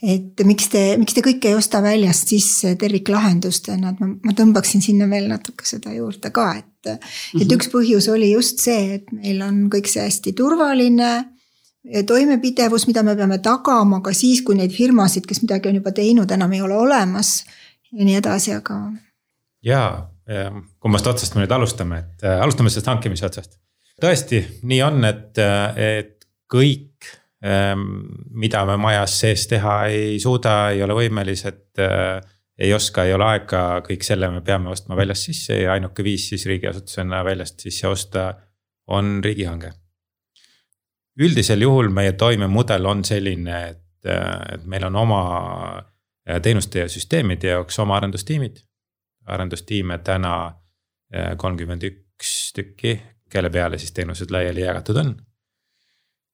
et 0.00 0.40
miks 0.48 0.70
te, 0.72 0.80
miks 0.96 1.12
te 1.12 1.20
kõike 1.24 1.50
ei 1.50 1.56
osta 1.58 1.82
väljast 1.84 2.30
sisse 2.32 2.70
terviklahendustena, 2.80 3.90
et 3.92 3.98
ma, 4.00 4.06
ma 4.24 4.32
tõmbaksin 4.36 4.80
sinna 4.80 5.04
veel 5.10 5.26
natuke 5.28 5.66
seda 5.68 5.92
juurde 5.92 6.30
ka, 6.32 6.46
et 6.56 6.69
mm. 6.86 6.96
-hmm. 6.96 7.42
et 7.42 7.46
mhm. 7.46 7.56
üks 7.56 7.70
põhjus 7.72 8.08
oli 8.12 8.32
just 8.32 8.64
see, 8.64 8.94
et 9.00 9.12
meil 9.12 9.42
on 9.46 9.68
kõik 9.72 9.90
see 9.90 10.02
hästi 10.02 10.32
turvaline 10.32 11.12
toimepidevus, 12.06 12.86
mida 12.86 13.02
me 13.02 13.16
peame 13.16 13.38
tagama 13.38 14.02
ka 14.04 14.12
siis, 14.12 14.42
kui 14.44 14.54
neid 14.54 14.72
firmasid, 14.72 15.24
kes 15.26 15.40
midagi 15.42 15.68
on 15.68 15.80
juba 15.80 15.92
teinud, 15.96 16.30
enam 16.30 16.52
ei 16.52 16.60
ole 16.60 16.76
olemas 16.76 17.44
ja 17.92 18.04
nii 18.04 18.18
edasi, 18.20 18.52
aga. 18.52 18.92
ja, 19.64 20.06
kummast 20.78 21.06
otsast 21.06 21.34
me 21.34 21.46
nüüd 21.46 21.56
alustame, 21.56 21.98
et 21.98 22.28
äh, 22.28 22.42
alustame 22.42 22.70
sellest 22.70 22.92
hankimise 22.92 23.26
otsast 23.26 23.56
tõesti, 24.00 24.40
nii 24.68 24.80
on, 24.84 25.04
et, 25.08 25.40
et 25.76 26.26
kõik, 26.50 27.08
ähm, 27.44 27.86
mida 28.32 28.64
me 28.68 28.76
majas 28.80 29.18
sees 29.22 29.46
teha 29.50 29.76
ei 29.92 30.18
suuda, 30.22 30.70
ei 30.74 30.82
ole 30.86 30.96
võimelised, 31.02 31.66
äh, 31.84 32.20
ei 32.60 32.74
oska, 32.74 33.04
ei 33.04 33.14
ole 33.16 33.24
aega, 33.24 33.60
kõik 33.86 34.04
selle 34.04 34.28
me 34.30 34.42
peame 34.44 34.68
ostma 34.72 34.96
väljast 34.98 35.30
sisse 35.30 35.56
ja 35.62 35.72
ainuke 35.72 36.04
viis 36.04 36.28
siis 36.28 36.44
riigiasutusena 36.46 37.22
väljast 37.24 37.64
sisse 37.64 37.88
osta 37.88 38.26
on 38.86 39.20
riigihange. 39.24 39.72
üldisel 41.20 41.60
juhul 41.60 41.88
meie 41.92 42.12
toimemudel 42.12 42.86
on 42.86 43.04
selline, 43.04 43.62
et, 43.68 44.06
äh, 44.06 44.54
et 44.54 44.66
meil 44.66 44.84
on 44.84 44.96
oma 44.96 45.22
äh, 45.78 46.40
teenuste 46.42 46.84
ja 46.84 46.88
süsteemide 46.88 47.54
jaoks 47.54 47.78
oma 47.78 47.96
arendustiimid. 47.96 48.60
arendustiime 49.26 49.98
täna 49.98 50.56
kolmkümmend 51.36 51.82
üks 51.82 52.52
tükki, 52.54 52.94
kelle 53.30 53.50
peale 53.50 53.78
siis 53.78 53.92
teenused 53.92 54.30
laiali 54.30 54.62
jagatud 54.62 54.96
on. 54.96 55.10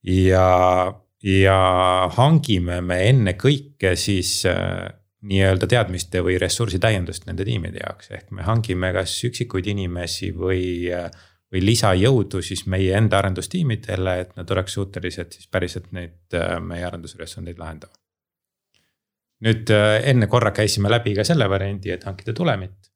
ja, 0.02 0.46
ja 1.22 1.58
hangime 2.16 2.80
me 2.80 3.00
ennekõike 3.08 3.94
siis 3.96 4.44
äh, 4.46 4.90
nii-öelda 5.22 5.66
teadmiste 5.66 6.20
või 6.24 6.36
ressursi 6.38 6.78
täiendust 6.82 7.26
nende 7.26 7.44
tiimide 7.44 7.80
jaoks, 7.80 8.10
ehk 8.10 8.30
me 8.36 8.44
hangime 8.46 8.92
kas 8.92 9.16
üksikuid 9.28 9.66
inimesi 9.72 10.32
või 10.36 10.90
või 11.46 11.60
lisajõudu 11.62 12.40
siis 12.42 12.64
meie 12.66 12.96
enda 12.98 13.20
arendustiimidele, 13.20 14.16
et 14.20 14.32
nad 14.36 14.50
oleks 14.50 14.74
suutelised 14.74 15.30
siis 15.32 15.46
päriselt 15.46 15.92
neid 15.94 16.34
meie 16.60 16.84
arendusülesandeid 16.84 17.58
lahendama. 17.58 17.94
nüüd 19.46 19.70
enne 20.10 20.26
korra 20.26 20.50
käisime 20.50 20.90
läbi 20.90 21.14
ka 21.14 21.24
selle 21.24 21.48
variandi, 21.48 21.90
et 21.94 22.04
hankida 22.04 22.32
tulemit 22.32 22.90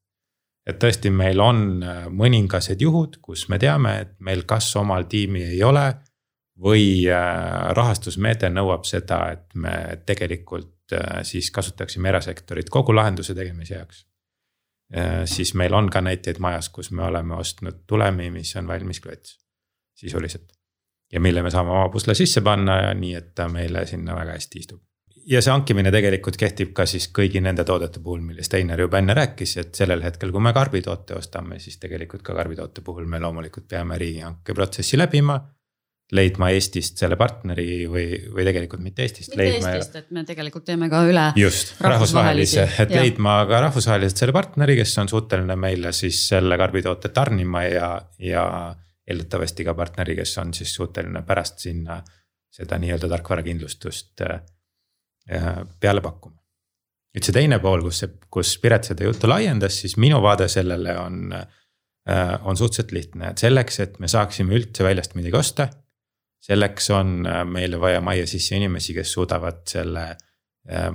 et 0.67 0.77
tõesti, 0.81 1.11
meil 1.13 1.41
on 1.41 1.81
mõningased 2.13 2.81
juhud, 2.81 3.17
kus 3.23 3.47
me 3.49 3.59
teame, 3.61 3.95
et 4.05 4.13
meil 4.19 4.45
kas 4.49 4.69
omal 4.79 5.09
tiimi 5.09 5.43
ei 5.55 5.63
ole. 5.63 5.91
või 6.61 7.07
rahastusmeede 7.09 8.51
nõuab 8.53 8.83
seda, 8.85 9.31
et 9.33 9.55
me 9.57 9.97
tegelikult 10.05 10.80
siis 11.23 11.51
kasutaksime 11.51 12.09
erasektorit 12.09 12.69
kogu 12.69 12.95
lahenduse 12.95 13.35
tegemise 13.35 13.75
jaoks. 13.75 14.05
siis 15.25 15.53
meil 15.53 15.73
on 15.73 15.89
ka 15.89 16.01
näiteid 16.01 16.39
majas, 16.39 16.69
kus 16.69 16.91
me 16.91 17.03
oleme 17.03 17.35
ostnud 17.35 17.83
tulemi, 17.87 18.29
mis 18.31 18.55
on 18.55 18.67
valmis 18.67 18.99
klõts 18.99 19.37
sisuliselt. 19.95 20.51
ja 21.13 21.19
mille 21.19 21.43
me 21.43 21.51
saame 21.51 21.71
oma 21.71 21.89
pusle 21.89 22.15
sisse 22.15 22.41
panna 22.41 22.93
nii, 22.93 23.15
et 23.15 23.35
ta 23.35 23.47
meile 23.47 23.85
sinna 23.85 24.15
väga 24.15 24.37
hästi 24.39 24.59
istub 24.59 24.81
ja 25.25 25.41
see 25.41 25.51
hankimine 25.51 25.91
tegelikult 25.93 26.37
kehtib 26.39 26.73
ka 26.77 26.85
siis 26.89 27.07
kõigi 27.13 27.41
nende 27.43 27.63
toodete 27.67 28.01
puhul, 28.03 28.21
millest 28.25 28.53
Einar 28.57 28.81
juba 28.81 28.99
enne 29.01 29.15
rääkis, 29.17 29.55
et 29.61 29.75
sellel 29.77 30.03
hetkel, 30.05 30.31
kui 30.33 30.43
me 30.43 30.53
karbitoote 30.53 31.17
ostame, 31.17 31.59
siis 31.59 31.77
tegelikult 31.81 32.23
ka 32.25 32.35
karbitoote 32.37 32.83
puhul 32.85 33.09
me 33.09 33.19
loomulikult 33.21 33.67
peame 33.69 33.97
riigihanke 34.01 34.55
protsessi 34.57 34.97
läbima. 34.97 35.39
Leidma 36.11 36.49
Eestist 36.51 36.99
selle 36.99 37.15
partneri 37.19 37.85
või, 37.87 38.05
või 38.33 38.45
tegelikult 38.47 38.83
mitte 38.83 39.05
Eestist. 39.05 39.31
mitte 39.31 39.41
leidma... 39.41 39.73
Eestist, 39.77 39.95
et 39.95 40.11
me 40.11 40.23
tegelikult 40.27 40.65
teeme 40.67 40.89
ka 40.91 41.03
üle. 41.07 41.25
just, 41.39 41.73
rahvusvahelise, 41.79 42.67
et 42.83 42.91
ja. 42.91 43.03
leidma 43.03 43.37
ka 43.49 43.61
rahvusvaheliselt 43.67 44.23
selle 44.23 44.35
partneri, 44.35 44.75
kes 44.81 44.97
on 45.03 45.11
suuteline 45.11 45.55
meile 45.59 45.93
siis 45.95 46.19
selle 46.33 46.57
karbitoote 46.59 47.13
tarnima 47.15 47.63
ja, 47.67 47.91
ja 48.19 48.45
eeldatavasti 49.07 49.67
ka 49.67 49.75
partneri, 49.77 50.17
kes 50.19 50.35
on 50.43 50.53
siis 50.55 50.73
suuteline 50.75 51.23
pärast 51.27 51.63
sinna 51.63 52.01
seda 52.51 52.77
nii-öelda 52.81 53.07
tarkvarakindlustust 53.11 54.23
äh, 54.27 54.41
peale 55.79 56.03
pakkuma. 56.03 56.37
nüüd 57.11 57.27
see 57.27 57.35
teine 57.35 57.59
pool, 57.59 57.81
kus 57.83 58.03
see, 58.03 58.11
kus 58.31 58.53
Piret 58.63 58.87
seda 58.87 59.03
juttu 59.03 59.27
laiendas, 59.27 59.81
siis 59.83 59.97
minu 59.99 60.21
vaade 60.23 60.47
sellele 60.51 60.93
on, 60.99 61.33
äh, 61.35 62.35
on 62.43 62.59
suhteliselt 62.59 62.91
lihtne, 62.95 63.31
et 63.31 63.43
selleks, 63.43 63.79
et 63.83 63.97
me 63.99 64.07
saaksime 64.11 64.55
üldse 64.59 64.83
väljast 64.87 65.15
midagi 65.19 65.39
osta. 65.39 65.67
Selleks 66.41 66.89
on 66.95 67.21
äh, 67.27 67.43
meile 67.45 67.79
vaja 67.79 68.01
majja 68.01 68.27
sisse 68.29 68.57
inimesi, 68.57 68.95
kes 68.97 69.13
suudavad 69.13 69.61
selle 69.69 70.05
äh, 70.11 70.89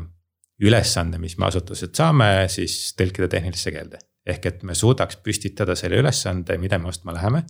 ülesande, 0.63 1.21
mis 1.23 1.37
me 1.39 1.49
asutuselt 1.51 1.97
saame, 1.97 2.31
siis 2.53 2.95
tõlkida 2.99 3.29
tehnilisse 3.33 3.73
keelde. 3.75 4.03
ehk 4.27 4.47
et 4.47 4.63
me 4.67 4.75
suudaks 4.75 5.21
püstitada 5.23 5.77
selle 5.79 6.01
ülesande, 6.03 6.57
mida 6.59 6.79
me 6.79 6.89
ostma 6.89 7.15
läheme. 7.15 7.45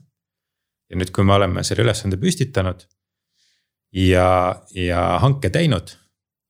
ja 0.90 0.96
nüüd, 0.96 1.10
kui 1.10 1.24
me 1.24 1.34
oleme 1.34 1.64
selle 1.64 1.82
ülesande 1.82 2.16
püstitanud 2.16 2.84
ja, 3.92 4.62
ja 4.74 5.18
hanke 5.18 5.50
teinud 5.50 5.96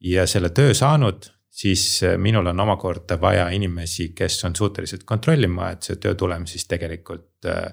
ja 0.01 0.27
selle 0.27 0.51
töö 0.51 0.75
saanud, 0.75 1.31
siis 1.51 2.03
äh, 2.03 2.19
minul 2.19 2.47
on 2.47 2.61
omakorda 2.61 3.21
vaja 3.21 3.49
inimesi, 3.51 4.13
kes 4.17 4.45
on 4.45 4.57
suutelised 4.57 5.05
kontrollima, 5.05 5.71
et 5.73 5.83
see 5.83 5.97
töö 6.03 6.15
tulem 6.15 6.47
siis 6.47 6.67
tegelikult 6.69 7.47
äh, 7.47 7.71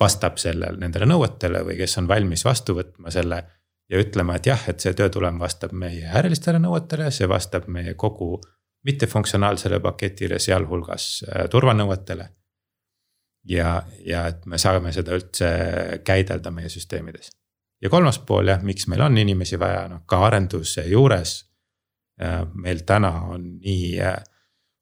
vastab 0.00 0.38
sellele, 0.38 0.78
nendele 0.80 1.06
nõuetele 1.08 1.62
või 1.66 1.78
kes 1.80 1.98
on 2.00 2.08
valmis 2.08 2.44
vastu 2.44 2.76
võtma 2.78 3.10
selle. 3.14 3.42
ja 3.88 3.98
ütlema, 3.98 4.36
et 4.36 4.46
jah, 4.46 4.68
et 4.68 4.80
see 4.80 4.92
töö 4.92 5.08
tulem 5.08 5.38
vastab 5.40 5.72
meie 5.72 6.10
ärilistele 6.20 6.58
nõuetele, 6.60 7.10
see 7.10 7.28
vastab 7.28 7.68
meie 7.68 7.94
kogu 7.94 8.40
mittefunktsionaalsele 8.84 9.80
paketile, 9.80 10.38
sealhulgas 10.38 11.24
äh, 11.24 11.48
turvanõuetele. 11.48 12.28
ja, 13.44 13.82
ja 14.04 14.26
et 14.28 14.46
me 14.46 14.58
saame 14.58 14.92
seda 14.92 15.16
üldse 15.16 15.50
käidelda 16.04 16.50
meie 16.50 16.68
süsteemides 16.68 17.30
ja 17.82 17.90
kolmas 17.90 18.18
pool 18.18 18.50
jah, 18.50 18.62
miks 18.62 18.88
meil 18.90 19.02
on 19.06 19.18
inimesi 19.18 19.58
vaja, 19.60 19.86
noh 19.90 20.04
ka 20.06 20.22
arenduse 20.26 20.84
juures. 20.88 21.38
Äh, 22.22 22.42
meil 22.54 22.82
täna 22.86 23.12
on 23.30 23.44
nii 23.62 24.00
äh, 24.02 24.16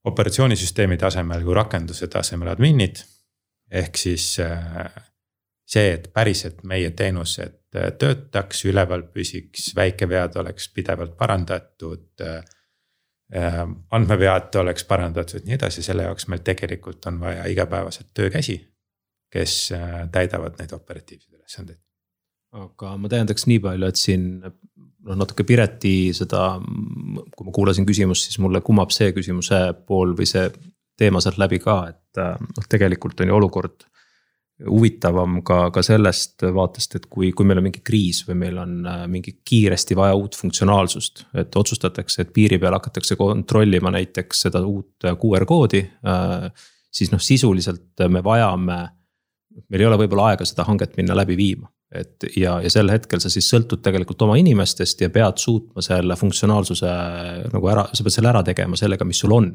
operatsioonisüsteemi 0.09 0.97
tasemel 0.97 1.44
kui 1.44 1.55
rakenduse 1.55 2.09
tasemel 2.09 2.55
adminid. 2.55 3.03
Ehk 3.70 3.96
siis 3.98 4.36
äh, 4.40 4.90
see, 5.66 5.92
et 5.92 6.10
päriselt 6.14 6.62
meie 6.64 6.90
teenused 6.90 7.62
töötaks, 8.00 8.64
üleval 8.64 9.02
püsiks, 9.12 9.72
väikevead 9.76 10.36
oleks 10.40 10.70
pidevalt 10.72 11.16
parandatud. 11.18 12.22
andmevead 13.90 14.54
oleks 14.54 14.84
parandatud, 14.86 15.42
nii 15.44 15.56
edasi, 15.58 15.82
selle 15.82 16.06
jaoks 16.06 16.28
meil 16.30 16.44
tegelikult 16.46 17.08
on 17.10 17.18
vaja 17.20 17.48
igapäevaselt 17.50 18.14
töökäsi, 18.14 18.60
kes 19.34 19.72
täidavad 20.14 20.54
neid 20.60 20.72
operatiivseid 20.72 21.34
ülesandeid 21.34 21.82
aga 22.56 22.94
ma 23.00 23.10
täiendaks 23.10 23.46
nii 23.50 23.60
palju, 23.64 23.90
et 23.90 24.00
siin 24.00 24.26
noh, 24.40 25.18
natuke 25.18 25.46
Pireti 25.46 26.12
seda, 26.16 26.56
kui 27.36 27.48
ma 27.48 27.54
kuulasin 27.54 27.86
küsimust, 27.88 28.28
siis 28.28 28.40
mulle 28.42 28.62
kumab 28.66 28.94
see 28.94 29.12
küsimuse 29.16 29.60
pool 29.88 30.14
või 30.18 30.28
see 30.30 30.48
teema 30.97 31.20
sealt 31.20 31.38
läbi 31.38 31.61
ka, 31.62 31.76
et 31.90 32.22
noh, 32.22 32.66
tegelikult 32.68 33.20
on 33.20 33.30
ju 33.30 33.36
olukord 33.36 33.86
huvitavam 34.64 35.42
ka, 35.44 35.59
ka 35.74 35.82
sellest 35.84 36.47
vaatest, 36.57 36.97
et 36.97 37.07
kui, 37.12 37.28
kui 37.36 37.44
meil 37.49 37.61
on 37.61 37.66
mingi 37.66 37.82
kriis 37.84 38.22
või 38.28 38.38
meil 38.40 38.57
on 38.62 38.78
mingi 39.12 39.36
kiiresti 39.44 39.97
vaja 39.99 40.14
uut 40.16 40.36
funktsionaalsust. 40.38 41.26
et 41.34 41.57
otsustatakse, 41.57 42.22
et 42.22 42.32
piiri 42.32 42.59
peal 42.59 42.72
hakatakse 42.78 43.18
kontrollima 43.20 43.92
näiteks 43.92 44.47
seda 44.47 44.64
uut 44.64 45.05
QR 45.20 45.44
koodi. 45.44 45.84
siis 46.90 47.12
noh, 47.12 47.20
sisuliselt 47.20 48.07
me 48.09 48.24
vajame, 48.24 48.78
meil 49.68 49.80
ei 49.80 49.86
ole 49.86 50.01
võib-olla 50.01 50.32
aega 50.32 50.49
seda 50.49 50.64
hanget 50.64 50.97
minna 50.97 51.16
läbi 51.16 51.36
viima 51.36 51.68
et 51.94 52.26
ja, 52.36 52.57
ja 52.62 52.70
sel 52.72 52.90
hetkel 52.90 53.20
sa 53.22 53.30
siis 53.32 53.47
sõltud 53.51 53.82
tegelikult 53.84 54.22
oma 54.26 54.36
inimestest 54.40 55.05
ja 55.05 55.11
pead 55.12 55.38
suutma 55.38 55.84
selle 55.84 56.16
funktsionaalsuse 56.18 56.92
nagu 57.53 57.70
ära, 57.70 57.86
sa 57.92 58.07
pead 58.07 58.16
selle 58.16 58.32
ära 58.32 58.42
tegema 58.47 58.78
sellega, 58.78 59.07
mis 59.07 59.20
sul 59.22 59.34
on. 59.36 59.53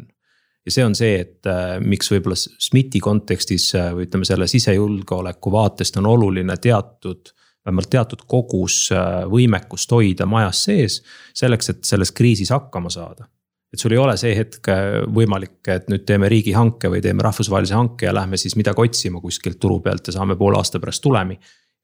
Ja 0.65 0.73
see 0.73 0.85
on 0.85 0.95
see, 0.97 1.19
et 1.23 1.49
äh, 1.49 1.75
miks 1.81 2.11
võib-olla 2.11 2.37
SMIT-i 2.37 3.01
kontekstis 3.03 3.71
äh, 3.77 3.91
või 3.97 4.07
ütleme, 4.07 4.27
selle 4.27 4.47
sisejulgeoleku 4.49 5.53
vaatest 5.53 5.97
on 6.01 6.09
oluline 6.11 6.57
teatud 6.61 7.33
vähemalt 7.65 7.91
teatud 7.93 8.23
kogus 8.29 8.87
äh, 8.93 9.21
võimekust 9.29 9.91
hoida 9.93 10.25
majas 10.29 10.63
sees, 10.65 11.01
selleks, 11.37 11.69
et 11.73 11.85
selles 11.85 12.13
kriisis 12.17 12.53
hakkama 12.53 12.93
saada 12.93 13.27
et 13.71 13.79
sul 13.79 13.93
ei 13.95 14.01
ole 14.01 14.17
see 14.19 14.33
hetk 14.35 14.67
võimalik, 15.15 15.61
et 15.71 15.85
nüüd 15.87 16.01
teeme 16.03 16.27
riigihanke 16.27 16.89
või 16.91 16.99
teeme 17.01 17.23
rahvusvahelise 17.23 17.77
hanke 17.77 18.09
ja 18.09 18.11
lähme 18.11 18.35
siis 18.35 18.57
midagi 18.59 18.83
otsima 18.83 19.21
kuskilt 19.23 19.61
turu 19.63 19.77
pealt 19.79 20.09
ja 20.09 20.17
saame 20.17 20.35
poole 20.35 20.59
aasta 20.59 20.81
pärast 20.83 20.99
tulemi 21.05 21.37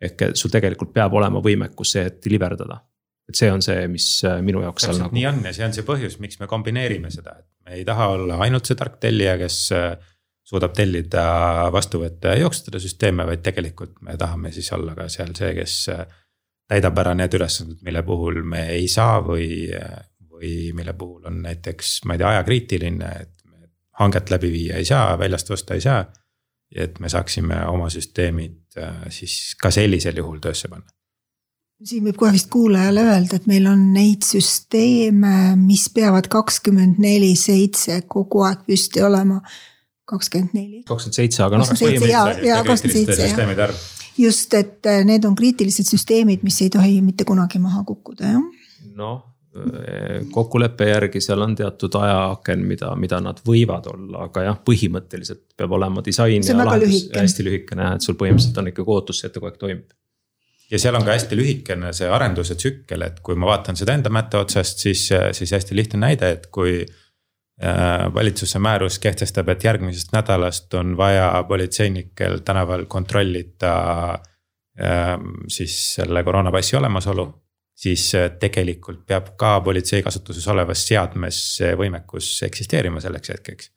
ehk 0.03 0.25
sul 0.35 0.51
tegelikult 0.51 0.91
peab 0.93 1.15
olema 1.15 1.39
võimekus 1.41 1.95
see, 1.95 2.03
et 2.09 2.19
deliver 2.25 2.57
dada. 2.59 2.81
et 3.29 3.39
see 3.39 3.47
on 3.51 3.63
see, 3.63 3.87
mis 3.87 4.09
minu 4.43 4.65
jaoks 4.65 4.83
seal 4.83 4.99
nagu. 4.99 5.15
nii 5.15 5.25
on 5.31 5.39
ja 5.47 5.53
see 5.55 5.65
on 5.69 5.77
see 5.77 5.87
põhjus, 5.87 6.19
miks 6.19 6.41
me 6.41 6.51
kombineerime 6.51 7.09
seda, 7.13 7.37
et 7.39 7.47
me 7.67 7.79
ei 7.79 7.85
taha 7.85 8.07
olla 8.15 8.39
ainult 8.45 8.69
see 8.69 8.79
tark 8.79 8.99
tellija, 9.03 9.35
kes 9.41 9.59
äh, 9.75 9.89
suudab 10.47 10.75
tellida, 10.75 11.25
vastu 11.75 11.99
võtta 12.01 12.31
ja 12.31 12.45
jooksutada 12.45 12.79
süsteeme, 12.79 13.25
vaid 13.27 13.43
tegelikult 13.43 13.99
me 14.07 14.15
tahame 14.17 14.53
siis 14.55 14.71
olla 14.75 14.95
ka 14.95 15.09
seal 15.11 15.33
see, 15.37 15.53
kes 15.57 15.79
äh, 15.93 16.05
täidab 16.67 16.99
ära 17.03 17.15
need 17.15 17.35
ülesanded, 17.35 17.81
mille 17.87 18.03
puhul 18.07 18.43
me 18.43 18.67
ei 18.75 18.87
saa 18.91 19.19
või, 19.23 19.67
või 20.31 20.53
mille 20.75 20.93
puhul 20.99 21.27
on 21.29 21.41
näiteks, 21.45 21.99
ma 22.05 22.15
ei 22.15 22.23
tea, 22.23 22.31
ajakriitiline, 22.35 23.11
et 23.21 23.61
hanget 23.99 24.31
läbi 24.31 24.51
viia 24.51 24.79
ei 24.79 24.87
saa, 24.87 25.15
väljast 25.19 25.51
osta 25.55 25.75
ei 25.77 25.83
saa 25.83 26.01
et 26.75 26.99
me 26.99 27.09
saaksime 27.09 27.61
oma 27.71 27.89
süsteemid 27.93 28.77
äh, 28.81 29.07
siis 29.13 29.55
ka 29.61 29.71
sellisel 29.71 30.19
juhul 30.19 30.41
töösse 30.43 30.67
panna. 30.71 30.89
Siin 31.85 32.07
võib 32.07 32.17
kohe 32.17 32.33
vist 32.33 32.49
kuulajale 32.53 33.03
öelda, 33.05 33.37
et 33.37 33.47
meil 33.49 33.67
on 33.69 33.81
neid 33.93 34.25
süsteeme, 34.25 35.55
mis 35.59 35.87
peavad 35.93 36.29
kakskümmend 36.31 37.01
neli 37.03 37.33
seitse 37.37 38.01
kogu 38.09 38.43
aeg 38.47 38.65
püsti 38.67 39.03
olema. 39.05 39.41
kakskümmend 40.07 40.55
neli. 40.55 40.83
kakskümmend 40.87 41.19
seitse, 41.19 41.43
aga 41.43 41.61
noh. 41.61 41.69
just, 44.17 44.53
et 44.57 44.85
äh, 44.89 45.03
need 45.05 45.25
on 45.25 45.35
kriitilised 45.35 45.89
süsteemid, 45.91 46.45
mis 46.47 46.61
ei 46.65 46.69
tohi 46.73 47.01
mitte 47.05 47.27
kunagi 47.27 47.59
maha 47.61 47.83
kukkuda, 47.85 48.35
jah. 48.35 48.45
noh 48.95 49.25
kokkuleppe 50.31 50.85
järgi 50.89 51.21
seal 51.21 51.41
on 51.41 51.55
teatud 51.55 51.95
ajaaken, 51.97 52.65
mida, 52.67 52.91
mida 52.99 53.19
nad 53.23 53.39
võivad 53.47 53.87
olla, 53.89 54.27
aga 54.27 54.43
jah, 54.49 54.59
põhimõtteliselt 54.69 55.45
peab 55.57 55.73
olema 55.77 56.03
disain 56.05 56.45
ja 56.45 56.57
lahendus 56.57 57.07
hästi 57.15 57.45
lühikene, 57.47 57.93
et 57.95 58.05
sul 58.05 58.17
põhimõtteliselt 58.19 58.61
on 58.61 58.69
ikkagi 58.71 58.93
ootus, 58.93 59.23
et 59.23 59.33
ta 59.33 59.39
kogu 59.39 59.49
aeg 59.51 59.57
toimib. 59.61 59.95
Ja 60.71 60.79
seal 60.79 60.95
on 60.99 61.05
ka 61.05 61.15
hästi 61.15 61.37
lühikene 61.39 61.93
see 61.95 62.09
arenduse 62.11 62.57
tsükkel, 62.59 63.05
et 63.07 63.19
kui 63.23 63.37
ma 63.39 63.49
vaatan 63.51 63.79
seda 63.79 63.95
enda 63.97 64.11
mätta 64.13 64.41
otsast, 64.43 64.83
siis, 64.83 65.07
siis 65.31 65.53
hästi 65.55 65.75
lihtne 65.75 66.01
näide, 66.03 66.31
et 66.35 66.47
kui 66.53 66.81
äh, 66.83 68.07
valitsuse 68.13 68.59
määrus 68.59 68.99
kehtestab, 69.03 69.49
et 69.53 69.63
järgmisest 69.63 70.13
nädalast 70.15 70.73
on 70.79 70.97
vaja 70.97 71.31
politseinikel 71.47 72.41
tänaval 72.45 72.85
kontrollida 72.85 73.75
äh, 74.13 75.13
siis 75.47 75.79
selle 75.95 76.23
koroonapassi 76.23 76.75
olemasolu 76.75 77.29
siis 77.77 78.09
äh, 78.15 78.31
tegelikult 78.39 79.05
peab 79.05 79.35
ka 79.37 79.59
politsei 79.61 80.03
kasutuses 80.03 80.47
olevas 80.51 80.83
seadmes 80.87 81.39
see 81.57 81.73
võimekus 81.77 82.31
eksisteerima 82.47 83.01
selleks 83.03 83.35
hetkeks. 83.35 83.71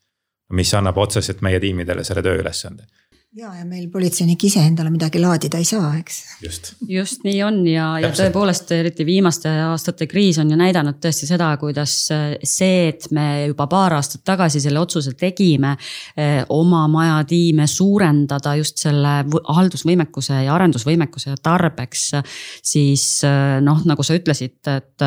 mis 0.59 0.72
annab 0.74 0.99
otseselt 0.99 1.45
meie 1.47 1.61
tiimidele 1.61 2.05
selle 2.05 2.22
tööülesande 2.26 2.88
ja, 3.37 3.53
ja 3.55 3.64
meil 3.66 3.85
politseinik 3.93 4.43
ise 4.49 4.62
endale 4.66 4.91
midagi 4.91 5.20
laadida 5.22 5.59
ei 5.61 5.66
saa, 5.66 5.93
eks. 6.01 6.16
just, 6.43 6.70
just 6.91 7.22
nii 7.22 7.37
on 7.47 7.61
ja, 7.68 7.87
ja 8.03 8.09
tõepoolest 8.14 8.72
eriti 8.74 9.05
viimaste 9.07 9.53
aastate 9.68 10.09
kriis 10.11 10.41
on 10.43 10.51
ju 10.51 10.59
näidanud 10.59 10.99
tõesti 11.03 11.28
seda, 11.28 11.53
kuidas 11.61 11.95
see, 12.11 12.89
et 12.89 13.07
me 13.14 13.26
juba 13.53 13.68
paar 13.70 13.95
aastat 14.01 14.24
tagasi 14.26 14.62
selle 14.64 14.83
otsuse 14.83 15.14
tegime 15.18 15.76
eh, 16.16 16.41
oma 16.51 16.83
maja 16.91 17.20
tiime 17.31 17.68
suurendada 17.70 18.57
just 18.59 18.83
selle 18.83 19.20
haldusvõimekuse 19.31 20.43
ja 20.49 20.57
arendusvõimekuse 20.57 21.37
tarbeks. 21.43 22.09
siis 22.72 23.07
eh, 23.28 23.61
noh, 23.62 23.85
nagu 23.87 24.07
sa 24.07 24.18
ütlesid, 24.18 24.59
et 24.74 25.07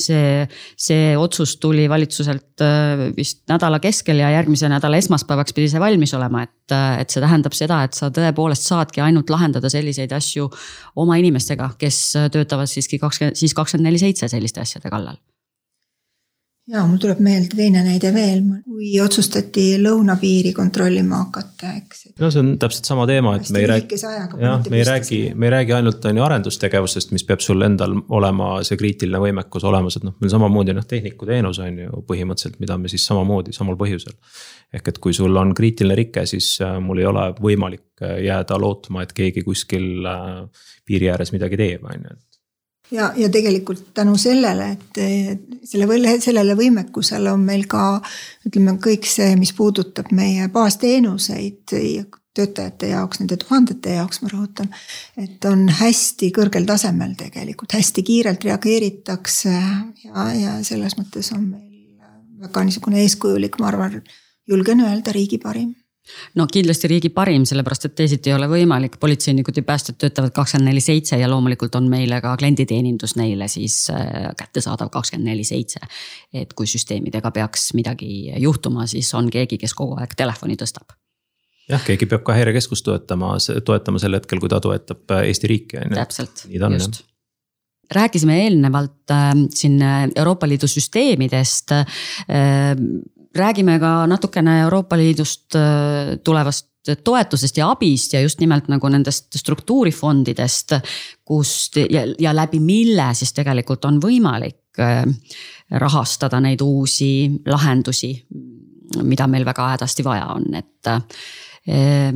see, 0.00 0.48
see 0.72 1.12
otsus 1.20 1.58
tuli 1.60 1.84
valitsuselt 1.90 2.64
vist 3.16 3.44
nädala 3.50 3.78
keskel 3.82 4.18
ja 4.22 4.32
järgmise 4.32 4.70
nädala 4.72 4.98
esmaspäevaks 4.98 5.54
pidi 5.54 5.68
see 5.70 5.82
valmis 5.82 6.14
olema, 6.16 6.42
et, 6.48 6.74
et 7.04 7.12
see 7.12 7.22
tähendab 7.22 7.54
seda, 7.58 7.82
et 7.86 7.96
sa 7.98 8.10
tõepoolest 8.14 8.68
saadki 8.68 9.02
ainult 9.04 9.30
lahendada 9.30 9.70
selliseid 9.72 10.12
asju 10.16 10.48
oma 10.96 11.18
inimestega, 11.20 11.72
kes 11.80 12.02
töötavad 12.34 12.70
siiski 12.70 13.00
kakskümmend, 13.02 13.38
siis 13.38 13.56
kakskümmend 13.56 13.90
neli 13.90 14.02
seitse 14.02 14.30
selliste 14.30 14.64
asjade 14.64 14.90
kallal 14.92 15.18
ja 16.68 16.82
mul 16.86 17.00
tuleb 17.00 17.20
meelde 17.24 17.56
teine 17.56 17.80
näide 17.84 18.10
veel, 18.12 18.42
kui 18.66 18.90
otsustati 19.00 19.64
lõunapiiri 19.80 20.52
kontrollima 20.56 21.22
hakata, 21.22 21.72
eks. 21.78 22.02
no 22.20 22.30
see 22.32 22.42
on 22.42 22.50
täpselt 22.60 22.88
sama 22.90 23.06
teema, 23.08 23.34
et 23.38 23.48
me 23.54 23.62
ei 23.62 23.70
räägi, 23.70 23.98
jah, 24.02 24.28
me 24.68 24.80
ei 24.80 24.84
räägi, 24.88 25.20
me 25.34 25.48
ei 25.48 25.54
räägi 25.56 25.76
ainult 25.78 26.04
on 26.10 26.20
ju 26.20 26.26
arendustegevusest, 26.26 27.14
mis 27.16 27.24
peab 27.28 27.44
sul 27.44 27.64
endal 27.64 27.96
olema 28.20 28.50
see 28.68 28.80
kriitiline 28.80 29.22
võimekus 29.22 29.64
olemas, 29.68 29.96
et 29.98 30.06
noh, 30.06 30.16
meil 30.20 30.34
samamoodi 30.34 30.76
noh, 30.76 30.86
tehnikuteenus 30.88 31.62
on 31.64 31.82
ju 31.84 32.04
põhimõtteliselt, 32.08 32.60
mida 32.62 32.78
me 32.80 32.92
siis 32.92 33.06
samamoodi 33.08 33.56
samal 33.56 33.78
põhjusel. 33.80 34.16
ehk 34.74 34.88
et 34.92 34.98
kui 35.00 35.16
sul 35.16 35.36
on 35.40 35.54
kriitiline 35.56 35.96
rike, 35.96 36.26
siis 36.28 36.58
äh, 36.60 36.76
mul 36.84 37.00
ei 37.00 37.08
ole 37.08 37.30
võimalik 37.40 38.02
äh, 38.04 38.18
jääda 38.26 38.60
lootma, 38.60 39.02
et 39.02 39.16
keegi 39.16 39.42
kuskil 39.46 40.04
äh, 40.04 40.66
piiri 40.84 41.08
ääres 41.08 41.32
midagi 41.32 41.56
teeb, 41.56 41.88
on 41.88 42.04
ju, 42.04 42.12
et 42.12 42.27
ja, 42.90 43.12
ja 43.16 43.28
tegelikult 43.32 43.90
tänu 43.94 44.16
sellele, 44.20 44.70
et 44.76 45.00
selle, 45.68 46.14
sellele 46.20 46.56
võimekusele 46.58 47.32
on 47.32 47.44
meil 47.46 47.66
ka 47.70 47.98
ütleme, 48.48 48.78
kõik 48.82 49.08
see, 49.08 49.34
mis 49.40 49.52
puudutab 49.56 50.12
meie 50.16 50.48
baasteenuseid 50.52 51.76
töötajate 52.38 52.92
jaoks, 52.92 53.20
nende 53.22 53.38
tuhandete 53.40 53.96
jaoks, 53.98 54.22
ma 54.22 54.30
rõhutan. 54.32 54.70
et 55.18 55.44
on 55.48 55.66
hästi 55.80 56.30
kõrgel 56.34 56.68
tasemel 56.68 57.16
tegelikult, 57.18 57.74
hästi 57.74 58.04
kiirelt 58.06 58.46
reageeritakse 58.46 59.56
ja, 60.04 60.30
ja 60.34 60.54
selles 60.62 60.96
mõttes 61.00 61.32
on 61.34 61.50
meil 61.50 61.74
väga 62.38 62.64
niisugune 62.64 63.02
eeskujulik, 63.02 63.58
ma 63.58 63.72
arvan, 63.72 64.00
julgen 64.48 64.86
öelda, 64.86 65.12
riigi 65.12 65.40
parim 65.42 65.74
no 66.34 66.46
kindlasti 66.52 66.90
riigi 66.90 67.10
parim, 67.14 67.44
sellepärast 67.48 67.88
et 67.88 67.96
teisiti 67.98 68.30
ei 68.30 68.36
ole 68.36 68.48
võimalik, 68.50 68.98
politseinikud 69.00 69.56
ja 69.56 69.64
päästjad 69.66 69.98
töötavad 70.02 70.34
kakskümmend 70.36 70.70
neli 70.70 70.82
seitse 70.84 71.18
ja 71.20 71.30
loomulikult 71.30 71.74
on 71.78 71.88
meile 71.90 72.20
ka 72.24 72.36
klienditeenindus 72.40 73.16
neile 73.20 73.48
siis 73.48 73.80
äh, 73.94 74.30
kättesaadav 74.38 74.92
kakskümmend 74.94 75.32
neli 75.32 75.44
seitse. 75.44 75.80
et 76.32 76.52
kui 76.54 76.66
süsteemidega 76.66 77.30
peaks 77.30 77.72
midagi 77.74 78.32
juhtuma, 78.38 78.86
siis 78.86 79.12
on 79.14 79.30
keegi, 79.30 79.58
kes 79.58 79.74
kogu 79.74 79.96
aeg 80.00 80.14
telefoni 80.16 80.56
tõstab. 80.60 80.96
Jah, 81.68 81.82
keegi 81.84 82.08
peab 82.08 82.24
ka 82.24 82.36
häirekeskust 82.36 82.86
toetama, 82.86 83.34
toetama 83.64 84.00
sel 84.00 84.16
hetkel, 84.16 84.40
kui 84.40 84.48
ta 84.48 84.60
toetab 84.64 85.12
äh, 85.12 85.28
Eesti 85.28 85.50
riiki 85.50 85.80
on 85.82 85.92
ju. 85.92 86.00
täpselt, 86.00 86.46
just. 86.48 87.02
Rääkisime 87.92 88.42
eelnevalt 88.44 89.12
äh, 89.12 89.32
siin 89.54 89.80
Euroopa 90.16 90.48
Liidu 90.48 90.68
süsteemidest. 90.68 91.72
Äh, 91.72 92.76
räägime 93.34 93.78
ka 93.78 94.06
natukene 94.06 94.60
Euroopa 94.60 94.96
Liidust 94.96 95.54
äh, 95.54 96.16
tulevast 96.24 96.68
toetusest 97.04 97.56
ja 97.56 97.70
abist 97.70 98.12
ja 98.12 98.20
just 98.20 98.40
nimelt 98.40 98.68
nagu 98.68 98.88
nendest 98.88 99.36
struktuurifondidest, 99.36 100.78
kust 101.24 101.76
ja, 101.76 102.06
ja 102.18 102.34
läbi 102.36 102.60
mille 102.60 103.10
siis 103.18 103.34
tegelikult 103.36 103.84
on 103.84 104.00
võimalik 104.02 104.80
äh, 104.80 105.04
rahastada 105.70 106.40
neid 106.40 106.62
uusi 106.64 107.28
lahendusi, 107.46 108.12
mida 109.02 109.26
meil 109.28 109.44
väga 109.44 109.74
hädasti 109.74 110.04
vaja 110.04 110.32
on, 110.36 110.48
et. 110.54 110.92
Äh, 111.68 112.12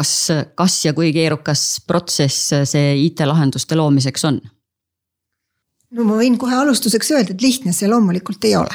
kas, 0.00 0.14
kas 0.56 0.78
ja 0.86 0.94
kui 0.96 1.10
keerukas 1.12 1.82
protsess 1.86 2.54
see 2.64 2.94
IT-lahenduste 3.04 3.76
loomiseks 3.76 4.24
on? 4.24 4.40
no 5.90 6.06
ma 6.06 6.16
võin 6.16 6.38
kohe 6.40 6.54
alustuseks 6.56 7.10
öelda, 7.12 7.34
et 7.34 7.42
lihtne 7.42 7.74
see 7.76 7.90
loomulikult 7.90 8.46
ei 8.48 8.54
ole 8.56 8.72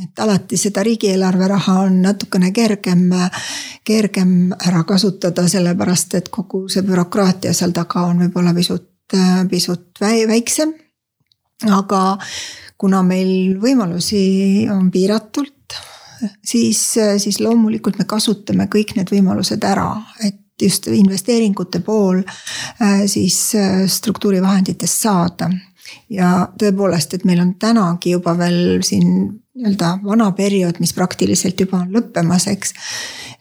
et 0.00 0.20
alati 0.24 0.56
seda 0.56 0.82
riigieelarve 0.86 1.48
raha 1.48 1.74
on 1.84 2.00
natukene 2.02 2.52
kergem, 2.56 3.10
kergem 3.84 4.52
ära 4.66 4.84
kasutada, 4.88 5.44
sellepärast 5.48 6.16
et 6.16 6.30
kogu 6.32 6.64
see 6.72 6.84
bürokraatia 6.86 7.52
seal 7.56 7.74
taga 7.76 8.06
on 8.08 8.24
võib-olla 8.24 8.54
pisut, 8.56 8.88
pisut 9.50 10.00
väiksem. 10.00 10.72
aga 11.68 12.18
kuna 12.78 13.02
meil 13.06 13.58
võimalusi 13.60 14.66
on 14.72 14.88
piiratult, 14.90 15.76
siis, 16.44 16.80
siis 17.22 17.38
loomulikult 17.40 17.98
me 18.00 18.08
kasutame 18.08 18.66
kõik 18.72 18.96
need 18.96 19.12
võimalused 19.12 19.62
ära, 19.64 19.92
et 20.24 20.40
just 20.62 20.86
investeeringute 20.86 21.80
pool 21.82 22.22
siis 23.06 23.38
struktuurivahenditest 23.86 25.04
saada 25.04 25.50
ja 26.10 26.48
tõepoolest, 26.58 27.14
et 27.14 27.24
meil 27.28 27.40
on 27.42 27.54
tänagi 27.60 28.16
juba 28.16 28.34
veel 28.38 28.82
siin 28.86 29.41
nii-öelda 29.54 29.98
vana 30.04 30.30
periood, 30.32 30.80
mis 30.80 30.94
praktiliselt 30.96 31.60
juba 31.60 31.82
on 31.82 31.92
lõppemas, 31.92 32.46
eks. 32.48 32.72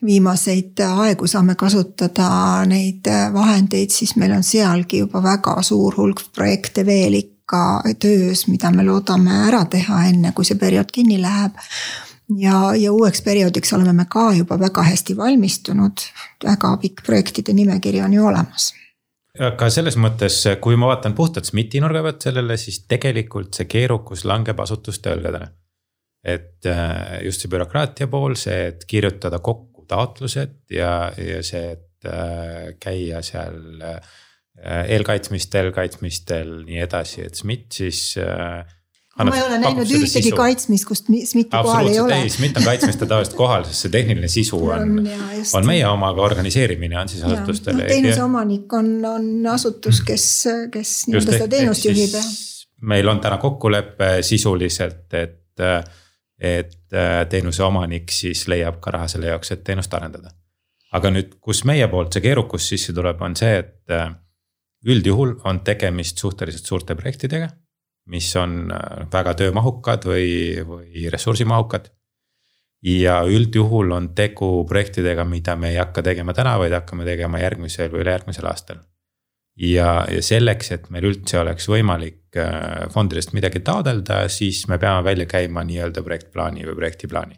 viimaseid 0.06 0.80
aegu 0.84 1.28
saame 1.28 1.56
kasutada 1.56 2.66
neid 2.68 3.08
vahendeid, 3.34 3.94
siis 3.94 4.16
meil 4.20 4.34
on 4.36 4.44
sealgi 4.44 5.04
juba 5.06 5.24
väga 5.24 5.62
suur 5.64 5.96
hulk 5.98 6.24
projekte 6.36 6.86
veel 6.86 7.16
ikka 7.20 7.82
töös, 8.00 8.48
mida 8.48 8.72
me 8.72 8.84
loodame 8.84 9.44
ära 9.48 9.64
teha, 9.66 10.06
enne 10.10 10.34
kui 10.36 10.46
see 10.46 10.60
periood 10.60 10.92
kinni 10.92 11.22
läheb 11.22 11.56
ja, 12.38 12.74
ja 12.76 12.92
uueks 12.92 13.22
perioodiks 13.22 13.74
oleme 13.74 13.94
me 13.94 14.06
ka 14.10 14.32
juba 14.34 14.60
väga 14.60 14.84
hästi 14.84 15.18
valmistunud. 15.18 16.06
väga 16.44 16.78
pikk 16.78 17.06
projektide 17.06 17.54
nimekiri 17.54 18.02
on 18.02 18.14
ju 18.14 18.28
olemas 18.28 18.74
aga 19.40 19.70
selles 19.70 19.96
mõttes, 19.96 20.44
kui 20.60 20.76
ma 20.76 20.92
vaatan 20.92 21.14
puhtalt 21.16 21.46
SMIT-i 21.46 21.80
nurga 21.80 22.04
pealt 22.04 22.22
sellele, 22.22 22.58
siis 22.58 22.84
tegelikult 22.84 23.54
see 23.56 23.66
keerukus 23.66 24.26
langeb 24.26 24.60
asutuste 24.60 25.14
õlgadele 25.16 25.48
et 26.24 26.66
äh, 26.70 27.22
just 27.26 27.42
see 27.42 27.52
bürokraatia 27.52 28.10
pool, 28.12 28.36
see, 28.40 28.68
et 28.72 28.84
kirjutada 28.90 29.42
kokku 29.42 29.86
taotlused 29.90 30.60
ja, 30.74 31.12
ja 31.18 31.40
see, 31.46 31.72
et 31.76 32.10
äh, 32.10 32.74
käia 32.82 33.24
seal 33.26 33.82
äh, 33.82 34.20
eelkaitsmistel, 34.62 35.72
kaitsmistel, 35.74 36.62
nii 36.68 36.84
edasi, 36.84 37.26
et 37.26 37.40
SMIT 37.40 37.82
siis 37.82 38.04
ma 39.22 39.34
ei 39.36 39.42
ole 39.44 39.58
näinud 39.60 39.90
ühtegi 39.90 40.30
sisu. 40.30 40.36
kaitsmist, 40.38 40.86
kus 40.88 41.02
SMIT-i 41.04 41.50
kohal 41.52 41.90
ei 41.90 41.98
ole. 42.00 42.20
SMIT 42.30 42.60
on 42.62 42.68
kaitsmiste 42.70 43.08
tavaliselt 43.10 43.36
kohal, 43.40 43.66
sest 43.68 43.88
see 43.88 43.94
tehniline 43.94 44.30
sisu 44.32 44.60
on, 44.76 44.94
on, 45.02 45.10
on 45.58 45.68
meie 45.68 45.88
oma, 45.90 46.12
aga 46.14 46.24
organiseerimine 46.30 47.00
on 47.02 47.10
siis 47.12 47.26
asutustele. 47.26 47.82
No, 47.82 47.90
teenuse 47.90 48.24
omanik 48.24 48.78
on, 48.78 48.94
on 49.10 49.28
asutus, 49.56 50.04
kes, 50.06 50.28
kes 50.74 50.94
nii-öelda 51.10 51.36
seda 51.40 51.50
teenust 51.52 51.90
juhib 51.90 52.16
ja. 52.20 52.24
meil 52.94 53.10
on 53.10 53.20
täna 53.24 53.42
kokkulepe 53.42 54.14
sisuliselt, 54.26 55.10
et 55.18 55.66
et 56.42 56.94
äh, 56.94 57.22
teenuse 57.30 57.64
omanik 57.64 58.12
siis 58.12 58.48
leiab 58.50 58.80
ka 58.82 58.96
raha 58.96 59.08
selle 59.12 59.30
jaoks, 59.30 59.54
et 59.54 59.64
teenust 59.64 59.94
arendada. 59.94 60.34
aga 60.92 61.12
nüüd, 61.14 61.38
kus 61.40 61.62
meie 61.70 61.88
poolt 61.88 62.12
see 62.14 62.24
keerukus 62.26 62.66
sisse 62.74 62.94
tuleb, 62.94 63.22
on 63.22 63.36
see, 63.38 63.62
et 63.62 63.94
äh, 63.94 64.10
üldjuhul 64.90 65.38
on 65.48 65.62
tegemist 65.64 66.18
suhteliselt 66.18 66.66
suurte 66.66 66.96
projektidega. 66.96 67.50
mis 68.12 68.36
on 68.36 68.72
äh, 68.74 69.08
väga 69.14 69.36
töömahukad 69.44 70.06
või, 70.10 70.66
või 70.68 71.10
ressursimahukad. 71.14 71.92
ja 72.82 73.22
üldjuhul 73.24 73.92
on 73.92 74.14
tegu 74.16 74.66
projektidega, 74.66 75.26
mida 75.26 75.56
me 75.56 75.70
ei 75.70 75.78
hakka 75.78 76.02
tegema 76.02 76.34
täna, 76.34 76.58
vaid 76.58 76.74
hakkame 76.74 77.06
tegema 77.06 77.40
järgmisel 77.40 77.94
või 77.94 78.02
ülejärgmisel 78.02 78.50
aastal 78.50 78.82
ja, 79.58 80.06
ja 80.12 80.22
selleks, 80.24 80.72
et 80.72 80.90
meil 80.94 81.10
üldse 81.12 81.40
oleks 81.42 81.68
võimalik 81.70 82.40
äh, 82.40 82.88
fondidest 82.94 83.34
midagi 83.38 83.62
taodelda, 83.66 84.24
siis 84.32 84.64
me 84.72 84.80
peame 84.82 85.04
välja 85.06 85.28
käima 85.30 85.64
nii-öelda 85.68 86.04
projektplaani 86.04 86.66
või 86.70 86.78
projektiplaani. 86.80 87.36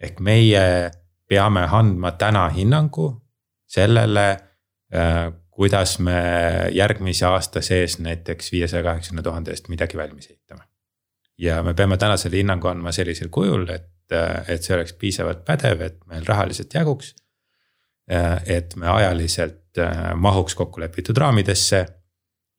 ehk 0.00 0.20
meie 0.20 0.90
peame 1.28 1.66
andma 1.66 2.12
täna 2.18 2.48
hinnangu 2.48 3.12
sellele, 3.70 4.26
äh, 4.94 5.30
kuidas 5.50 5.98
me 5.98 6.20
järgmise 6.72 7.26
aasta 7.26 7.60
sees 7.62 7.98
näiteks 7.98 8.52
viiesaja 8.52 8.82
kaheksakümne 8.82 9.22
tuhande 9.22 9.52
eest 9.52 9.68
midagi 9.68 9.98
valmis 9.98 10.30
ehitame. 10.30 10.64
ja 11.38 11.62
me 11.62 11.74
peame 11.74 11.96
täna 11.96 12.16
selle 12.16 12.36
hinnangu 12.36 12.68
andma 12.68 12.92
sellisel 12.92 13.28
kujul, 13.28 13.68
et, 13.68 14.12
äh, 14.12 14.44
et 14.48 14.62
see 14.62 14.74
oleks 14.76 14.92
piisavalt 14.92 15.44
pädev, 15.44 15.80
et 15.80 16.00
meil 16.06 16.26
rahaliselt 16.26 16.74
jaguks. 16.74 17.14
Et 18.10 18.76
me 18.76 18.88
ajaliselt 18.90 19.60
Äh, 19.78 20.14
mahuks 20.14 20.54
kokkulepitud 20.54 21.16
raamidesse. 21.16 21.86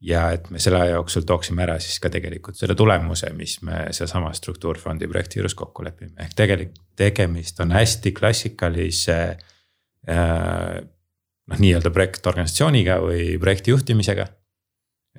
ja 0.01 0.31
et 0.31 0.47
me 0.49 0.59
selle 0.59 0.79
aja 0.81 0.95
jooksul 0.95 1.21
tooksime 1.29 1.61
ära 1.61 1.75
siis 1.79 1.99
ka 2.01 2.09
tegelikult 2.09 2.57
selle 2.57 2.73
tulemuse, 2.73 3.27
mis 3.37 3.59
me 3.61 3.83
seesama 3.93 4.31
struktuurfondi 4.33 5.05
projekti 5.07 5.37
juures 5.37 5.53
kokku 5.53 5.83
lepime, 5.85 6.15
ehk 6.23 6.33
tegelikult 6.39 6.79
tegemist 6.97 7.59
on 7.61 7.75
hästi 7.75 8.13
klassikalise 8.17 9.17
äh,. 10.09 10.79
noh, 11.51 11.61
nii-öelda 11.61 11.91
projektorganisatsiooniga 11.93 12.97
või 13.03 13.27
projekti 13.43 13.75
juhtimisega 13.75 14.25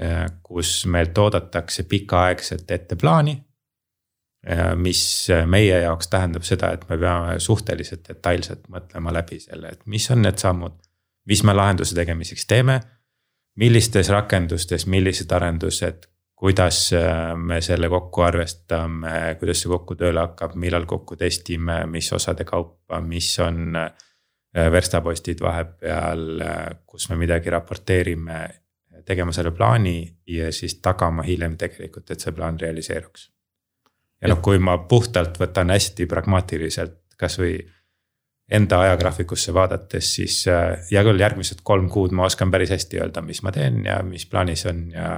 äh,. 0.00 0.26
kus 0.42 0.74
meilt 0.86 1.18
oodatakse 1.18 1.84
pikaaegset 1.92 2.70
ette 2.70 2.96
plaani 2.96 3.36
äh, 3.36 3.51
mis 4.76 5.28
meie 5.46 5.76
jaoks 5.84 6.08
tähendab 6.10 6.42
seda, 6.42 6.72
et 6.74 6.82
me 6.88 6.96
peame 6.98 7.36
suhteliselt 7.40 8.08
detailselt 8.08 8.64
mõtlema 8.68 9.12
läbi 9.14 9.38
selle, 9.38 9.70
et 9.70 9.84
mis 9.86 10.08
on 10.10 10.24
need 10.26 10.40
sammud 10.42 10.80
mis 11.24 11.42
me 11.44 11.54
lahenduse 11.54 11.94
tegemiseks 11.94 12.46
teeme. 12.46 12.80
millistes 13.56 14.08
rakendustes, 14.08 14.86
millised 14.88 15.32
arendused, 15.36 16.06
kuidas 16.34 16.86
äh, 16.96 17.34
me 17.36 17.58
selle 17.60 17.90
kokku 17.92 18.22
arvestame, 18.24 19.34
kuidas 19.38 19.60
see 19.60 19.68
kokku 19.68 19.96
tööle 20.00 20.22
hakkab, 20.22 20.54
millal 20.56 20.86
kokku 20.88 21.18
testime, 21.20 21.82
mis 21.86 22.08
osade 22.16 22.46
kaupa, 22.48 23.02
mis 23.04 23.28
on 23.44 23.76
äh, 23.76 23.90
verstapostid 24.72 25.44
vahepeal, 25.44 26.24
äh, 26.40 26.64
kus 26.86 27.10
me 27.10 27.20
midagi 27.20 27.52
raporteerime. 27.52 28.48
tegema 29.04 29.32
selle 29.32 29.50
plaani 29.50 30.16
ja 30.26 30.52
siis 30.52 30.76
tagama 30.78 31.22
hiljem 31.26 31.56
tegelikult, 31.58 32.10
et 32.10 32.20
see 32.20 32.32
plaan 32.32 32.60
realiseeruks. 32.60 33.31
Ja 34.22 34.30
noh, 34.30 34.40
kui 34.44 34.58
ma 34.62 34.78
puhtalt 34.88 35.38
võtan 35.40 35.72
hästi 35.74 36.06
pragmaatiliselt 36.10 36.98
kasvõi 37.18 37.56
enda 38.52 38.80
ajagraafikusse 38.84 39.54
vaadates, 39.54 40.10
siis 40.16 40.42
äh, 40.50 40.74
hea 40.90 41.02
küll, 41.06 41.20
järgmised 41.20 41.62
kolm 41.66 41.88
kuud 41.92 42.12
ma 42.16 42.26
oskan 42.28 42.50
päris 42.52 42.72
hästi 42.74 43.00
öelda, 43.00 43.22
mis 43.24 43.42
ma 43.46 43.52
teen 43.54 43.82
ja 43.86 44.00
mis 44.06 44.26
plaanis 44.28 44.66
on 44.70 44.84
ja. 44.92 45.12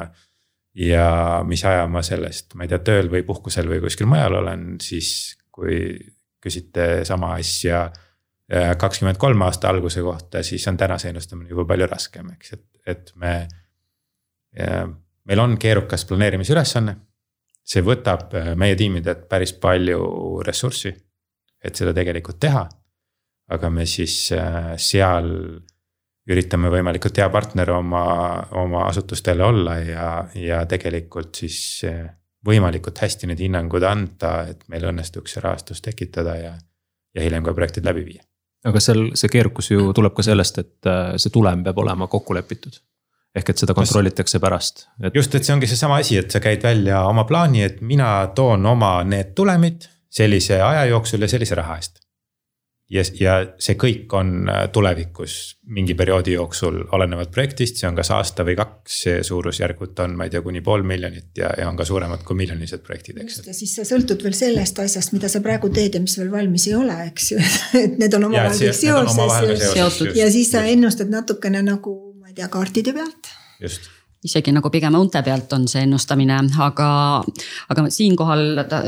ja 0.78 1.08
mis 1.46 1.64
aja 1.66 1.86
ma 1.90 2.02
sellest, 2.02 2.54
ma 2.54 2.66
ei 2.66 2.72
tea, 2.72 2.80
tööl 2.86 3.10
või 3.10 3.24
puhkusel 3.26 3.68
või 3.70 3.80
kuskil 3.84 4.08
mujal 4.10 4.40
olen, 4.40 4.74
siis 4.82 5.36
kui 5.54 5.78
küsite 6.44 7.04
sama 7.08 7.34
asja 7.38 7.86
äh, 7.88 8.74
kakskümmend 8.78 9.18
kolm 9.20 9.42
aasta 9.46 9.72
alguse 9.72 10.04
kohta, 10.04 10.42
siis 10.46 10.66
on 10.70 10.78
tänase 10.78 11.10
ennustamine 11.10 11.50
juba 11.50 11.66
palju 11.72 11.90
raskem, 11.90 12.30
eks, 12.36 12.56
et, 12.58 12.66
et 12.86 13.12
me. 13.16 13.36
meil 15.26 15.40
on 15.42 15.56
keerukas 15.58 16.04
planeerimisülesanne. 16.06 16.92
See 17.64 17.82
võtab 17.82 18.34
äh, 18.36 18.54
meie 18.60 18.76
tiimidelt 18.76 19.28
päris 19.28 19.52
palju 19.56 20.40
ressurssi, 20.44 20.94
et 21.64 21.76
seda 21.76 21.94
tegelikult 21.96 22.40
teha 22.40 22.66
aga 23.52 23.70
me 23.70 23.86
siis 23.88 24.16
äh, 24.32 24.74
seal 24.80 25.30
üritame 26.24 26.70
võimalikult 26.72 27.18
hea 27.20 27.26
partner 27.32 27.74
oma, 27.74 28.04
oma 28.56 28.86
asutustele 28.88 29.44
olla 29.44 29.78
ja, 29.84 30.06
ja 30.38 30.62
tegelikult 30.68 31.42
siis 31.42 31.58
äh, 31.88 32.06
võimalikult 32.44 33.00
hästi 33.00 33.28
need 33.28 33.42
hinnangud 33.44 33.84
anda, 33.88 34.36
et 34.48 34.64
meil 34.72 34.88
õnnestuks 34.90 35.36
see 35.36 35.44
rahastus 35.44 35.84
tekitada 35.84 36.36
ja, 36.40 36.54
ja 37.16 37.26
hiljem 37.26 37.44
ka 37.44 37.54
projektid 37.56 37.84
läbi 37.88 38.04
viia. 38.08 38.24
aga 38.64 38.80
seal 38.80 39.10
see 39.16 39.32
keerukus 39.32 39.70
ju 39.72 39.92
tuleb 39.96 40.16
ka 40.16 40.24
sellest, 40.24 40.60
et 40.60 40.90
see 41.20 41.32
tulem 41.32 41.64
peab 41.64 41.80
olema 41.84 42.08
kokku 42.08 42.36
lepitud 42.36 42.80
ehk 43.34 43.50
et 43.50 43.64
seda 43.64 43.74
kontrollitakse 43.74 44.40
pärast. 44.42 44.86
Et.... 45.02 45.14
just, 45.14 45.34
et 45.34 45.46
see 45.46 45.54
ongi 45.56 45.70
seesama 45.70 45.98
asi, 46.02 46.20
et 46.22 46.30
sa 46.30 46.42
käid 46.42 46.62
välja 46.62 47.02
oma 47.08 47.26
plaani, 47.28 47.64
et 47.66 47.82
mina 47.82 48.14
toon 48.36 48.66
oma 48.74 48.96
need 49.08 49.34
tulemid 49.34 49.90
sellise 50.14 50.62
aja 50.62 50.86
jooksul 50.92 51.26
ja 51.26 51.30
sellise 51.30 51.58
raha 51.58 51.78
eest. 51.80 52.00
Ja, 52.92 53.00
ja 53.16 53.34
see 53.64 53.78
kõik 53.80 54.12
on 54.12 54.44
äh, 54.52 54.66
tulevikus 54.70 55.56
mingi 55.72 55.94
perioodi 55.96 56.34
jooksul, 56.34 56.82
olenevalt 56.92 57.30
projektist, 57.32 57.78
see 57.80 57.88
on 57.88 57.96
kas 57.96 58.10
aasta 58.12 58.44
või 58.44 58.58
kaks, 58.58 58.98
see 59.06 59.22
suurusjärgud 59.24 60.02
on, 60.04 60.18
ma 60.18 60.26
ei 60.28 60.34
tea, 60.34 60.42
kuni 60.44 60.60
pool 60.62 60.84
miljonit 60.86 61.32
ja, 61.40 61.48
ja 61.58 61.70
on 61.70 61.80
ka 61.80 61.86
suuremad 61.88 62.22
kui 62.28 62.36
miljonilised 62.38 62.84
projektid, 62.84 63.22
eks. 63.24 63.40
ja 63.48 63.56
siis 63.56 63.72
sa 63.80 63.88
sõltud 63.88 64.20
veel 64.22 64.36
sellest 64.36 64.78
asjast, 64.84 65.16
mida 65.16 65.32
sa 65.32 65.40
praegu 65.42 65.72
teed 65.74 65.96
ja 65.96 66.04
mis 66.04 66.18
veel 66.20 66.28
valmis 66.30 66.68
ei 66.68 66.76
ole, 66.76 66.98
eks 67.08 67.32
ju. 67.32 67.40
Et 67.86 67.96
need 67.98 68.18
on 68.20 68.28
omavahel 68.28 68.52
kõik 68.52 68.76
seoses, 68.84 69.64
seoses 69.72 70.20
ja 70.20 70.28
siis 70.36 70.52
sa 70.52 70.66
ennustad 70.68 71.08
natukene 71.10 71.64
nagu, 71.64 71.96
ma 72.34 72.40
ei 72.40 72.42
tea, 72.42 72.50
kaartide 72.50 72.96
pealt. 72.96 73.30
just 73.62 73.92
isegi 74.24 74.54
nagu 74.56 74.70
pigem 74.72 74.94
õunte 74.96 75.20
pealt 75.22 75.52
on 75.52 75.66
see 75.68 75.82
ennustamine, 75.84 76.38
aga, 76.64 76.88
aga 77.68 77.82
siinkohal 77.92 78.62
ta, 78.70 78.78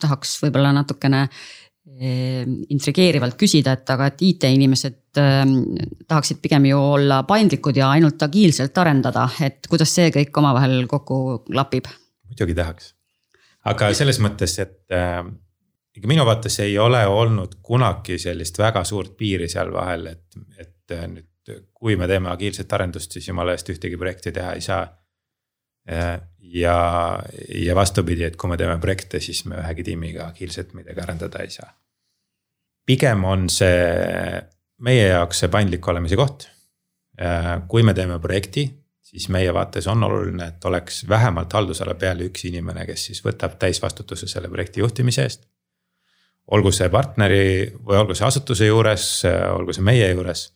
tahaks 0.00 0.38
võib-olla 0.40 0.72
natukene 0.72 1.26
intrigeerivalt 1.98 3.34
küsida, 3.36 3.74
et 3.74 3.90
aga, 3.90 4.06
et 4.08 4.22
IT-inimesed 4.22 5.18
ähm, 5.18 5.54
tahaksid 6.06 6.38
pigem 6.40 6.68
ju 6.70 6.78
olla 6.78 7.24
paindlikud 7.26 7.76
ja 7.76 7.90
ainult 7.90 8.22
agiilselt 8.22 8.76
arendada, 8.78 9.26
et 9.42 9.66
kuidas 9.68 9.92
see 9.96 10.12
kõik 10.14 10.38
omavahel 10.38 10.86
kokku 10.88 11.18
klapib? 11.48 11.90
muidugi 12.28 12.54
tahaks, 12.54 12.92
aga 13.72 13.90
selles 13.98 14.20
mõttes, 14.22 14.54
et 14.62 14.94
äh, 14.94 15.24
minu 16.06 16.24
vaates 16.28 16.60
ei 16.62 16.78
ole 16.78 17.02
olnud 17.10 17.58
kunagi 17.66 18.20
sellist 18.22 18.62
väga 18.62 18.84
suurt 18.86 19.16
piiri 19.18 19.50
seal 19.50 19.74
vahel, 19.74 20.06
et, 20.12 20.40
et 20.56 20.94
äh, 20.94 21.08
nüüd 21.48 21.66
kui 21.74 21.96
me 21.96 22.08
teeme 22.10 22.30
agiilset 22.32 22.72
arendust, 22.72 23.12
siis 23.12 23.28
jumala 23.28 23.54
eest 23.56 23.70
ühtegi 23.72 23.98
projekti 24.00 24.32
teha 24.32 24.54
ei 24.56 24.64
saa. 24.64 24.82
Äh, 25.88 26.20
ja, 26.38 26.78
ja 27.54 27.74
vastupidi, 27.76 28.26
et 28.28 28.36
kui 28.36 28.50
me 28.50 28.58
teeme 28.60 28.76
projekte, 28.80 29.20
siis 29.24 29.44
me 29.48 29.56
ühegi 29.62 29.86
tiimiga 29.86 30.28
agiilselt 30.28 30.74
midagi 30.76 31.00
arendada 31.04 31.42
ei 31.44 31.50
saa. 31.50 31.72
pigem 32.88 33.24
on 33.28 33.50
see 33.52 34.40
meie 34.84 35.08
jaoks 35.10 35.42
see 35.42 35.50
paindlik 35.52 35.88
olemise 35.88 36.16
koht. 36.16 36.48
Äh, 37.20 37.54
kui 37.68 37.82
me 37.82 37.94
teeme 37.94 38.18
projekti, 38.22 38.68
siis 39.02 39.28
meie 39.32 39.52
vaates 39.54 39.88
on 39.90 40.04
oluline, 40.04 40.52
et 40.52 40.64
oleks 40.64 41.02
vähemalt 41.08 41.52
haldusala 41.52 41.96
peal 41.98 42.20
üks 42.28 42.44
inimene, 42.48 42.84
kes 42.86 43.08
siis 43.10 43.22
võtab 43.24 43.56
täisvastutuse 43.60 44.28
selle 44.30 44.50
projekti 44.52 44.84
juhtimise 44.84 45.24
eest. 45.24 45.48
olgu 46.48 46.70
see 46.72 46.88
partneri 46.88 47.72
või 47.84 47.98
olgu 47.98 48.14
see 48.16 48.24
asutuse 48.24 48.68
juures, 48.68 49.08
olgu 49.52 49.72
see 49.76 49.84
meie 49.84 50.06
juures. 50.12 50.46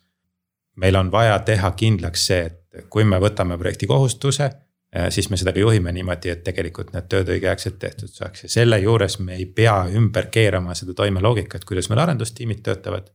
Meil 0.76 0.96
on 0.96 1.10
vaja 1.12 1.38
teha 1.46 1.72
kindlaks 1.76 2.26
see, 2.26 2.44
et 2.46 2.86
kui 2.88 3.04
me 3.04 3.18
võtame 3.20 3.58
projekti 3.60 3.86
kohustuse 3.86 4.50
Äh, 4.96 5.10
siis 5.10 5.30
me 5.30 5.38
seda 5.40 5.54
ka 5.56 5.60
juhime 5.60 5.92
niimoodi, 5.96 6.28
et 6.28 6.42
tegelikult 6.44 6.90
need 6.92 7.06
tööd 7.08 7.30
õigeaegselt 7.32 7.78
tehtud 7.80 8.12
saaks 8.12 8.44
ja 8.44 8.48
selle 8.52 8.76
juures 8.82 9.16
me 9.24 9.38
ei 9.38 9.46
pea 9.48 9.86
ümber 9.96 10.26
keerama 10.34 10.74
seda 10.76 10.92
toimeloogikat, 10.98 11.64
kuidas 11.64 11.88
meil 11.88 12.02
arendustiimid 12.04 12.60
töötavad. 12.66 13.08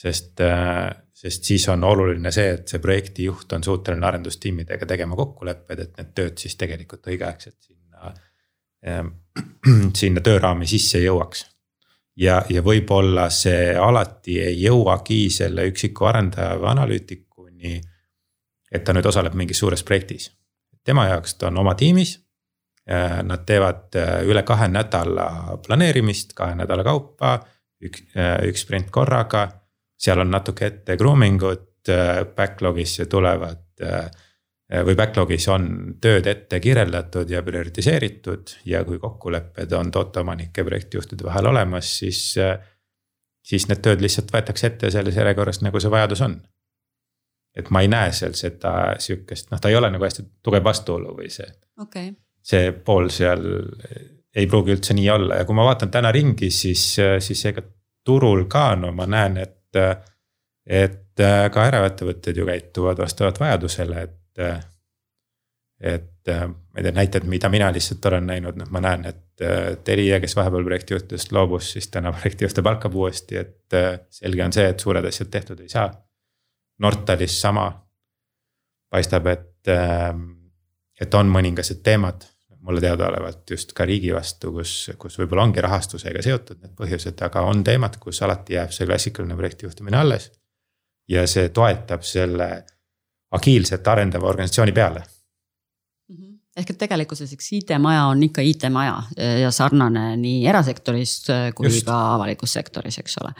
sest, 0.00 0.40
äh, 0.40 0.86
sest 1.12 1.44
siis 1.44 1.66
on 1.68 1.82
oluline 1.84 2.30
see, 2.32 2.52
et 2.54 2.68
see 2.68 2.78
projektijuht 2.80 3.52
on 3.52 3.64
suuteline 3.64 4.06
arendustiimidega 4.06 4.86
tegema 4.86 5.16
kokkulepped, 5.18 5.80
et 5.80 5.98
need 5.98 6.14
tööd 6.14 6.38
siis 6.38 6.54
tegelikult 6.56 7.10
õigeaegselt 7.10 7.58
sinna, 7.66 8.14
ähm, 8.86 9.10
sinna 10.00 10.22
tööraami 10.24 10.70
sisse 10.70 11.02
jõuaks. 11.02 11.44
Ja, 12.20 12.42
ja 12.48 12.62
võib-olla 12.62 13.28
see 13.32 13.72
alati 13.76 14.40
ei 14.44 14.60
jõuagi 14.62 15.22
selle 15.32 15.64
üksiku 15.70 16.10
arendaja 16.10 16.58
või 16.60 16.70
analüütikuni 16.74 17.80
et 18.70 18.84
ta 18.84 18.94
nüüd 18.94 19.08
osaleb 19.08 19.34
mingis 19.34 19.58
suures 19.58 19.82
projektis 19.82 20.30
tema 20.84 21.06
jaoks 21.06 21.34
ta 21.34 21.48
on 21.50 21.58
oma 21.58 21.74
tiimis. 21.74 22.18
Nad 23.22 23.44
teevad 23.46 23.94
äh, 23.94 24.22
üle 24.26 24.42
kahe 24.42 24.66
nädala 24.68 25.58
planeerimist 25.62 26.32
kahe 26.34 26.56
nädala 26.58 26.82
kaupa, 26.82 27.36
üks, 27.86 28.02
äh, 28.16 28.40
üks 28.48 28.64
sprint 28.64 28.90
korraga. 28.90 29.48
seal 30.00 30.18
on 30.18 30.30
natuke 30.32 30.66
ette 30.66 30.96
grooming 30.96 31.42
ut, 31.44 31.88
äh, 31.88 32.24
backlog'isse 32.36 33.06
tulevad 33.06 33.62
või 34.70 34.94
backlog'is 34.94 35.48
on 35.50 35.64
tööd 36.02 36.28
ette 36.30 36.60
kirjeldatud 36.62 37.30
ja 37.30 37.42
prioritiseeritud 37.42 38.54
ja 38.70 38.84
kui 38.86 39.00
kokkulepped 39.02 39.72
on 39.74 39.90
tooteomanike 39.90 40.64
projektijuhtide 40.64 41.26
vahel 41.26 41.50
olemas, 41.50 41.98
siis. 41.98 42.38
siis 43.50 43.66
need 43.68 43.80
tööd 43.82 44.02
lihtsalt 44.04 44.30
võetakse 44.30 44.66
ette 44.66 44.90
selles 44.94 45.16
järjekorras, 45.16 45.62
nagu 45.64 45.80
see 45.80 45.90
vajadus 45.90 46.20
on 46.22 46.38
et 47.56 47.70
ma 47.74 47.82
ei 47.82 47.90
näe 47.90 48.12
seal 48.14 48.34
seda 48.38 48.72
sihukest, 49.02 49.50
noh, 49.50 49.60
ta 49.60 49.70
ei 49.70 49.76
ole 49.76 49.90
nagu 49.90 50.04
hästi 50.06 50.26
tugev 50.44 50.64
vastuolu 50.64 51.16
või 51.18 51.30
see 51.34 51.48
okay.. 51.82 52.12
see 52.42 52.70
pool 52.72 53.10
seal 53.10 53.42
ei 54.36 54.46
pruugi 54.46 54.76
üldse 54.76 54.94
nii 54.94 55.10
olla 55.10 55.40
ja 55.40 55.46
kui 55.48 55.58
ma 55.58 55.66
vaatan 55.66 55.90
täna 55.90 56.12
ringi, 56.14 56.50
siis, 56.54 56.84
siis 57.18 57.44
ega 57.50 57.64
turul 58.06 58.46
ka 58.50 58.74
no 58.78 58.92
ma 58.96 59.06
näen, 59.10 59.40
et. 59.42 59.58
et 60.66 61.06
ka 61.20 61.64
eraettevõtted 61.68 62.38
ju 62.38 62.46
käituvad 62.48 63.00
vastavalt 63.02 63.40
vajadusele, 63.42 64.02
et. 64.06 64.19
Et 65.80 66.28
ma 66.28 66.76
ei 66.76 66.84
tea, 66.84 66.92
näited, 66.92 67.24
mida 67.24 67.48
mina 67.48 67.70
lihtsalt 67.72 68.04
olen 68.10 68.26
näinud, 68.28 68.58
noh, 68.60 68.68
ma 68.70 68.82
näen, 68.84 69.06
et 69.08 69.26
Telia, 69.84 70.18
kes 70.20 70.34
vahepeal 70.36 70.66
projektijuhtidest 70.66 71.32
loobus, 71.32 71.70
siis 71.72 71.88
täna 71.88 72.12
projektijuhte 72.16 72.62
palkab 72.62 72.94
uuesti, 72.94 73.40
et 73.40 73.76
selge 74.12 74.44
on 74.44 74.52
see, 74.52 74.66
et 74.68 74.84
suured 74.84 75.06
asjad 75.08 75.30
tehtud 75.32 75.62
ei 75.64 75.72
saa 75.72 75.88
Nortalis 76.80 77.40
sama. 77.40 77.86
paistab, 78.90 79.26
et, 79.26 79.68
ähm, 79.68 80.22
et 81.00 81.14
on 81.14 81.28
mõningased 81.30 81.78
teemad 81.86 82.24
mulle 82.66 82.80
teadaolevalt 82.82 83.50
just 83.50 83.72
ka 83.76 83.84
riigi 83.86 84.10
vastu, 84.14 84.50
kus, 84.52 84.72
kus 84.98 85.18
võib-olla 85.20 85.44
ongi 85.46 85.62
rahastusega 85.64 86.22
seotud 86.24 86.58
need 86.60 86.74
põhjused, 86.76 87.22
aga 87.24 87.44
on 87.46 87.62
teemad, 87.64 87.96
kus 88.02 88.20
alati 88.26 88.56
jääb 88.58 88.74
see 88.74 88.88
klassikaline 88.88 89.36
projektijuhtimine 89.38 90.00
alles. 90.00 90.30
ja 91.08 91.24
see 91.26 91.48
toetab 91.48 92.02
selle 92.06 92.48
agiilselt 93.36 93.88
arendava 93.88 94.30
organisatsiooni 94.30 94.72
peale 94.76 95.04
ehk 96.58 96.72
et 96.74 96.80
tegelikkuses 96.82 97.32
eks 97.34 97.52
IT-maja 97.60 98.06
on 98.10 98.22
ikka 98.26 98.42
IT-maja 98.44 98.96
ja 99.42 99.50
sarnane 99.54 100.16
nii 100.20 100.46
erasektoris 100.50 101.14
kui 101.56 101.68
Just. 101.68 101.84
ka 101.86 101.98
avalikus 102.16 102.56
sektoris, 102.58 102.98
eks 103.02 103.18
ole. 103.22 103.32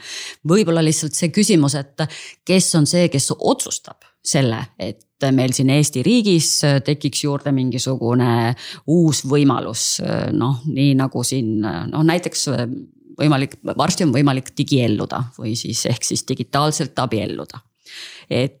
võib-olla 0.47 0.83
lihtsalt 0.85 1.17
see 1.17 1.31
küsimus, 1.33 1.75
et 1.79 2.05
kes 2.47 2.69
on 2.79 2.87
see, 2.89 3.09
kes 3.11 3.31
otsustab 3.37 4.07
selle, 4.23 4.61
et 4.79 5.27
meil 5.35 5.53
siin 5.53 5.69
Eesti 5.73 6.03
riigis 6.05 6.53
tekiks 6.85 7.25
juurde 7.25 7.53
mingisugune 7.53 8.55
uus 8.93 9.25
võimalus, 9.29 9.85
noh, 10.37 10.63
nii 10.69 10.95
nagu 10.97 11.25
siin 11.27 11.59
noh, 11.61 12.05
näiteks 12.07 12.47
võimalik, 13.19 13.59
varsti 13.77 14.07
on 14.07 14.15
võimalik 14.15 14.53
digielluda 14.57 15.25
või 15.37 15.53
siis 15.59 15.83
ehk 15.91 16.07
siis 16.07 16.23
digitaalselt 16.29 16.97
abielluda. 17.03 17.59
et 18.29 18.60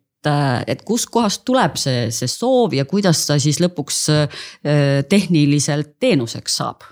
et 0.67 0.81
kustkohast 0.85 1.45
tuleb 1.45 1.77
see, 1.79 2.09
see 2.13 2.29
soov 2.29 2.75
ja 2.77 2.85
kuidas 2.85 3.25
ta 3.27 3.39
siis 3.41 3.61
lõpuks 3.63 4.01
äh, 4.13 4.41
tehniliselt 5.09 5.95
teenuseks 5.99 6.57
saab? 6.61 6.87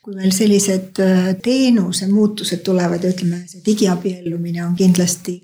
kui 0.00 0.14
meil 0.16 0.32
sellised 0.32 0.96
äh, 1.04 1.32
teenuse 1.44 2.06
muutused 2.08 2.62
tulevad 2.64 3.04
ja 3.04 3.10
ütleme, 3.12 3.42
see 3.46 3.60
digiabiellumine 3.66 4.64
on 4.64 4.72
kindlasti 4.78 5.42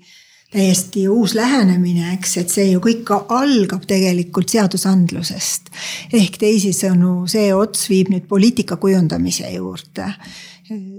täiesti 0.51 1.03
uus 1.11 1.35
lähenemine, 1.35 2.13
eks, 2.15 2.37
et 2.41 2.51
see 2.51 2.69
ju 2.71 2.81
kõik 2.81 3.09
algab 3.13 3.83
tegelikult 3.87 4.49
seadusandlusest. 4.49 5.69
ehk 6.15 6.39
teisisõnu, 6.41 7.27
see 7.29 7.51
ots 7.53 7.89
viib 7.91 8.09
nüüd 8.13 8.25
poliitika 8.31 8.79
kujundamise 8.81 9.51
juurde 9.53 10.07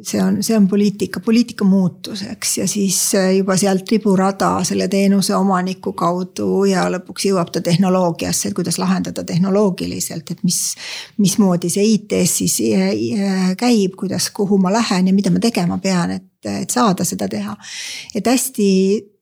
see 0.02 0.22
on, 0.22 0.42
see 0.42 0.56
on 0.56 0.68
poliitika, 0.68 1.20
poliitika 1.20 1.64
muutus, 1.64 2.22
eks, 2.22 2.58
ja 2.58 2.68
siis 2.68 2.98
äh, 3.14 3.30
juba 3.36 3.56
sealt 3.56 3.90
riburada 3.90 4.50
selle 4.64 4.88
teenuse 4.88 5.36
omaniku 5.36 5.92
kaudu 5.98 6.64
ja 6.68 6.86
lõpuks 6.92 7.28
jõuab 7.28 7.52
ta 7.52 7.60
tehnoloogiasse, 7.64 8.48
et 8.48 8.56
kuidas 8.56 8.78
lahendada 8.78 9.24
tehnoloogiliselt, 9.24 10.30
et 10.30 10.42
mis. 10.44 10.62
mismoodi 11.18 11.70
see 11.72 11.84
IT-s 11.94 12.38
siis 12.40 12.58
äh, 12.72 12.88
äh, 13.18 13.52
käib, 13.58 13.96
kuidas, 13.98 14.30
kuhu 14.34 14.58
ma 14.58 14.72
lähen 14.72 15.10
ja 15.10 15.14
mida 15.14 15.30
ma 15.34 15.42
tegema 15.42 15.78
pean, 15.82 16.16
et, 16.16 16.50
et 16.62 16.70
saada 16.70 17.04
seda 17.04 17.28
teha. 17.28 17.56
et 18.14 18.26
hästi 18.26 18.68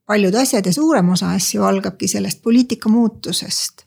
paljud 0.06 0.34
asjad 0.34 0.66
ja 0.66 0.72
suurem 0.72 1.08
osa 1.08 1.32
asju 1.34 1.64
algabki 1.64 2.08
sellest 2.08 2.42
poliitika 2.42 2.88
muutusest. 2.88 3.82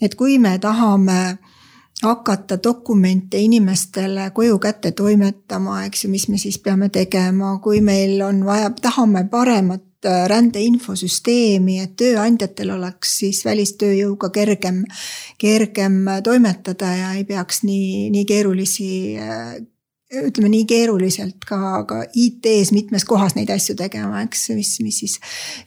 et 0.00 0.14
kui 0.14 0.38
me 0.38 0.58
tahame 0.58 1.38
hakata 2.02 2.58
dokumente 2.62 3.38
inimestele 3.38 4.30
koju 4.34 4.58
kätte 4.58 4.92
toimetama, 4.92 5.84
eks 5.86 6.04
ju, 6.04 6.10
mis 6.10 6.28
me 6.28 6.38
siis 6.38 6.58
peame 6.58 6.88
tegema, 6.88 7.56
kui 7.62 7.80
meil 7.80 8.20
on 8.26 8.44
vaja, 8.46 8.70
tahame 8.82 9.24
paremat 9.30 10.06
äh, 10.06 10.24
rände 10.30 10.60
infosüsteemi, 10.60 11.78
et 11.84 11.94
tööandjatel 11.96 12.74
oleks 12.74 13.18
siis 13.22 13.44
välistööjõuga 13.46 14.32
kergem, 14.34 14.82
kergem 15.38 16.00
toimetada 16.24 16.94
ja 16.96 17.12
ei 17.18 17.24
peaks 17.28 17.62
nii, 17.68 18.10
nii 18.14 18.24
keerulisi 18.28 18.90
äh, 19.18 19.54
ütleme 20.12 20.50
nii 20.52 20.64
keeruliselt 20.68 21.46
ka, 21.48 21.58
ka 21.88 22.02
IT-s 22.18 22.72
mitmes 22.74 23.06
kohas 23.08 23.36
neid 23.36 23.50
asju 23.52 23.76
tegema, 23.78 24.22
eks, 24.26 24.44
mis, 24.56 24.74
mis 24.84 24.98
siis 25.04 25.16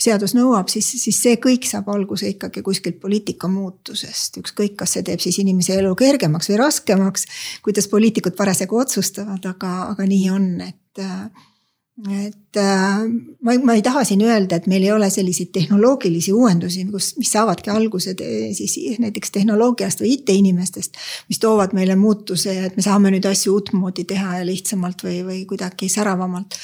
seadus 0.01 0.35
nõuab, 0.37 0.69
siis, 0.71 0.87
siis 1.01 1.17
see 1.21 1.39
kõik 1.41 1.65
saab 1.69 1.89
alguse 1.93 2.29
ikkagi 2.29 2.61
kuskilt 2.65 2.99
poliitika 3.01 3.49
muutusest. 3.51 4.39
ükskõik, 4.43 4.77
kas 4.81 4.97
see 4.97 5.05
teeb 5.07 5.23
siis 5.23 5.39
inimese 5.41 5.79
elu 5.79 5.95
kergemaks 5.97 6.51
või 6.51 6.61
raskemaks, 6.61 7.27
kuidas 7.65 7.89
poliitikud 7.91 8.37
parasjagu 8.37 8.79
otsustavad, 8.85 9.45
aga, 9.49 9.75
aga 9.95 10.09
nii 10.09 10.29
on, 10.35 10.49
et 10.67 11.05
et 12.03 12.57
äh, 12.57 12.97
ma, 13.41 13.53
ma 13.63 13.73
ei 13.73 13.81
taha 13.83 14.03
siin 14.03 14.19
öelda, 14.25 14.57
et 14.57 14.65
meil 14.67 14.83
ei 14.83 14.91
ole 14.91 15.07
selliseid 15.09 15.53
tehnoloogilisi 15.55 16.33
uuendusi, 16.35 16.83
kus, 16.91 17.13
mis 17.15 17.31
saavadki 17.31 17.71
alguse 17.71 18.15
siis 18.57 18.99
näiteks 18.99 19.31
tehnoloogiast 19.31 20.03
või 20.03 20.17
IT-inimestest. 20.17 20.99
mis 21.29 21.39
toovad 21.39 21.75
meile 21.77 21.95
muutuse 21.95 22.53
ja 22.53 22.65
et 22.67 22.75
me 22.75 22.83
saame 22.83 23.13
nüüd 23.15 23.27
asju 23.29 23.55
uutmoodi 23.55 24.03
teha 24.11 24.41
ja 24.41 24.45
lihtsamalt 24.47 25.07
või, 25.07 25.21
või 25.23 25.39
kuidagi 25.47 25.89
säravamalt. 25.89 26.59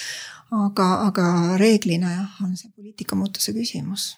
aga, 0.52 0.88
aga 1.08 1.58
reeglina 1.58 2.12
jah, 2.12 2.42
on 2.44 2.58
see 2.60 2.72
poliitika 2.76 3.16
muutuse 3.16 3.54
küsimus. 3.56 4.18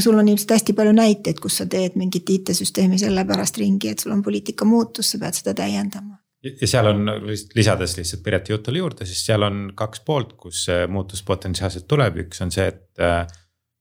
sul 0.00 0.16
on 0.16 0.28
ilmselt 0.28 0.56
hästi 0.56 0.72
palju 0.72 0.92
näiteid, 0.96 1.40
kus 1.40 1.60
sa 1.60 1.66
teed 1.66 2.00
mingit 2.00 2.30
IT-süsteemi 2.30 2.98
sellepärast 2.98 3.60
ringi, 3.60 3.92
et 3.92 3.98
sul 3.98 4.16
on 4.16 4.22
poliitika 4.22 4.64
muutus, 4.64 5.10
sa 5.10 5.18
pead 5.18 5.36
seda 5.36 5.54
täiendama 5.54 6.16
ja 6.60 6.68
seal 6.68 6.86
on 6.90 7.08
lisades 7.54 7.96
lihtsalt 7.96 8.22
Pireti 8.22 8.52
jutule 8.52 8.78
juurde, 8.78 9.06
siis 9.08 9.24
seal 9.26 9.42
on 9.46 9.70
kaks 9.74 10.02
poolt, 10.06 10.36
kus 10.40 10.66
see 10.68 10.86
muutus 10.90 11.22
potentsiaalselt 11.26 11.86
tuleb, 11.88 12.20
üks 12.26 12.42
on 12.44 12.52
see, 12.54 12.66
et 12.72 13.02
äh, 13.02 13.24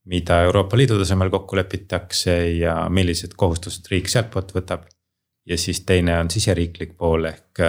mida 0.05 0.41
Euroopa 0.45 0.78
Liidu 0.78 0.97
tasemel 0.99 1.32
kokku 1.34 1.57
lepitakse 1.57 2.36
ja 2.59 2.76
millised 2.89 3.34
kohustused 3.38 3.89
riik 3.91 4.09
sealtpoolt 4.11 4.53
võtab. 4.55 4.86
ja 5.45 5.57
siis 5.61 5.84
teine 5.86 6.16
on 6.20 6.30
siseriiklik 6.34 6.95
pool 6.97 7.28
ehk, 7.30 7.59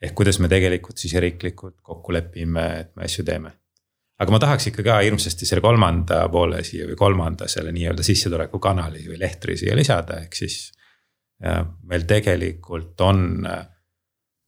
ehk 0.00 0.14
kuidas 0.16 0.38
me 0.40 0.48
tegelikult 0.48 0.96
siseriiklikult 0.98 1.74
kokku 1.82 2.12
lepime, 2.12 2.64
et 2.80 2.96
me 2.96 3.04
asju 3.04 3.24
teeme. 3.24 3.52
aga 4.18 4.32
ma 4.32 4.38
tahaks 4.38 4.66
ikka 4.70 4.82
ka 4.82 5.00
hirmsasti 5.00 5.46
selle 5.46 5.64
kolmanda 5.64 6.28
poole 6.28 6.62
siia 6.64 6.86
või 6.86 6.96
kolmanda 6.96 7.48
selle 7.48 7.72
nii-öelda 7.72 8.04
sissetulekukanali 8.06 9.08
või 9.08 9.18
lehtri 9.20 9.56
siia 9.56 9.76
lisada, 9.76 10.20
ehk 10.24 10.34
siis. 10.34 10.72
meil 11.90 12.04
tegelikult 12.06 13.00
on 13.00 13.46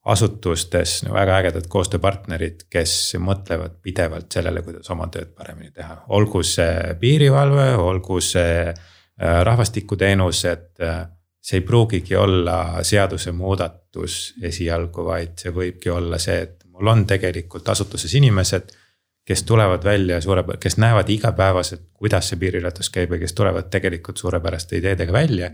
asutustes 0.05 0.98
väga 1.12 1.38
ägedad 1.40 1.66
koostööpartnerid, 1.72 2.66
kes 2.70 3.14
mõtlevad 3.22 3.78
pidevalt 3.82 4.32
sellele, 4.32 4.62
kuidas 4.66 4.90
oma 4.92 5.09
tööd 5.12 5.32
paremini 5.36 5.72
teha, 5.72 6.02
olgu 6.16 6.42
see 6.44 6.94
piirivalve, 7.00 7.70
olgu 7.80 8.20
see 8.24 8.68
äh, 8.68 9.42
rahvastikuteenused. 9.48 10.70
Äh, 10.84 11.05
see 11.44 11.59
ei 11.61 11.64
pruugigi 11.66 12.16
olla 12.16 12.82
seadusemuudatus 12.84 14.14
esialgu, 14.48 15.05
vaid 15.05 15.34
see 15.42 15.52
võibki 15.52 15.90
olla 15.92 16.16
see, 16.16 16.38
et 16.46 16.62
mul 16.72 16.88
on 16.88 17.05
tegelikult 17.09 17.68
asutuses 17.68 18.14
inimesed 18.16 18.72
kes 19.24 19.42
tulevad 19.48 19.84
välja 19.84 20.20
suure, 20.20 20.44
kes 20.61 20.76
näevad 20.76 21.09
igapäevaselt, 21.09 21.82
kuidas 21.92 22.28
see 22.28 22.40
piiriületus 22.40 22.90
käib 22.92 23.12
ja 23.12 23.18
kes 23.22 23.32
tulevad 23.32 23.70
tegelikult 23.72 24.20
suurepäraste 24.20 24.76
ideedega 24.76 25.12
välja 25.12 25.50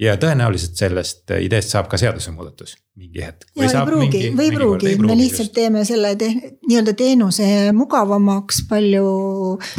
ja 0.00 0.16
tõenäoliselt 0.20 0.76
sellest 0.76 1.32
ideest 1.40 1.72
saab 1.72 1.88
ka 1.88 1.98
seadusemuudatus 2.00 2.76
mingi 2.96 3.22
hetk. 3.24 3.48
ei 3.56 3.68
pruugi, 3.84 4.22
või 4.36 4.50
pruugi, 4.54 4.94
me 5.00 5.16
lihtsalt 5.16 5.48
just. 5.48 5.54
teeme 5.56 5.84
selle 5.88 6.14
te, 6.20 6.30
nii-öelda 6.68 6.96
teenuse 6.96 7.46
mugavamaks, 7.76 8.62
palju 8.68 9.06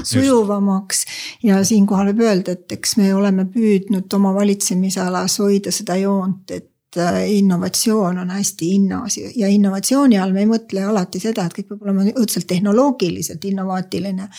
sujuvamaks. 0.04 1.04
ja 1.46 1.64
siinkohal 1.66 2.12
võib 2.12 2.26
öelda, 2.30 2.58
et 2.58 2.78
eks 2.78 2.98
me 3.02 3.12
oleme 3.16 3.48
püüdnud 3.54 4.18
oma 4.18 4.34
valitsemisalas 4.38 5.40
hoida 5.42 5.74
seda 5.74 5.98
joont, 6.02 6.54
et 6.54 7.02
äh, 7.02 7.20
innovatsioon 7.40 8.22
on 8.22 8.34
hästi 8.34 8.72
hinnas 8.74 9.18
ja 9.18 9.50
innovatsiooni 9.54 10.18
all 10.22 10.34
me 10.34 10.46
ei 10.46 10.50
mõtle 10.50 10.86
alati 10.86 11.22
seda, 11.22 11.46
et 11.46 11.58
kõik 11.58 11.72
peab 11.74 11.86
olema 11.86 12.10
õudselt 12.14 12.50
tehnoloogiliselt 12.50 13.46
innovaatiline. 13.50 14.30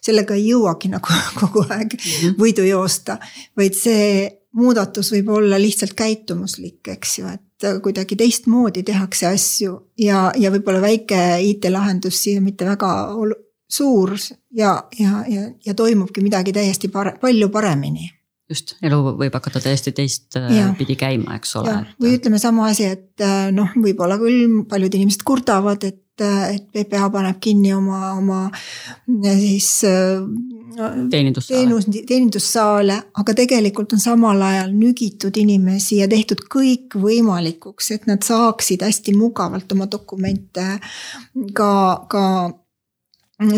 sellega 0.00 0.36
ei 0.36 0.48
jõuagi 0.50 0.92
nagu 0.92 1.20
kogu 1.40 1.64
aeg 1.68 1.96
mhm. 1.96 2.40
võidu 2.40 2.68
joosta, 2.68 3.16
vaid 3.56 3.76
see 3.76 4.26
muudatus 4.56 5.12
võib 5.14 5.30
olla 5.36 5.58
lihtsalt 5.60 5.94
käitumuslik, 5.96 6.80
eks 6.96 7.18
ju, 7.20 7.32
et 7.32 7.68
kuidagi 7.82 8.18
teistmoodi 8.18 8.82
tehakse 8.86 9.28
asju 9.30 9.78
ja, 10.00 10.30
ja 10.36 10.52
võib-olla 10.52 10.82
väike 10.84 11.20
IT-lahendus 11.50 12.22
siia 12.24 12.42
mitte 12.44 12.68
väga 12.68 12.90
suur 13.68 14.14
ja, 14.54 14.76
ja, 14.98 15.24
ja, 15.28 15.48
ja 15.66 15.74
toimubki 15.74 16.24
midagi 16.24 16.54
täiesti 16.56 16.92
pare-, 16.92 17.16
palju 17.20 17.48
paremini 17.52 18.10
just, 18.50 18.76
elu 18.84 19.00
võib 19.18 19.34
hakata 19.34 19.62
täiesti 19.64 19.92
teistpidi 19.96 20.96
käima, 20.98 21.36
eks 21.40 21.56
ole. 21.60 21.78
või 22.02 22.16
ütleme 22.18 22.40
sama 22.42 22.70
asi, 22.70 22.90
et 22.96 23.24
noh, 23.56 23.72
võib-olla 23.74 24.18
küll 24.20 24.62
paljud 24.70 24.98
inimesed 25.00 25.24
kurdavad, 25.26 25.86
et 25.88 26.02
et 26.16 26.62
PPA 26.72 27.10
paneb 27.12 27.36
kinni 27.44 27.74
oma, 27.76 28.14
oma 28.16 28.38
siis 29.04 29.68
teenindussaale. 31.10 31.60
teenus, 31.60 31.88
teenindussaale, 32.06 32.98
aga 33.22 33.34
tegelikult 33.40 33.96
on 33.96 34.02
samal 34.02 34.42
ajal 34.42 34.74
nügitud 34.76 35.36
inimesi 35.40 36.00
ja 36.02 36.08
tehtud 36.08 36.44
kõik 36.52 36.98
võimalikuks, 37.00 37.90
et 37.96 38.06
nad 38.10 38.22
saaksid 38.26 38.84
hästi 38.86 39.16
mugavalt 39.16 39.72
oma 39.72 39.88
dokumente 39.90 40.66
ka, 41.56 41.72
ka 42.08 42.24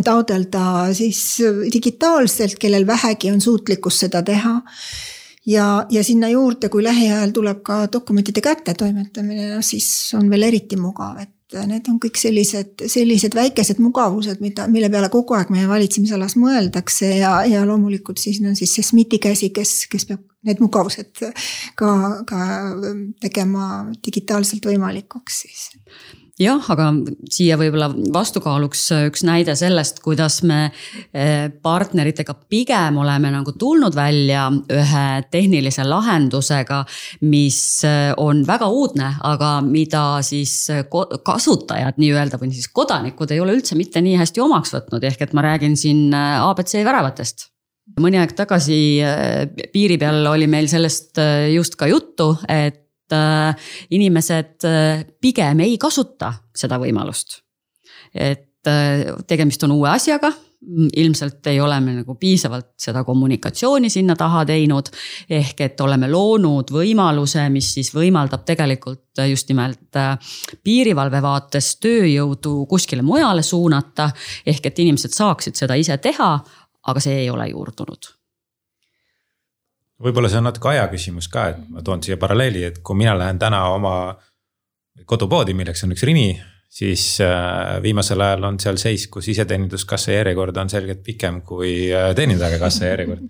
taodelda 0.04 0.64
siis 0.96 1.22
digitaalselt, 1.72 2.58
kellel 2.58 2.86
vähegi 2.86 3.30
on 3.30 3.40
suutlikkus 3.40 4.00
seda 4.06 4.22
teha 4.26 4.58
ja, 5.48 5.86
ja 5.90 6.04
sinna 6.04 6.28
juurde, 6.28 6.68
kui 6.68 6.82
lähiajal 6.84 7.32
tuleb 7.34 7.62
ka 7.66 7.80
dokumentide 7.92 8.42
kättetoimetamine, 8.44 9.54
no 9.54 9.62
siis 9.62 9.88
on 10.18 10.30
veel 10.30 10.48
eriti 10.50 10.78
mugav, 10.80 11.20
et 11.22 11.32
need 11.68 11.86
on 11.88 11.96
kõik 12.02 12.18
sellised, 12.20 12.84
sellised 12.92 13.34
väikesed 13.36 13.80
mugavused, 13.80 14.42
mida, 14.44 14.66
mille 14.68 14.90
peale 14.92 15.08
kogu 15.12 15.36
aeg 15.38 15.52
meie 15.54 15.68
valitsemisalas 15.70 16.36
mõeldakse 16.40 17.08
ja, 17.22 17.38
ja 17.48 17.64
loomulikult 17.68 18.20
siis 18.20 18.40
on 18.44 18.56
siis 18.58 18.74
see 18.76 18.84
SMIT-i 18.84 19.20
käsi, 19.22 19.48
kes, 19.56 19.86
kes 19.90 20.08
peab 20.10 20.24
need 20.48 20.60
mugavused 20.62 21.24
ka, 21.78 21.90
ka 22.28 22.40
tegema 23.24 23.88
digitaalselt 24.04 24.68
võimalikuks 24.68 25.42
siis 25.44 25.64
jah, 26.42 26.62
aga 26.72 26.88
siia 27.32 27.56
võib-olla 27.58 27.88
vastukaaluks 28.14 28.84
üks 29.08 29.24
näide 29.26 29.54
sellest, 29.58 30.00
kuidas 30.04 30.40
me 30.46 30.68
eh, 30.68 31.48
partneritega 31.62 32.34
pigem 32.50 33.00
oleme 33.02 33.32
nagu 33.34 33.54
tulnud 33.58 33.96
välja 33.96 34.46
ühe 34.52 35.04
tehnilise 35.32 35.86
lahendusega, 35.88 36.84
mis 37.26 37.60
eh, 37.88 38.12
on 38.16 38.44
väga 38.48 38.70
uudne, 38.70 39.12
aga 39.26 39.58
mida 39.66 40.06
siis 40.26 40.54
kasutajad 41.26 42.00
nii-öelda 42.00 42.40
või 42.40 42.54
siis 42.54 42.70
kodanikud 42.72 43.34
ei 43.34 43.42
ole 43.42 43.58
üldse 43.58 43.78
mitte 43.78 44.02
nii 44.04 44.18
hästi 44.20 44.42
omaks 44.44 44.74
võtnud, 44.78 45.04
ehk 45.10 45.28
et 45.28 45.36
ma 45.36 45.46
räägin 45.50 45.76
siin 45.78 46.12
abc 46.14 46.74
väravatest. 46.78 47.48
Mõni 47.98 48.18
aeg 48.20 48.34
tagasi 48.36 48.76
piiri 49.72 49.96
peal 49.98 50.26
oli 50.28 50.44
meil 50.50 50.68
sellest 50.68 51.16
just 51.54 51.78
ka 51.80 51.88
juttu, 51.88 52.34
et 52.44 52.84
Äh, 52.84 52.87
inimesed 53.90 54.66
äh, 54.68 55.06
pigem 55.20 55.64
ei 55.64 55.78
kasuta 55.78 56.32
seda 56.56 56.78
võimalust. 56.80 57.40
et 58.14 58.66
äh, 58.66 59.14
tegemist 59.26 59.62
on 59.64 59.76
uue 59.76 59.88
asjaga, 59.90 60.32
ilmselt 60.96 61.46
ei 61.46 61.60
ole 61.62 61.76
me 61.80 61.92
nagu 62.00 62.16
piisavalt 62.18 62.72
seda 62.82 63.04
kommunikatsiooni 63.06 63.90
sinna 63.90 64.16
taha 64.18 64.44
teinud. 64.44 64.90
ehk 65.30 65.60
et 65.60 65.80
oleme 65.80 66.10
loonud 66.10 66.72
võimaluse, 66.74 67.46
mis 67.54 67.72
siis 67.74 67.92
võimaldab 67.94 68.44
tegelikult 68.44 69.22
just 69.30 69.48
nimelt 69.48 70.00
piirivalve 70.64 71.22
vaates 71.22 71.76
tööjõudu 71.78 72.66
kuskile 72.66 73.02
mujale 73.02 73.42
suunata. 73.42 74.10
ehk 74.46 74.66
et 74.66 74.78
inimesed 74.78 75.14
saaksid 75.14 75.54
seda 75.54 75.74
ise 75.74 75.96
teha, 75.98 76.38
aga 76.88 77.00
see 77.00 77.20
ei 77.22 77.30
ole 77.30 77.48
juurdunud 77.52 78.17
võib-olla 80.02 80.30
see 80.30 80.40
on 80.40 80.48
natuke 80.48 80.70
aja 80.72 80.86
küsimus 80.92 81.28
ka, 81.32 81.48
et 81.52 81.64
ma 81.72 81.82
toon 81.84 82.02
siia 82.04 82.18
paralleeli, 82.20 82.64
et 82.70 82.78
kui 82.84 82.98
mina 82.98 83.16
lähen 83.18 83.38
täna 83.40 83.64
oma 83.74 83.96
kodupoodi, 85.08 85.54
milleks 85.58 85.84
on 85.86 85.94
üks 85.94 86.04
Rimi, 86.06 86.30
siis 86.68 87.16
äh, 87.24 87.78
viimasel 87.82 88.20
ajal 88.20 88.44
on 88.50 88.58
seal 88.60 88.76
seis, 88.80 89.06
kus 89.08 89.30
iseteeninduskassa 89.32 90.12
järjekord 90.12 90.56
on 90.60 90.70
selgelt 90.70 91.00
pikem 91.04 91.40
kui 91.46 91.88
äh, 91.94 92.10
teenindajaga 92.16 92.58
kassa 92.60 92.90
järjekord. 92.90 93.24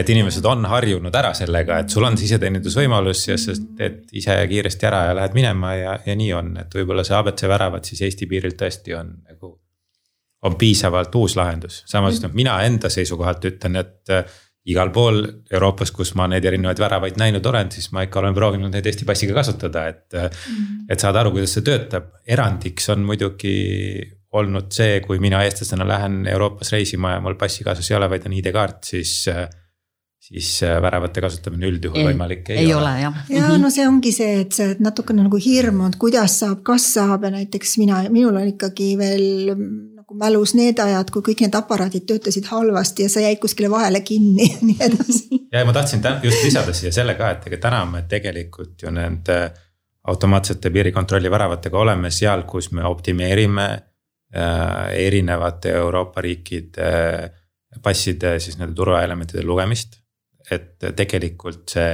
et 0.00 0.10
inimesed 0.10 0.46
on 0.48 0.64
harjunud 0.70 1.14
ära 1.14 1.34
sellega, 1.36 1.80
et 1.82 1.92
sul 1.92 2.06
on 2.08 2.16
see 2.16 2.30
iseteenindusvõimalus 2.30 3.26
ja 3.28 3.38
sa 3.38 3.56
teed 3.76 4.06
ise 4.16 4.36
kiiresti 4.48 4.88
ära 4.88 5.04
ja 5.10 5.16
lähed 5.18 5.36
minema 5.36 5.74
ja, 5.76 5.96
ja 6.06 6.16
nii 6.16 6.32
on, 6.34 6.54
et 6.62 6.78
võib-olla 6.78 7.04
see 7.06 7.18
abc 7.18 7.44
väravad 7.52 7.84
siis 7.84 8.06
Eesti 8.08 8.30
piiril 8.30 8.56
tõesti 8.58 8.96
on 8.96 9.12
nagu. 9.28 9.58
on 10.40 10.54
piisavalt 10.56 11.14
uus 11.20 11.34
lahendus, 11.36 11.82
samas 11.86 12.22
noh, 12.22 12.32
mina 12.32 12.62
enda 12.64 12.88
seisukohalt 12.88 13.44
ütlen, 13.44 13.76
et 13.76 14.14
igal 14.70 14.92
pool 14.94 15.22
Euroopas, 15.50 15.92
kus 15.96 16.14
ma 16.18 16.28
neid 16.30 16.44
erinevaid 16.46 16.80
väravaid 16.82 17.18
näinud 17.20 17.46
olen, 17.46 17.70
siis 17.74 17.90
ma 17.94 18.04
ikka 18.06 18.22
olen 18.22 18.36
proovinud 18.36 18.72
neid 18.74 18.86
Eesti 18.86 19.08
passiga 19.08 19.36
kasutada, 19.40 19.86
et 19.88 20.06
mm. 20.14 20.28
-hmm. 20.30 20.88
et 20.90 21.00
saada 21.00 21.20
aru, 21.20 21.34
kuidas 21.36 21.54
see 21.56 21.66
töötab, 21.66 22.12
erandiks 22.26 22.88
on 22.94 23.06
muidugi 23.06 23.56
olnud 24.32 24.70
see, 24.72 25.00
kui 25.02 25.18
mina 25.18 25.42
eestlasena 25.44 25.86
lähen 25.86 26.26
Euroopas 26.30 26.72
reisima 26.72 27.16
ja 27.16 27.24
mul 27.24 27.34
passi 27.34 27.64
kaasas 27.66 27.90
ei 27.90 27.96
ole, 27.96 28.10
vaid 28.10 28.26
on 28.26 28.36
ID-kaart, 28.38 28.84
siis 28.92 29.24
siis 30.30 30.60
väravate 30.82 31.22
kasutamine 31.24 31.66
üldjuhul 31.72 32.02
ei, 32.02 32.06
võimalik 32.10 32.50
ei, 32.52 32.60
ei 32.66 32.74
ole. 32.74 32.84
ole 32.84 33.00
jah. 33.00 33.16
ja 33.28 33.40
mm 33.40 33.46
-hmm. 33.46 33.62
no 33.64 33.70
see 33.74 33.86
ongi 33.88 34.12
see, 34.12 34.40
et 34.44 34.52
sa 34.52 34.68
natukene 34.78 35.24
nagu 35.26 35.40
hirmu, 35.40 35.88
et 35.88 35.96
kuidas 35.98 36.38
saab, 36.42 36.60
kas 36.62 36.92
saab 36.94 37.24
ja 37.24 37.30
näiteks 37.34 37.78
mina, 37.80 38.02
minul 38.10 38.36
on 38.36 38.52
ikkagi 38.52 38.92
veel 38.98 39.24
nagu 40.10 40.18
mälus 40.18 40.54
need 40.54 40.78
ajad, 40.78 41.10
kui 41.10 41.22
kõik 41.22 41.44
need 41.44 41.54
aparaadid 41.54 42.06
töötasid 42.06 42.48
halvasti 42.50 43.04
ja 43.06 43.10
sa 43.12 43.20
jäid 43.22 43.38
kuskile 43.38 43.70
vahele 43.70 44.00
kinni 44.00 44.48
ja 44.50 44.58
nii 44.62 44.76
edasi. 44.80 45.40
ja 45.52 45.64
ma 45.64 45.72
tahtsin 45.72 46.02
just 46.22 46.44
lisada 46.44 46.72
siia 46.72 46.92
selle 46.92 47.14
ka, 47.14 47.30
et 47.30 47.46
ega 47.46 47.58
täna 47.68 47.84
me 47.86 48.02
tegelikult 48.08 48.82
ju 48.82 48.90
nende 48.90 49.38
automaatsete 50.10 50.70
piirikontrolli 50.70 51.30
väravatega 51.30 51.78
oleme 51.78 52.10
seal, 52.10 52.42
kus 52.42 52.72
me 52.72 52.84
optimeerime 52.84 53.66
äh, 54.34 54.90
erinevate 55.06 55.70
Euroopa 55.70 56.20
riikide 56.20 56.90
äh, 56.90 57.30
passide 57.82 58.38
siis 58.40 58.58
nende 58.58 58.74
turvaelementide 58.74 59.44
lugemist. 59.46 60.00
et 60.50 60.82
tegelikult 60.96 61.68
see, 61.70 61.90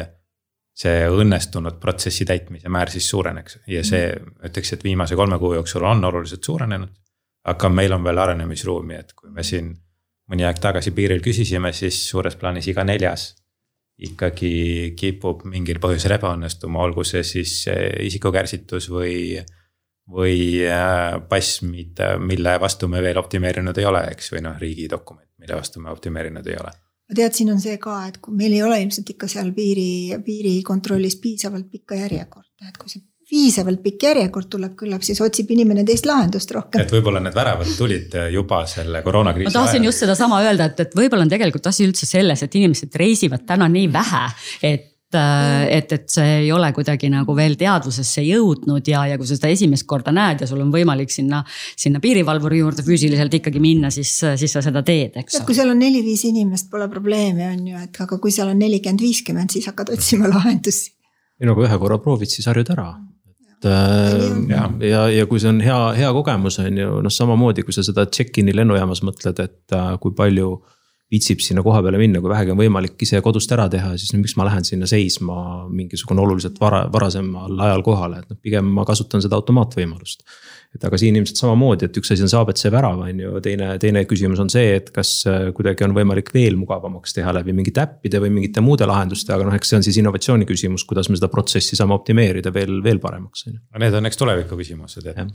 see 0.72 1.08
õnnestunud 1.12 1.76
protsessi 1.80 2.24
täitmise 2.24 2.70
määr 2.72 2.88
siis 2.88 3.10
suureneks 3.10 3.58
ja 3.68 3.82
see 3.84 4.06
ütleks, 4.48 4.72
et 4.72 4.84
viimase 4.84 5.16
kolme 5.16 5.36
kuu 5.38 5.52
jooksul 5.58 5.84
on 5.84 6.04
oluliselt 6.04 6.44
suurenenud 6.44 6.94
aga 7.46 7.68
meil 7.70 7.94
on 7.94 8.04
veel 8.04 8.18
arenemisruumi, 8.18 9.00
et 9.00 9.12
kui 9.16 9.30
me 9.30 9.44
siin 9.46 9.72
mõni 10.30 10.46
aeg 10.46 10.58
tagasi 10.62 10.92
piiril 10.94 11.22
küsisime, 11.22 11.72
siis 11.76 11.98
suures 12.10 12.34
plaanis 12.38 12.66
iga 12.72 12.84
neljas 12.86 13.34
ikkagi 13.96 14.92
kipub 14.98 15.46
mingil 15.48 15.78
põhjusel 15.80 16.16
ebaõnnestuma, 16.18 16.82
olgu 16.84 17.04
see 17.06 17.22
siis 17.24 17.52
isikukäsitus 18.04 18.90
või, 18.92 19.38
või 20.12 20.36
äh, 20.68 21.16
pass, 21.30 21.62
mida, 21.64 22.16
mille 22.20 22.58
vastu 22.60 22.90
me 22.92 23.00
veel 23.04 23.20
optimeerinud 23.22 23.78
ei 23.80 23.88
ole, 23.88 24.02
eks, 24.12 24.34
või 24.34 24.44
noh, 24.44 24.58
riigi 24.60 24.88
dokument, 24.92 25.28
mille 25.40 25.56
vastu 25.56 25.80
me 25.80 25.92
optimeerinud 25.94 26.52
ei 26.52 26.58
ole. 26.60 26.74
Tead, 27.06 27.36
siin 27.38 27.52
on 27.54 27.60
see 27.62 27.78
ka, 27.78 28.00
et 28.10 28.18
kui 28.20 28.34
meil 28.36 28.52
ei 28.56 28.64
ole 28.66 28.80
ilmselt 28.82 29.14
ikka 29.14 29.28
seal 29.30 29.52
piiri, 29.56 30.18
piirikontrollis 30.26 31.16
piisavalt 31.22 31.70
pikka 31.70 32.00
järjekorda, 32.02 32.68
et 32.68 32.80
kui 32.82 32.90
see 32.92 33.04
piisavalt 33.26 33.82
pikk 33.82 34.04
järjekord 34.06 34.48
tuleb, 34.50 34.74
küllap 34.78 35.02
siis 35.06 35.20
otsib 35.24 35.50
inimene 35.50 35.82
teist 35.86 36.06
lahendust 36.06 36.52
rohkem. 36.54 36.84
et 36.84 36.92
võib-olla 36.94 37.22
need 37.24 37.34
väravad 37.34 37.70
tulid 37.78 38.18
juba 38.32 38.62
selle 38.70 39.02
koroonakriisi 39.06 39.50
ajal. 39.50 39.56
ma 39.56 39.64
tahtsin 39.66 39.88
just 39.88 40.04
sedasama 40.04 40.42
öelda, 40.44 40.70
et, 40.70 40.84
et 40.86 40.98
võib-olla 40.98 41.26
on 41.26 41.32
tegelikult 41.32 41.66
asi 41.72 41.86
üldse 41.88 42.06
selles, 42.06 42.44
et 42.46 42.60
inimesed 42.60 43.00
reisivad 43.02 43.46
täna 43.48 43.70
nii 43.72 43.88
vähe, 43.94 44.26
et 44.66 44.92
et, 45.16 45.92
et 45.92 46.08
see 46.10 46.32
ei 46.42 46.48
ole 46.52 46.66
kuidagi 46.74 47.08
nagu 47.08 47.34
veel 47.38 47.54
teadvusesse 47.56 48.24
jõudnud 48.26 48.88
ja, 48.90 49.04
ja 49.06 49.16
kui 49.16 49.28
sa 49.28 49.36
seda 49.38 49.52
esimest 49.54 49.86
korda 49.88 50.12
näed 50.12 50.42
ja 50.42 50.48
sul 50.50 50.60
on 50.64 50.72
võimalik 50.74 51.14
sinna, 51.14 51.42
sinna 51.78 52.02
piirivalvuri 52.02 52.58
juurde 52.58 52.84
füüsiliselt 52.84 53.38
ikkagi 53.38 53.62
minna, 53.62 53.90
siis, 53.94 54.12
siis 54.18 54.56
sa 54.58 54.64
seda 54.66 54.82
teed, 54.86 55.16
eks. 55.22 55.40
kui 55.46 55.56
seal 55.56 55.70
on 55.72 55.80
neli-viis 55.80 56.26
inimest, 56.28 56.68
pole 56.72 56.90
probleemi, 56.92 57.46
on 57.46 57.68
ju, 57.70 57.82
et 57.86 58.02
aga 58.02 58.18
kui 58.20 58.34
seal 58.34 58.50
on 58.52 58.60
nelikümmend, 58.60 59.06
viiskümmend, 59.06 59.54
siis 59.54 59.70
hakkad 59.70 59.94
otsima 59.94 60.28
lahendusi. 60.34 60.90
ei 61.40 61.48
no 61.48 61.54
kui 61.56 61.70
ühe 61.70 61.78
korra 61.80 62.02
proovid, 62.02 62.32
siis 62.32 62.50
harjud 62.50 62.74
ära 62.74 62.90
et 63.56 63.68
äh, 63.70 64.24
ja, 64.50 64.70
ja, 64.80 65.02
ja 65.08 65.26
kui 65.26 65.40
see 65.40 65.50
on 65.50 65.60
hea, 65.64 65.78
hea 65.96 66.12
kogemus, 66.12 66.58
on 66.60 66.80
ju, 66.80 67.00
noh, 67.04 67.12
samamoodi 67.12 67.64
kui 67.64 67.74
sa 67.76 67.84
seda 67.86 68.06
check-in'i 68.06 68.54
lennujaamas 68.56 69.02
mõtled, 69.06 69.40
et 69.42 69.76
äh, 69.76 69.92
kui 70.02 70.12
palju 70.16 70.58
viitsib 71.12 71.42
sinna 71.42 71.62
koha 71.62 71.80
peale 71.84 72.00
minna, 72.00 72.20
kui 72.22 72.30
vähegi 72.32 72.50
on 72.50 72.58
võimalik 72.58 72.98
ise 73.06 73.20
kodust 73.22 73.52
ära 73.54 73.68
teha, 73.70 73.92
siis 73.94 74.10
no 74.10 74.18
miks 74.18 74.34
ma 74.38 74.46
lähen 74.48 74.66
sinna 74.66 74.88
seisma 74.90 75.36
mingisugune 75.70 76.22
oluliselt 76.24 76.58
vara, 76.58 76.82
varasemal 76.92 77.54
ajal 77.68 77.84
kohale, 77.86 78.22
et 78.22 78.32
noh, 78.32 78.38
pigem 78.42 78.66
ma 78.74 78.82
kasutan 78.88 79.22
seda 79.22 79.38
automaatvõimalust. 79.38 80.26
et 80.76 80.82
aga 80.84 80.98
siin 81.00 81.16
ilmselt 81.16 81.38
samamoodi, 81.38 81.86
et 81.86 81.96
üks 81.96 82.10
asi 82.12 82.24
on 82.26 82.28
saabetse 82.28 82.68
värav, 82.74 82.98
on 83.06 83.20
ju, 83.22 83.38
teine, 83.40 83.68
teine 83.80 84.02
küsimus 84.04 84.42
on 84.42 84.50
see, 84.52 84.74
et 84.76 84.90
kas 84.92 85.12
äh, 85.30 85.46
kuidagi 85.56 85.86
on 85.86 85.94
võimalik 85.96 86.32
veel 86.34 86.58
mugavamaks 86.60 87.14
teha 87.16 87.32
läbi 87.38 87.54
mingite 87.56 87.80
äppide 87.86 88.20
või 88.20 88.34
mingite 88.34 88.60
muude 88.60 88.88
lahenduste, 88.90 89.32
aga 89.32 89.46
noh, 89.46 89.56
eks 89.56 89.72
see 89.72 89.78
on 89.78 89.86
siis 89.86 90.00
innovatsiooni 90.02 90.48
küsimus, 90.48 90.84
kuidas 90.84 91.08
me 91.08 91.16
seda 91.16 91.30
protsessi 91.32 91.78
saame 91.78 91.94
optimeerida 91.96 92.52
veel, 92.52 92.82
veel 92.84 93.00
paremaks, 93.00 93.46
on 93.46 93.54
ju. 93.54 93.60
Need 93.86 93.96
on 93.96 94.10
eks 94.10 94.20
tuleviku 94.20 94.58
küsimused, 94.58 95.06
et, 95.06 95.32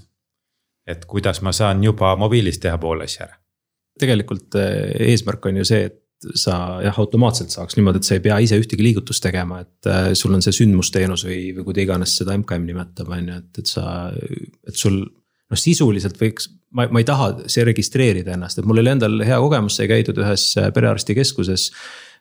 et 0.94 1.08
kuidas 1.10 1.42
ma 1.42 1.56
saan 1.56 1.82
juba 1.84 2.12
mobiilis 2.20 2.60
teha 2.62 2.78
pool 2.82 3.08
asja 3.08 3.26
ära 3.30 3.40
tegelikult 4.00 4.56
eh, 4.60 5.12
eesmärk 5.12 5.50
on 5.50 5.62
ju 5.62 5.68
see, 5.68 5.90
et 5.90 5.98
sa 6.38 6.56
jah, 6.84 6.98
automaatselt 7.02 7.54
saaks 7.54 7.78
niimoodi, 7.78 8.02
et 8.02 8.08
sa 8.08 8.18
ei 8.18 8.24
pea 8.24 8.38
ise 8.46 8.60
ühtegi 8.62 8.86
liigutust 8.86 9.24
tegema, 9.26 9.62
et 9.64 9.90
äh, 9.90 10.12
sul 10.18 10.36
on 10.38 10.44
see 10.46 10.54
sündmusteenus 10.54 11.26
või, 11.26 11.40
või 11.56 11.66
kuidas 11.70 11.88
iganes 11.88 12.16
seda 12.20 12.36
MKM 12.38 12.68
nimetab, 12.70 13.10
on 13.10 13.32
ju, 13.32 13.40
et, 13.42 13.62
et 13.64 13.72
sa, 13.72 13.86
et 14.68 14.78
sul. 14.78 15.02
noh, 15.52 15.60
sisuliselt 15.60 16.20
võiks, 16.22 16.46
ma, 16.78 16.86
ma 16.94 17.02
ei 17.02 17.08
taha 17.08 17.50
see 17.52 17.66
registreerida 17.68 18.38
ennast, 18.38 18.62
et 18.62 18.70
mul 18.70 18.84
oli 18.84 18.94
endal 18.94 19.18
hea 19.26 19.40
kogemus, 19.42 19.80
sai 19.80 19.90
käidud 19.92 20.22
ühes 20.22 20.46
perearstikeskuses 20.78 21.72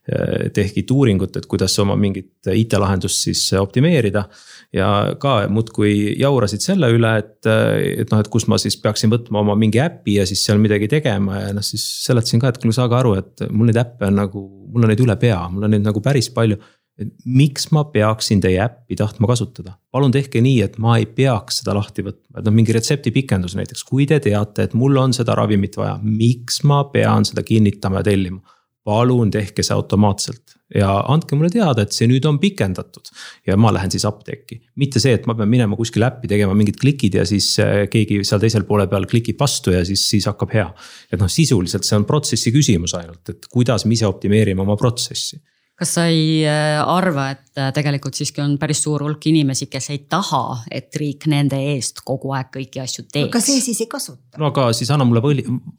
äh, 0.08 0.48
tehti 0.54 0.84
uuringut, 0.90 1.36
et 1.36 1.46
kuidas 1.50 1.76
oma 1.82 1.96
mingit 1.96 2.48
IT-lahendust 2.48 3.26
siis 3.26 3.42
optimeerida. 3.58 4.24
Ja 4.72 4.88
ka 5.20 5.34
muudkui 5.50 6.16
jaurasid 6.20 6.62
selle 6.64 6.90
üle, 6.94 7.12
et, 7.18 7.46
et 7.46 8.10
noh, 8.12 8.20
et 8.22 8.28
kus 8.30 8.46
ma 8.50 8.58
siis 8.60 8.78
peaksin 8.80 9.10
võtma 9.12 9.42
oma 9.42 9.56
mingi 9.58 9.80
äpi 9.82 10.20
ja 10.20 10.26
siis 10.28 10.44
seal 10.46 10.60
midagi 10.62 10.88
tegema 10.90 11.40
ja 11.40 11.54
noh, 11.56 11.64
siis 11.66 11.84
seletasin 12.06 12.42
ka, 12.42 12.52
et 12.52 12.60
kuule, 12.62 12.74
saage 12.76 12.96
aru, 12.96 13.16
et 13.18 13.46
mul 13.50 13.70
neid 13.70 13.80
äppe 13.82 14.06
on 14.08 14.20
nagu, 14.22 14.44
mul 14.70 14.86
on 14.86 14.92
neid 14.92 15.02
üle 15.02 15.16
pea, 15.20 15.40
mul 15.50 15.66
on 15.66 15.74
neid 15.74 15.86
nagu 15.86 16.02
päris 16.04 16.30
palju. 16.34 16.60
et 17.00 17.08
miks 17.24 17.70
ma 17.72 17.86
peaksin 17.88 18.42
teie 18.44 18.58
äppi 18.60 18.96
tahtma 18.98 19.24
kasutada, 19.30 19.72
palun 19.88 20.12
tehke 20.12 20.42
nii, 20.44 20.58
et 20.66 20.74
ma 20.76 20.98
ei 21.00 21.06
peaks 21.08 21.62
seda 21.62 21.72
lahti 21.72 22.04
võtma, 22.04 22.38
et 22.38 22.44
noh, 22.44 22.52
mingi 22.52 22.74
retsepti 22.76 23.08
pikendus 23.14 23.54
näiteks, 23.56 23.86
kui 23.88 24.04
te 24.06 24.18
teate, 24.20 24.66
et 24.68 24.74
mul 24.76 24.98
on 25.00 25.14
seda 25.16 25.32
ravimit 25.38 25.78
vaja, 25.80 25.94
miks 26.04 26.60
ma 26.68 26.82
pean 26.92 27.24
seda 27.24 27.42
kinnitama 27.46 28.02
ja 28.02 28.10
tellima 28.10 28.44
palun 28.90 29.30
tehke 29.30 29.62
see 29.66 29.76
automaatselt 29.76 30.58
ja 30.74 30.90
andke 31.10 31.34
mulle 31.38 31.50
teada, 31.50 31.82
et 31.82 31.94
see 31.94 32.06
nüüd 32.10 32.26
on 32.28 32.38
pikendatud. 32.42 33.10
ja 33.46 33.56
ma 33.58 33.72
lähen 33.74 33.90
siis 33.90 34.04
apteeki, 34.06 34.60
mitte 34.78 35.02
see, 35.02 35.16
et 35.18 35.26
ma 35.26 35.34
pean 35.38 35.50
minema 35.50 35.78
kuskile 35.78 36.06
äppi 36.10 36.30
tegema 36.30 36.54
mingid 36.58 36.78
klikid 36.80 37.18
ja 37.18 37.26
siis 37.26 37.52
äh, 37.62 37.86
keegi 37.90 38.22
seal 38.26 38.42
teisel 38.42 38.66
poole 38.68 38.86
peal 38.90 39.08
klikib 39.10 39.40
vastu 39.40 39.74
ja 39.74 39.82
siis, 39.86 40.06
siis 40.12 40.28
hakkab 40.30 40.54
hea. 40.54 40.68
et 41.10 41.20
noh, 41.20 41.30
sisuliselt 41.30 41.86
see 41.86 41.98
on 41.98 42.06
protsessi 42.08 42.54
küsimus 42.54 42.94
ainult, 42.98 43.22
et 43.32 43.50
kuidas 43.50 43.86
me 43.86 43.96
ise 43.98 44.06
optimeerime 44.06 44.62
oma 44.66 44.78
protsessi 44.78 45.40
kas 45.80 45.94
sa 45.96 46.04
ei 46.12 46.42
äh, 46.44 46.76
arva, 46.84 47.30
et 47.32 47.56
äh, 47.58 47.70
tegelikult 47.72 48.18
siiski 48.18 48.42
on 48.44 48.58
päris 48.60 48.82
suur 48.84 49.00
hulk 49.06 49.24
inimesi, 49.30 49.70
kes 49.72 49.88
ei 49.94 50.02
taha, 50.12 50.42
et 50.70 50.92
riik 51.00 51.24
nende 51.32 51.56
eest 51.72 52.02
kogu 52.04 52.34
aeg 52.36 52.50
kõiki 52.58 52.82
asju 52.82 53.06
teeks? 53.06 53.30
aga 53.30 53.40
see 53.44 53.62
siis 53.64 53.80
ei 53.80 53.88
kasuta. 53.88 54.36
no 54.40 54.50
aga 54.50 54.68
siis 54.76 54.92
anna 54.92 55.06
mulle 55.08 55.22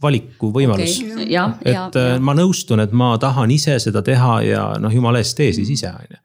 valikuvõimalus. 0.01 0.97
Okay.. 1.03 1.27
et 1.27 1.35
ja, 1.35 1.45
äh, 1.61 1.77
ja. 1.77 1.85
ma 2.17 2.35
nõustun, 2.37 2.81
et 2.81 2.97
ma 2.97 3.13
tahan 3.21 3.53
ise 3.53 3.77
seda 3.83 4.01
teha 4.05 4.41
ja 4.47 4.65
noh, 4.81 4.93
jumala 4.93 5.21
eest 5.21 5.37
tee 5.37 5.53
siis 5.53 5.69
ise, 5.77 5.93
on 5.93 6.09
ju. 6.09 6.21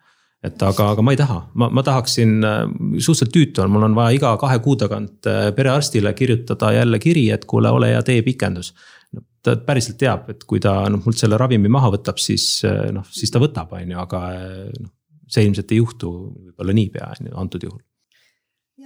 Et 0.47 0.63
aga, 0.63 0.91
aga 0.95 1.03
ma 1.03 1.13
ei 1.13 1.19
taha, 1.19 1.41
ma, 1.59 1.67
ma 1.75 1.83
tahaksin, 1.83 2.37
suhteliselt 3.03 3.33
tüütu 3.35 3.65
on, 3.65 3.71
mul 3.73 3.87
on 3.89 3.97
vaja 3.97 4.15
iga 4.15 4.35
kahe 4.39 4.61
kuu 4.63 4.77
tagant 4.79 5.27
perearstile 5.57 6.13
kirjutada 6.15 6.71
jälle 6.77 7.01
kiri, 7.03 7.25
et 7.35 7.45
kuule, 7.51 7.73
ole 7.75 7.89
hea, 7.91 8.03
tee 8.07 8.21
pikendus 8.23 8.71
ta 9.47 9.57
päriselt 9.63 9.99
teab, 10.01 10.31
et 10.35 10.45
kui 10.49 10.61
ta 10.63 10.79
noh, 10.93 11.03
mult 11.07 11.19
selle 11.19 11.39
ravimi 11.41 11.71
maha 11.73 11.93
võtab, 11.95 12.19
siis 12.23 12.61
noh, 12.67 13.07
siis 13.15 13.33
ta 13.33 13.43
võtab, 13.43 13.73
on 13.79 13.95
ju, 13.95 13.99
aga 14.03 14.23
noh. 14.75 14.95
see 15.31 15.47
ilmselt 15.47 15.73
ei 15.75 15.83
juhtu 15.83 16.13
võib-olla 16.13 16.75
niipea, 16.77 17.13
on 17.15 17.31
ju, 17.31 17.37
antud 17.45 17.69
juhul 17.69 17.83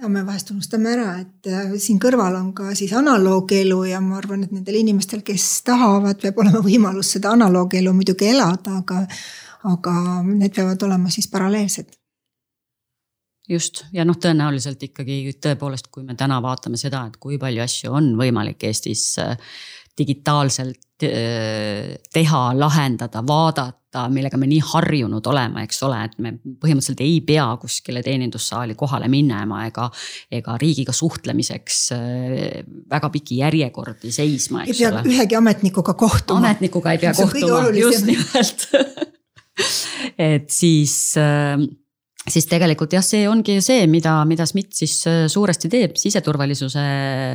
ja 0.01 0.09
me 0.09 0.23
vahest 0.25 0.51
unustame 0.51 0.93
ära, 0.95 1.07
et 1.21 1.47
äh, 1.51 1.73
siin 1.81 1.99
kõrval 2.01 2.35
on 2.39 2.51
ka 2.57 2.71
siis 2.77 2.93
analoogelu 2.97 3.83
ja 3.91 4.01
ma 4.01 4.17
arvan, 4.17 4.45
et 4.45 4.53
nendel 4.55 4.79
inimestel, 4.79 5.21
kes 5.25 5.47
tahavad, 5.67 6.17
peab 6.21 6.39
olema 6.41 6.61
võimalus 6.65 7.13
seda 7.17 7.35
analoogelu 7.35 7.93
muidugi 7.93 8.31
elada, 8.31 8.79
aga, 8.81 9.03
aga 9.69 9.95
need 10.25 10.55
peavad 10.55 10.87
olema 10.87 11.11
siis 11.13 11.29
paralleelsed 11.31 11.91
just 13.51 13.83
ja 13.93 14.05
noh, 14.07 14.17
tõenäoliselt 14.21 14.81
ikkagi 14.87 15.35
tõepoolest, 15.43 15.91
kui 15.93 16.05
me 16.07 16.15
täna 16.17 16.39
vaatame 16.41 16.79
seda, 16.79 17.03
et 17.09 17.19
kui 17.21 17.37
palju 17.41 17.63
asju 17.65 17.93
on 17.93 18.13
võimalik 18.17 18.63
Eestis 18.69 19.05
äh, 19.21 19.35
digitaalselt 20.01 20.79
teha, 21.01 22.41
lahendada, 22.53 23.23
vaadata, 23.25 24.03
millega 24.13 24.37
me 24.37 24.45
nii 24.45 24.59
harjunud 24.71 25.25
oleme, 25.31 25.63
eks 25.65 25.81
ole, 25.87 25.97
et 26.05 26.13
me 26.21 26.33
põhimõtteliselt 26.61 27.01
ei 27.01 27.15
pea 27.25 27.47
kuskile 27.61 28.03
teenindussaali 28.05 28.75
kohale 28.77 29.09
minema 29.11 29.63
ega, 29.65 29.87
ega 30.29 30.57
riigiga 30.61 30.93
suhtlemiseks 30.93 31.79
väga 32.93 33.09
pikki 33.15 33.41
järjekordi 33.41 34.13
seisma. 34.13 34.67
ei 34.67 34.77
pea 34.77 34.91
ole. 34.93 35.03
ühegi 35.09 35.39
ametnikuga 35.39 35.97
kohtuma. 35.97 36.43
ametnikuga 36.45 36.93
ei 36.93 37.01
pea 37.01 37.15
kohtuma, 37.17 37.63
just 37.73 38.05
nimelt 38.05 38.67
et 40.31 40.49
siis 40.53 41.15
siis 42.29 42.45
tegelikult 42.49 42.93
jah, 42.93 43.03
see 43.05 43.23
ongi 43.29 43.57
see, 43.63 43.85
mida, 43.89 44.13
mida 44.29 44.45
SMIT 44.45 44.75
siis 44.77 44.95
äh, 45.09 45.23
suuresti 45.31 45.69
teeb 45.71 45.95
siseturvalisuse 45.99 46.83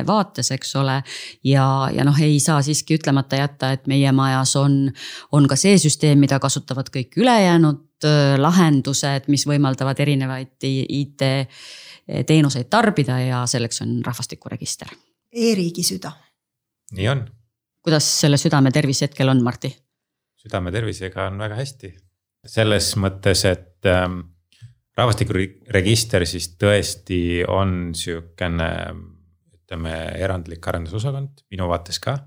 vaates, 0.07 0.51
eks 0.55 0.75
ole. 0.79 1.01
ja, 1.47 1.65
ja 1.93 2.05
noh, 2.07 2.19
ei 2.23 2.39
saa 2.43 2.61
siiski 2.65 2.97
ütlemata 2.99 3.39
jätta, 3.41 3.73
et 3.75 3.87
meie 3.91 4.11
majas 4.15 4.55
on, 4.59 4.85
on 5.35 5.49
ka 5.49 5.57
see 5.59 5.75
süsteem, 5.81 6.21
mida 6.23 6.39
kasutavad 6.43 6.91
kõik 6.93 7.19
ülejäänud 7.19 8.07
äh, 8.07 8.37
lahendused, 8.39 9.27
mis 9.33 9.47
võimaldavad 9.49 9.99
erinevaid 10.05 10.55
IT 10.67 11.27
teenuseid 12.27 12.69
tarbida 12.71 13.17
ja 13.19 13.41
selleks 13.51 13.81
on 13.83 13.97
rahvastikuregister 14.05 14.93
e. 14.93 15.49
e-riigi 15.49 15.83
süda. 15.83 16.13
nii 16.95 17.09
on. 17.11 17.25
kuidas 17.83 18.07
selle 18.21 18.39
südame 18.39 18.71
tervis 18.71 19.03
hetkel 19.03 19.27
on, 19.27 19.43
Martti? 19.43 19.73
südame 20.39 20.71
tervisega 20.71 21.27
on 21.27 21.43
väga 21.43 21.59
hästi, 21.59 21.91
selles 22.47 22.93
mõttes, 22.95 23.43
et 23.49 23.91
ähm, 23.91 24.21
rahvastikuregister 24.97 26.25
siis 26.25 26.51
tõesti 26.59 27.21
on 27.47 27.93
sihukene, 27.97 28.69
ütleme 29.59 29.95
erandlik 30.17 30.67
arendusosakond 30.67 31.43
minu 31.51 31.69
vaates 31.69 31.99
ka. 32.03 32.17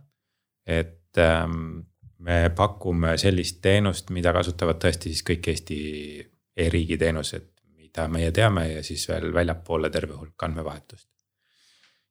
et 0.67 1.19
ähm, 1.19 1.81
me 2.19 2.51
pakume 2.57 3.17
sellist 3.19 3.63
teenust, 3.63 4.11
mida 4.15 4.33
kasutavad 4.37 4.79
tõesti 4.83 5.11
siis 5.11 5.25
kõik 5.27 5.49
Eesti 5.51 5.79
e-riigi 6.57 6.99
teenused, 7.01 7.49
mida 7.81 8.07
meie 8.13 8.31
teame 8.31 8.67
ja 8.75 8.83
siis 8.87 9.09
veel 9.09 9.33
väljapoole 9.35 9.91
terve 9.91 10.19
hulk 10.21 10.43
andmevahetust. 10.47 11.09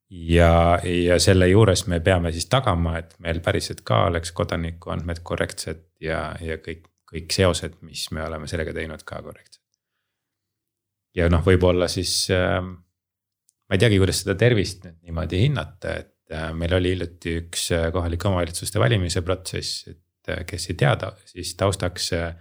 ja, 0.10 0.80
ja 0.84 1.20
selle 1.20 1.48
juures 1.48 1.86
me 1.88 2.02
peame 2.02 2.34
siis 2.36 2.50
tagama, 2.50 2.98
et 2.98 3.16
meil 3.20 3.40
päriselt 3.46 3.86
ka 3.86 4.08
oleks 4.10 4.34
kodanikuandmed 4.36 5.24
korrektsed 5.24 5.86
ja, 6.02 6.34
ja 6.42 6.58
kõik, 6.58 6.90
kõik 7.14 7.32
seosed, 7.32 7.80
mis 7.86 8.10
me 8.12 8.26
oleme 8.26 8.48
sellega 8.50 8.74
teinud 8.74 9.06
ka 9.06 9.22
korrektsed 9.22 9.59
ja 11.16 11.30
noh, 11.32 11.44
võib-olla 11.46 11.88
siis 11.92 12.14
äh, 12.34 12.60
ma 13.70 13.78
ei 13.78 13.82
teagi, 13.82 14.02
kuidas 14.02 14.24
seda 14.24 14.36
tervist 14.40 14.84
nüüd 14.86 15.00
niimoodi 15.06 15.44
hinnata, 15.44 15.96
et 16.02 16.34
äh, 16.34 16.50
meil 16.58 16.74
oli 16.78 16.96
hiljuti 16.96 17.38
üks 17.44 17.70
äh, 17.78 17.90
kohalike 17.94 18.30
omavalitsuste 18.30 18.82
valimise 18.82 19.24
protsess, 19.26 19.86
et 19.92 20.34
äh, 20.34 20.44
kes 20.50 20.70
ei 20.72 20.78
tea, 20.80 20.96
siis 21.30 21.54
taustaks 21.60 22.12
äh, 22.18 22.32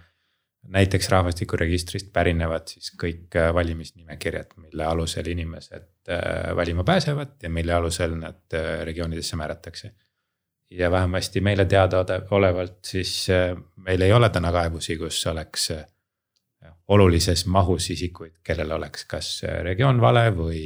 näiteks 0.73 1.09
rahvastikuregistrist 1.13 2.11
pärinevad 2.13 2.67
siis 2.73 2.91
kõik 2.99 3.37
äh, 3.39 3.53
valimisnimekirjad, 3.55 4.57
mille 4.65 4.89
alusel 4.89 5.29
inimesed 5.31 5.87
äh, 6.09 6.49
valima 6.57 6.83
pääsevad 6.87 7.37
ja 7.43 7.53
mille 7.53 7.77
alusel 7.77 8.17
nad 8.19 8.59
regioonidesse 8.89 9.39
määratakse. 9.39 9.93
ja 10.69 10.91
vähemasti 10.91 11.41
meile 11.41 11.65
teadaolevalt 11.65 12.85
siis 12.85 13.27
meil 13.75 14.01
ei 14.01 14.11
ole 14.13 14.29
täna 14.29 14.51
kaebusi, 14.51 14.97
kus 14.97 15.27
oleks 15.27 15.71
olulises 16.89 17.45
mahus 17.45 17.89
isikuid, 17.93 18.39
kellel 18.43 18.71
oleks 18.79 19.05
kas 19.09 19.33
regioon 19.65 20.01
vale 20.01 20.29
või 20.35 20.63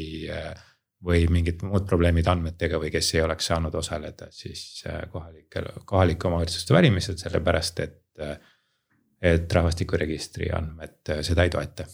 või 1.03 1.25
mingid 1.27 1.65
muud 1.67 1.83
probleemid 1.83 2.27
andmetega 2.31 2.79
või 2.79 2.87
kes 2.93 3.09
ei 3.17 3.25
oleks 3.25 3.49
saanud 3.51 3.73
osaleda 3.75 4.29
siis 4.31 4.85
kohalikel, 5.11 5.67
kohalike 5.85 6.29
omavalitsuste 6.29 6.73
valimisel, 6.73 7.17
sellepärast 7.19 7.83
et 7.83 7.99
et 9.23 9.53
rahvastikuregistri 9.55 10.49
andmed 10.55 11.11
seda 11.23 11.43
ei 11.43 11.51
toeta. 11.51 11.85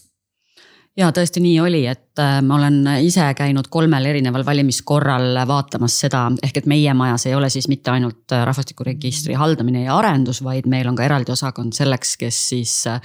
Ja 0.98 1.12
tõesti 1.16 1.40
nii 1.40 1.60
oli, 1.64 1.84
et 1.88 2.20
äh, 2.20 2.40
ma 2.44 2.58
olen 2.58 2.82
ise 3.06 3.24
käinud 3.38 3.70
kolmel 3.72 4.10
erineval 4.10 4.44
valimiskorral 4.44 5.38
vaatamas 5.48 5.96
seda, 6.02 6.26
ehk 6.44 6.60
et 6.60 6.68
meie 6.68 6.94
majas 6.98 7.28
ei 7.30 7.36
ole 7.38 7.48
siis 7.54 7.70
mitte 7.72 7.94
ainult 7.94 8.34
äh, 8.36 8.42
rahvastikuregistri 8.50 9.38
haldamine 9.40 9.86
ja 9.86 9.96
arendus, 9.96 10.42
vaid 10.44 10.68
meil 10.68 10.90
on 10.90 10.98
ka 10.98 11.06
eraldi 11.06 11.32
osakond 11.32 11.78
selleks, 11.78 12.18
kes 12.20 12.42
siis 12.50 12.74
äh, 12.90 13.00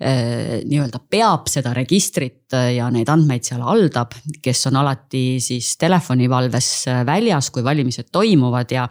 nii-öelda 0.00 0.96
peab 1.12 1.50
seda 1.52 1.74
registrit 1.76 2.54
ja 2.72 2.86
neid 2.88 3.10
andmeid 3.12 3.44
seal 3.44 3.60
haldab, 3.60 4.14
kes 4.40 4.62
on 4.70 4.78
alati 4.80 5.24
siis 5.44 5.74
telefonivalves 5.76 6.70
väljas, 7.04 7.50
kui 7.52 7.64
valimised 7.66 8.08
toimuvad 8.08 8.72
ja, 8.72 8.86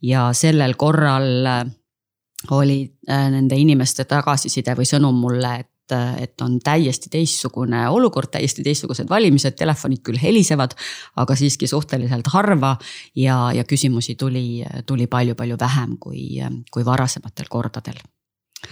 ja 0.00 0.30
sellel 0.32 0.72
korral 0.80 1.44
oli 2.50 2.96
äh, 3.10 3.30
nende 3.30 3.56
inimeste 3.58 4.04
tagasiside 4.08 4.76
või 4.76 4.86
sõnum 4.88 5.16
mulle, 5.20 5.52
et 5.60 5.94
äh, 5.94 6.22
et 6.22 6.40
on 6.42 6.58
täiesti 6.60 7.10
teistsugune 7.10 7.84
olukord, 7.88 8.30
täiesti 8.32 8.64
teistsugused 8.66 9.08
valimised, 9.10 9.56
telefonid 9.58 10.02
küll 10.06 10.18
helisevad, 10.22 10.74
aga 11.16 11.36
siiski 11.38 11.66
suhteliselt 11.66 12.26
harva. 12.32 12.76
ja, 13.14 13.52
ja 13.54 13.64
küsimusi 13.64 14.14
tuli, 14.14 14.64
tuli 14.86 15.06
palju-palju 15.06 15.56
vähem 15.60 15.96
kui, 15.98 16.42
kui 16.70 16.84
varasematel 16.84 17.46
kordadel. 17.48 18.02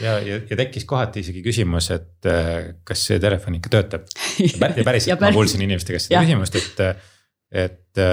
Ja, 0.03 0.19
ja, 0.25 0.41
ja 0.51 0.59
tekkis 0.59 0.87
kohati 0.89 1.25
isegi 1.25 1.45
küsimus, 1.45 1.91
et 1.95 2.31
äh, 2.31 2.75
kas 2.87 3.07
see 3.11 3.21
telefon 3.23 3.61
ikka 3.61 3.73
töötab. 3.77 4.11
ja 4.41 4.73
päriselt 4.85 5.23
ma 5.25 5.33
kuulsin 5.35 5.65
inimeste 5.67 5.97
käest 5.97 6.11
seda 6.11 6.25
küsimust, 6.25 6.59
et, 6.61 7.07
et 7.65 8.05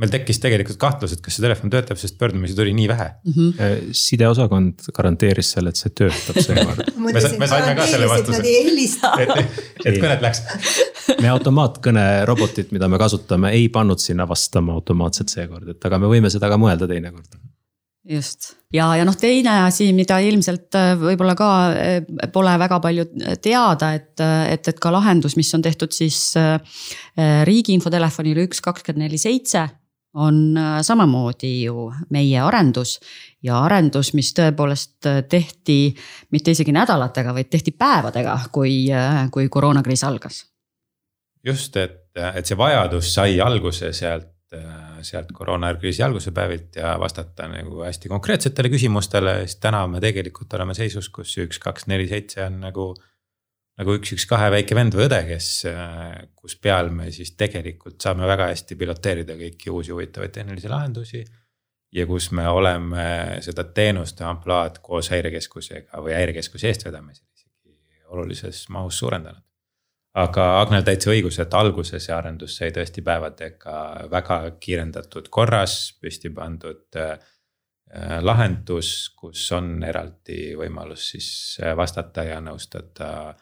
meil 0.00 0.12
tekkis 0.12 0.40
tegelikult 0.40 0.78
kahtlus, 0.80 1.12
et 1.14 1.20
kas 1.24 1.36
see 1.36 1.44
telefon 1.44 1.72
töötab, 1.72 1.98
sest 2.00 2.16
pöördumisi 2.20 2.56
tuli 2.56 2.72
nii 2.76 2.88
vähe 2.88 3.08
mm. 3.10 3.34
-hmm. 3.34 3.90
sideosakond 4.02 4.86
garanteeris 4.96 5.52
selle, 5.56 5.74
et 5.74 5.80
see 5.80 5.92
töötab 6.00 6.40
seekord 6.46 6.94
me, 6.96 7.12
me 7.12 7.50
saime 7.50 7.74
ka 7.76 7.86
selle 7.90 8.08
vastuse. 8.08 8.40
et, 8.40 9.60
et 9.84 10.00
kõnet 10.00 10.24
läks 10.24 10.44
me 11.20 11.28
automaatkõne 11.34 12.06
robotit, 12.28 12.72
mida 12.76 12.88
me 12.88 13.00
kasutame, 13.02 13.52
ei 13.56 13.68
pannud 13.68 14.00
sinna 14.00 14.28
vastama 14.28 14.76
automaatselt 14.78 15.32
seekord, 15.32 15.68
et 15.74 15.90
aga 15.90 16.00
me 16.00 16.12
võime 16.12 16.32
seda 16.32 16.48
ka 16.52 16.60
mõelda 16.60 16.88
teinekord 16.90 17.40
just 18.10 18.54
ja, 18.74 18.88
ja 18.98 19.06
noh, 19.06 19.16
teine 19.18 19.60
asi, 19.66 19.90
mida 19.96 20.18
ilmselt 20.24 20.78
äh, 20.78 20.92
võib-olla 20.98 21.36
ka 21.38 21.50
äh, 21.72 21.98
pole 22.34 22.54
väga 22.60 22.80
palju 22.82 23.08
teada, 23.42 23.92
et, 23.98 24.14
et, 24.20 24.72
et 24.74 24.80
ka 24.82 24.92
lahendus, 24.94 25.36
mis 25.38 25.52
on 25.54 25.62
tehtud 25.64 25.94
siis 25.94 26.32
riigi 27.46 27.74
infotelefonile 27.76 28.48
üks 28.48 28.62
kakskümmend 28.64 29.06
neli 29.06 29.20
seitse 29.20 29.68
on 30.14 30.56
äh, 30.56 30.82
samamoodi 30.82 31.62
ju 31.62 31.92
meie 32.10 32.40
arendus 32.40 32.98
ja 33.42 33.60
arendus, 33.64 34.12
mis 34.14 34.32
tõepoolest 34.34 35.06
äh, 35.06 35.22
tehti 35.28 35.94
mitte 36.34 36.54
isegi 36.54 36.74
nädalatega, 36.74 37.34
vaid 37.34 37.50
tehti 37.50 37.74
päevadega, 37.78 38.36
kui, 38.52 38.88
äh, 38.92 39.28
kui 39.30 39.48
koroonakriis 39.48 40.04
algas. 40.04 40.44
just, 41.46 41.76
et, 41.76 42.10
et 42.34 42.46
see 42.46 42.58
vajadus 42.58 43.14
sai 43.14 43.40
alguse 43.40 43.92
sealt, 43.96 44.34
sealt 45.06 45.32
koroonakriisi 45.36 46.02
alguse 46.02 46.32
päevilt 46.36 46.76
ja 46.80 46.94
vastata 47.00 47.48
nagu 47.50 47.82
hästi 47.84 48.10
konkreetsetele 48.12 48.70
küsimustele, 48.72 49.40
siis 49.44 49.60
täna 49.62 49.84
me 49.90 50.00
tegelikult 50.02 50.52
oleme 50.58 50.74
seisus, 50.74 51.08
kus 51.12 51.36
üks, 51.42 51.60
kaks, 51.62 51.86
neli, 51.90 52.08
seitse 52.10 52.44
on 52.46 52.60
nagu 52.64 52.90
nagu 53.80 53.96
üks, 53.96 54.12
üks, 54.16 54.26
kahe 54.28 54.50
väike 54.52 54.76
vend 54.76 54.96
või 54.96 55.06
õde, 55.08 55.20
kes, 55.28 55.50
kus 56.36 56.56
peal 56.60 56.90
me 56.92 57.08
siis 57.14 57.32
tegelikult 57.40 58.00
saame 58.02 58.28
väga 58.28 58.50
hästi 58.50 58.76
piloteerida 58.76 59.36
kõiki 59.38 59.72
uusi 59.72 59.94
huvitavaid 59.94 60.34
tehnilisi 60.36 60.68
lahendusi. 60.68 61.24
ja 61.92 62.04
kus 62.06 62.30
me 62.30 62.44
oleme 62.48 63.04
seda 63.42 63.64
teenuste 63.64 64.24
ampluaad 64.24 64.78
koos 64.82 65.08
häirekeskusega 65.10 66.02
või 66.04 66.12
häirekeskuse 66.14 66.68
eestvedamisel 66.68 67.26
isegi 67.34 68.04
olulises 68.06 68.68
mahus 68.68 68.98
suurendanud. 68.98 69.42
Aga 70.14 70.46
Agnel 70.60 70.82
täitsa 70.86 71.12
õigus, 71.12 71.38
et 71.38 71.54
alguses 71.54 72.04
see 72.04 72.14
arendus 72.14 72.56
sai 72.58 72.72
tõesti 72.74 73.04
päevadega 73.06 73.74
väga 74.10 74.40
kiirendatud 74.60 75.28
korras 75.30 75.92
püsti 76.00 76.32
pandud 76.34 76.98
äh, 76.98 77.18
lahendus, 78.22 79.10
kus 79.18 79.44
on 79.52 79.82
eraldi 79.82 80.54
võimalus 80.58 81.12
siis 81.12 81.30
vastata 81.76 82.24
ja 82.26 82.40
nõustada 82.42 83.34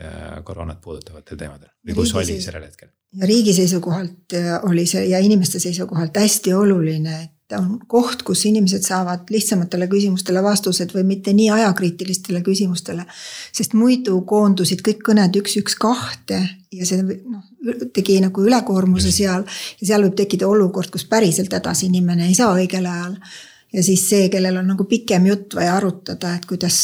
Äh, 0.00 0.38
koroonat 0.44 0.78
puudutavatel 0.80 1.36
teemadel 1.36 1.68
või 1.84 1.94
kus 1.98 2.14
oli 2.16 2.38
sellel 2.40 2.62
hetkel? 2.64 2.88
ja 3.20 3.26
riigi 3.28 3.52
seisukohalt 3.52 4.32
äh, 4.38 4.54
oli 4.64 4.86
see 4.88 5.02
ja 5.10 5.18
inimeste 5.20 5.60
seisukohalt 5.60 6.16
hästi 6.16 6.54
oluline, 6.56 7.16
et 7.26 7.34
on 7.58 7.78
koht, 7.90 8.22
kus 8.26 8.44
inimesed 8.48 8.84
saavad 8.86 9.30
lihtsamatele 9.30 9.88
küsimustele 9.90 10.42
vastused 10.44 10.94
või 10.94 11.04
mitte 11.08 11.34
nii 11.36 11.50
ajakriitilistele 11.56 12.42
küsimustele. 12.46 13.04
sest 13.52 13.74
muidu 13.74 14.20
koondusid 14.22 14.82
kõik 14.86 15.04
kõned 15.10 15.36
üks, 15.42 15.56
üks, 15.60 15.76
kahte 15.80 16.40
ja 16.72 16.86
see 16.86 17.02
noh, 17.02 17.44
tegi 17.94 18.20
nagu 18.22 18.46
ülekoormuse 18.46 19.12
seal 19.12 19.44
ja 19.80 19.86
seal 19.86 20.06
võib 20.06 20.18
tekkida 20.18 20.48
olukord, 20.48 20.90
kus 20.90 21.04
päriselt 21.04 21.52
hädas 21.52 21.82
inimene 21.86 22.28
ei 22.28 22.34
saa 22.38 22.54
õigel 22.54 22.86
ajal 22.86 23.16
ja 23.72 23.82
siis 23.82 24.08
see, 24.08 24.28
kellel 24.28 24.56
on 24.60 24.72
nagu 24.72 24.84
pikem 24.90 25.26
jutt 25.30 25.54
vaja 25.54 25.76
arutada, 25.78 26.34
et 26.36 26.46
kuidas, 26.48 26.78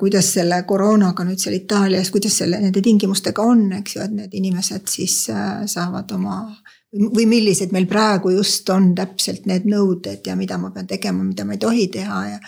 kuidas 0.00 0.32
selle 0.36 0.62
koroonaga 0.68 1.24
nüüd 1.24 1.40
seal 1.40 1.56
Itaalias, 1.56 2.10
kuidas 2.14 2.36
selle, 2.42 2.60
nende 2.60 2.82
tingimustega 2.84 3.44
on, 3.44 3.68
eks 3.80 3.96
ju, 3.96 4.04
et 4.04 4.16
need 4.16 4.40
inimesed 4.42 4.90
siis 4.90 5.22
äh, 5.32 5.62
saavad 5.70 6.12
oma. 6.16 6.40
Või 6.98 7.26
millised 7.30 7.74
meil 7.74 7.88
praegu 7.90 8.32
just 8.34 8.68
on 8.74 8.92
täpselt 8.96 9.46
need 9.46 9.68
nõuded 9.68 10.26
ja 10.26 10.36
mida 10.38 10.58
ma 10.60 10.70
pean 10.74 10.88
tegema, 10.90 11.24
mida 11.24 11.44
ma 11.44 11.56
ei 11.56 11.62
tohi 11.62 11.88
teha 11.92 12.22
ja. 12.30 12.40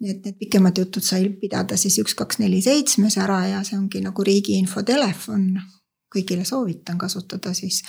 nii 0.00 0.12
et 0.12 0.28
need 0.28 0.36
pikemad 0.40 0.78
jutud 0.78 1.04
sai 1.04 1.30
pidada 1.40 1.78
siis 1.80 1.98
üks, 2.02 2.14
kaks, 2.18 2.40
neli, 2.42 2.60
seitsmes 2.64 3.16
ära 3.22 3.40
ja 3.48 3.64
see 3.64 3.78
ongi 3.78 4.02
nagu 4.04 4.26
riigi 4.26 4.58
infotelefon. 4.60 5.56
kõigile 6.16 6.44
soovitan 6.48 6.98
kasutada 6.98 7.52
siis, 7.54 7.82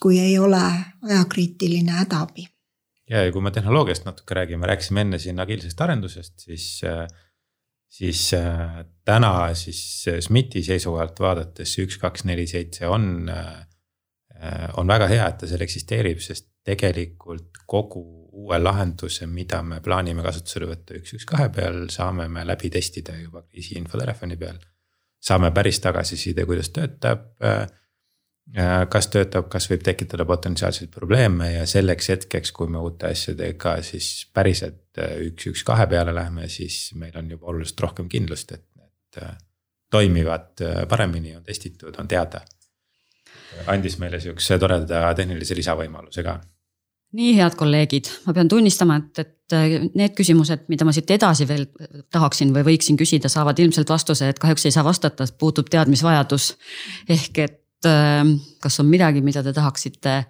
kui 0.00 0.18
ei 0.18 0.38
ole 0.38 0.62
ajakriitiline 1.02 1.92
hädaabi 2.02 2.46
ja, 3.10 3.24
ja 3.24 3.32
kui 3.32 3.42
me 3.44 3.52
tehnoloogiast 3.54 4.06
natuke 4.06 4.36
räägime, 4.38 4.68
rääkisime 4.68 5.04
enne 5.06 5.18
siin 5.22 5.40
agiilsest 5.40 5.80
arendusest, 5.80 6.34
siis, 6.44 6.68
siis 7.88 8.24
äh, 8.36 8.82
täna 9.08 9.32
siis 9.58 9.80
SMIT-i 10.20 10.62
seisukohalt 10.66 11.20
vaadates 11.20 11.74
üks, 11.82 11.98
kaks, 12.00 12.26
neli, 12.28 12.46
seitse 12.50 12.88
on, 12.88 13.28
äh, 13.32 13.64
on 14.78 14.86
väga 14.86 15.08
hea, 15.10 15.24
et 15.26 15.38
ta 15.40 15.48
seal 15.50 15.64
eksisteerib, 15.64 16.20
sest 16.22 16.46
tegelikult 16.68 17.64
kogu 17.66 18.02
uue 18.38 18.58
lahenduse, 18.60 19.26
mida 19.26 19.58
me 19.66 19.80
plaanime 19.82 20.22
kasutusele 20.22 20.68
võtta 20.70 20.94
üks, 20.94 21.16
üks, 21.16 21.26
kahe 21.26 21.48
peal, 21.50 21.88
saame 21.90 22.28
me 22.30 22.44
läbi 22.46 22.70
testida 22.70 23.16
juba 23.18 23.42
kriisi 23.42 23.74
infotelefoni 23.80 24.36
peal. 24.38 24.60
saame 25.18 25.50
päris 25.50 25.80
tagasiside, 25.82 26.44
kuidas 26.46 26.70
töötab 26.70 27.24
äh, 27.42 27.66
kas 28.88 29.10
töötab, 29.12 29.48
kas 29.52 29.68
võib 29.68 29.82
tekitada 29.84 30.24
potentsiaalseid 30.28 30.90
probleeme 30.92 31.50
ja 31.52 31.66
selleks 31.68 32.08
hetkeks, 32.14 32.52
kui 32.56 32.70
me 32.72 32.80
uute 32.80 33.10
asjadega 33.12 33.76
siis 33.84 34.28
päriselt 34.34 35.00
äh, 35.00 35.18
üks, 35.28 35.50
üks, 35.52 35.64
kahe 35.68 35.86
peale 35.90 36.14
läheme, 36.16 36.48
siis 36.48 36.94
meil 36.96 37.16
on 37.20 37.28
juba 37.30 37.50
oluliselt 37.52 37.80
rohkem 37.84 38.08
kindlust, 38.08 38.54
et 38.56 38.64
need 38.78 39.20
äh, 39.22 39.34
toimivad 39.90 40.64
äh, 40.64 40.80
paremini, 40.88 41.36
on 41.36 41.44
testitud, 41.44 41.96
on 42.00 42.08
teada. 42.08 42.40
Andis 43.66 43.98
meile 43.98 44.20
sihukese 44.20 44.58
toreda 44.58 45.08
tehnilise 45.18 45.56
lisavõimaluse 45.58 46.24
ka 46.26 46.38
nii, 47.16 47.30
head 47.38 47.54
kolleegid, 47.56 48.10
ma 48.26 48.34
pean 48.36 48.50
tunnistama, 48.52 48.98
et, 49.00 49.22
et 49.22 49.92
need 49.96 50.12
küsimused, 50.12 50.66
mida 50.68 50.84
ma 50.84 50.92
siit 50.92 51.08
edasi 51.16 51.46
veel 51.48 51.64
tahaksin 52.12 52.52
või 52.52 52.66
võiksin 52.66 52.98
küsida, 53.00 53.30
saavad 53.32 53.56
ilmselt 53.64 53.88
vastuse, 53.88 54.28
et 54.28 54.38
kahjuks 54.42 54.66
ei 54.68 54.74
saa 54.74 54.84
vastata, 54.84 55.24
puudub 55.40 55.70
teadmisvajadus. 55.72 56.50
ehk 57.08 57.40
et 57.46 57.56
Ähm, 57.86 58.40
kas 58.60 58.80
on 58.80 58.86
midagi, 58.90 59.20
mida 59.22 59.42
te 59.42 59.52
tahaksite 59.54 60.24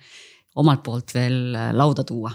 omalt 0.61 0.83
poolt 0.85 1.15
veel 1.15 1.55
äh, 1.57 1.71
lauda 1.73 2.05
tuua? 2.05 2.35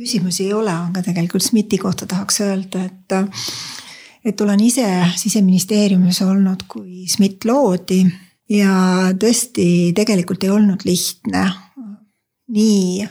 küsimusi 0.00 0.46
ei 0.46 0.52
ole, 0.56 0.72
aga 0.72 1.02
tegelikult 1.04 1.44
SMIT-i 1.44 1.76
kohta 1.76 2.06
tahaks 2.08 2.40
öelda, 2.40 2.86
et, 2.88 3.12
et 4.24 4.40
olen 4.40 4.62
ise 4.64 4.86
siseministeeriumis 5.20 6.22
olnud, 6.24 6.64
kui 6.72 7.04
SMIT 7.04 7.44
loodi 7.44 7.98
ja 8.50 8.74
tõesti 9.20 9.92
tegelikult 9.96 10.44
ei 10.44 10.50
olnud 10.50 10.84
lihtne 10.84 11.46
nii 12.50 13.08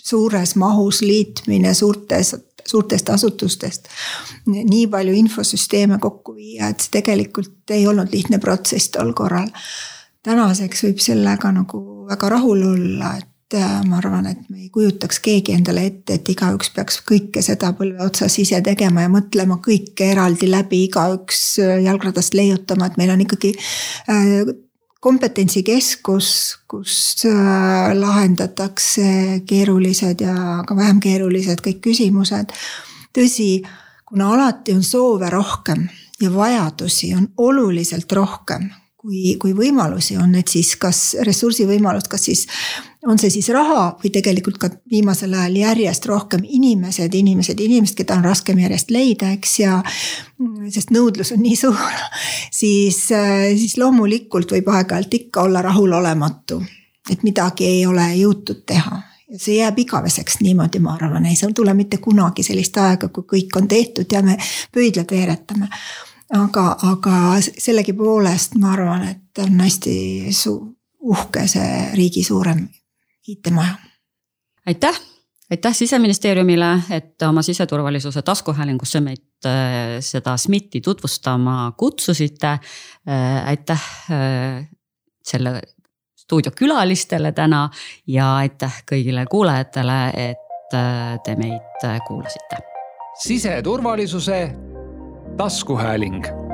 suures 0.00 0.54
mahus 0.56 1.02
liitmine 1.02 1.74
suurtes 1.74 2.34
suurtest 2.66 3.10
asutustest 3.10 3.88
nii 4.46 4.86
palju 4.90 5.14
infosüsteeme 5.14 5.98
kokku 6.02 6.34
viia, 6.36 6.70
et 6.70 6.82
see 6.82 6.98
tegelikult 6.98 7.74
ei 7.74 7.86
olnud 7.86 8.12
lihtne 8.12 8.38
protsess 8.42 8.90
tol 8.94 9.12
korral. 9.16 9.48
tänaseks 10.22 10.82
võib 10.88 11.02
sellega 11.02 11.52
nagu 11.54 11.80
väga 12.08 12.28
rahul 12.28 12.62
olla, 12.72 13.16
et 13.18 13.28
äh, 13.54 13.80
ma 13.86 13.98
arvan, 14.00 14.26
et 14.26 14.48
me 14.50 14.64
ei 14.64 14.68
kujutaks 14.74 15.20
keegi 15.22 15.54
endale 15.54 15.84
ette, 15.86 16.18
et 16.18 16.28
igaüks 16.32 16.72
peaks 16.74 17.00
kõike 17.06 17.42
seda 17.44 17.72
põlve 17.78 18.02
otsas 18.04 18.38
ise 18.42 18.60
tegema 18.64 19.04
ja 19.04 19.10
mõtlema 19.12 19.60
kõike 19.64 20.10
eraldi 20.14 20.48
läbi, 20.50 20.84
igaüks 20.88 21.42
äh, 21.62 21.80
jalgratast 21.84 22.34
leiutama, 22.34 22.88
et 22.90 22.96
meil 23.00 23.12
on 23.14 23.24
ikkagi 23.26 23.52
äh, 24.10 24.54
kompetentsikeskus, 25.06 26.28
kus 26.66 26.96
lahendatakse 27.94 29.42
keerulised 29.46 30.24
ja 30.24 30.64
ka 30.66 30.74
vähem 30.74 30.98
keerulised 31.04 31.62
kõik 31.62 31.78
küsimused. 31.84 32.50
tõsi, 33.14 33.60
kuna 34.08 34.32
alati 34.34 34.74
on 34.74 34.82
soove 34.82 35.30
rohkem 35.30 35.86
ja 36.20 36.32
vajadusi 36.34 37.14
on 37.14 37.28
oluliselt 37.36 38.12
rohkem 38.12 38.66
kui, 39.06 39.36
kui 39.38 39.54
võimalusi 39.54 40.16
on, 40.18 40.34
et 40.38 40.50
siis 40.50 40.74
kas 40.80 41.00
ressursivõimalust, 41.26 42.08
kas 42.10 42.26
siis 42.26 42.44
on 43.06 43.20
see 43.22 43.30
siis 43.30 43.48
raha 43.54 43.84
või 44.00 44.10
tegelikult 44.14 44.58
ka 44.58 44.70
viimasel 44.90 45.34
ajal 45.38 45.58
järjest 45.60 46.08
rohkem 46.10 46.42
inimesed, 46.42 47.14
inimesed, 47.14 47.60
inimesed, 47.62 47.94
keda 48.00 48.16
on 48.18 48.26
raskem 48.26 48.58
järjest 48.58 48.90
leida, 48.90 49.30
eks 49.36 49.52
ja. 49.62 49.76
sest 50.74 50.90
nõudlus 50.94 51.30
on 51.36 51.44
nii 51.44 51.58
suur, 51.58 52.00
siis, 52.50 53.04
siis 53.06 53.76
loomulikult 53.78 54.56
võib 54.56 54.72
aeg-ajalt 54.74 55.20
ikka 55.20 55.46
olla 55.46 55.62
rahulolematu. 55.62 56.62
et 57.10 57.22
midagi 57.22 57.64
ei 57.64 57.86
ole 57.86 58.08
jõutud 58.18 58.64
teha 58.66 58.98
ja 59.30 59.38
see 59.38 59.60
jääb 59.60 59.78
igaveseks 59.78 60.40
niimoodi, 60.42 60.82
ma 60.82 60.96
arvan, 60.98 61.26
ei 61.26 61.38
tule 61.54 61.74
mitte 61.74 61.98
kunagi 62.02 62.42
sellist 62.42 62.76
aega, 62.82 63.08
kui 63.08 63.22
kõik 63.22 63.56
on 63.62 63.68
tehtud 63.68 64.10
ja 64.12 64.22
me 64.22 64.36
pöidlad 64.74 65.10
veeretame 65.10 65.70
aga, 66.34 66.64
aga 66.82 67.16
sellegipoolest 67.42 68.56
ma 68.60 68.72
arvan, 68.72 69.04
et 69.08 69.42
on 69.44 69.60
hästi 69.60 69.96
su-, 70.34 70.60
uhke 71.06 71.46
see 71.50 71.90
riigi 71.94 72.24
suurem 72.26 72.66
IT-maja. 73.28 73.76
aitäh, 74.66 75.00
aitäh 75.50 75.74
siseministeeriumile, 75.74 76.72
et 76.90 77.22
oma 77.22 77.42
siseturvalisuse 77.42 78.22
taskuhäälingusse 78.22 79.00
meid 79.00 79.46
äh, 79.46 79.98
seda 80.00 80.36
SMIT-i 80.36 80.80
tutvustama 80.80 81.72
kutsusite. 81.76 82.46
Äh, 82.46 83.46
aitäh 83.46 83.82
äh, 84.10 84.68
selle 85.22 85.60
stuudio 86.16 86.50
külalistele 86.50 87.32
täna 87.32 87.68
ja 88.06 88.36
aitäh 88.36 88.82
kõigile 88.90 89.26
kuulajatele, 89.30 90.00
et 90.30 90.42
te 91.24 91.36
meid 91.38 91.84
kuulasite. 92.06 92.58
siseturvalisuse 93.22 94.40
taskuhääling 95.36 96.45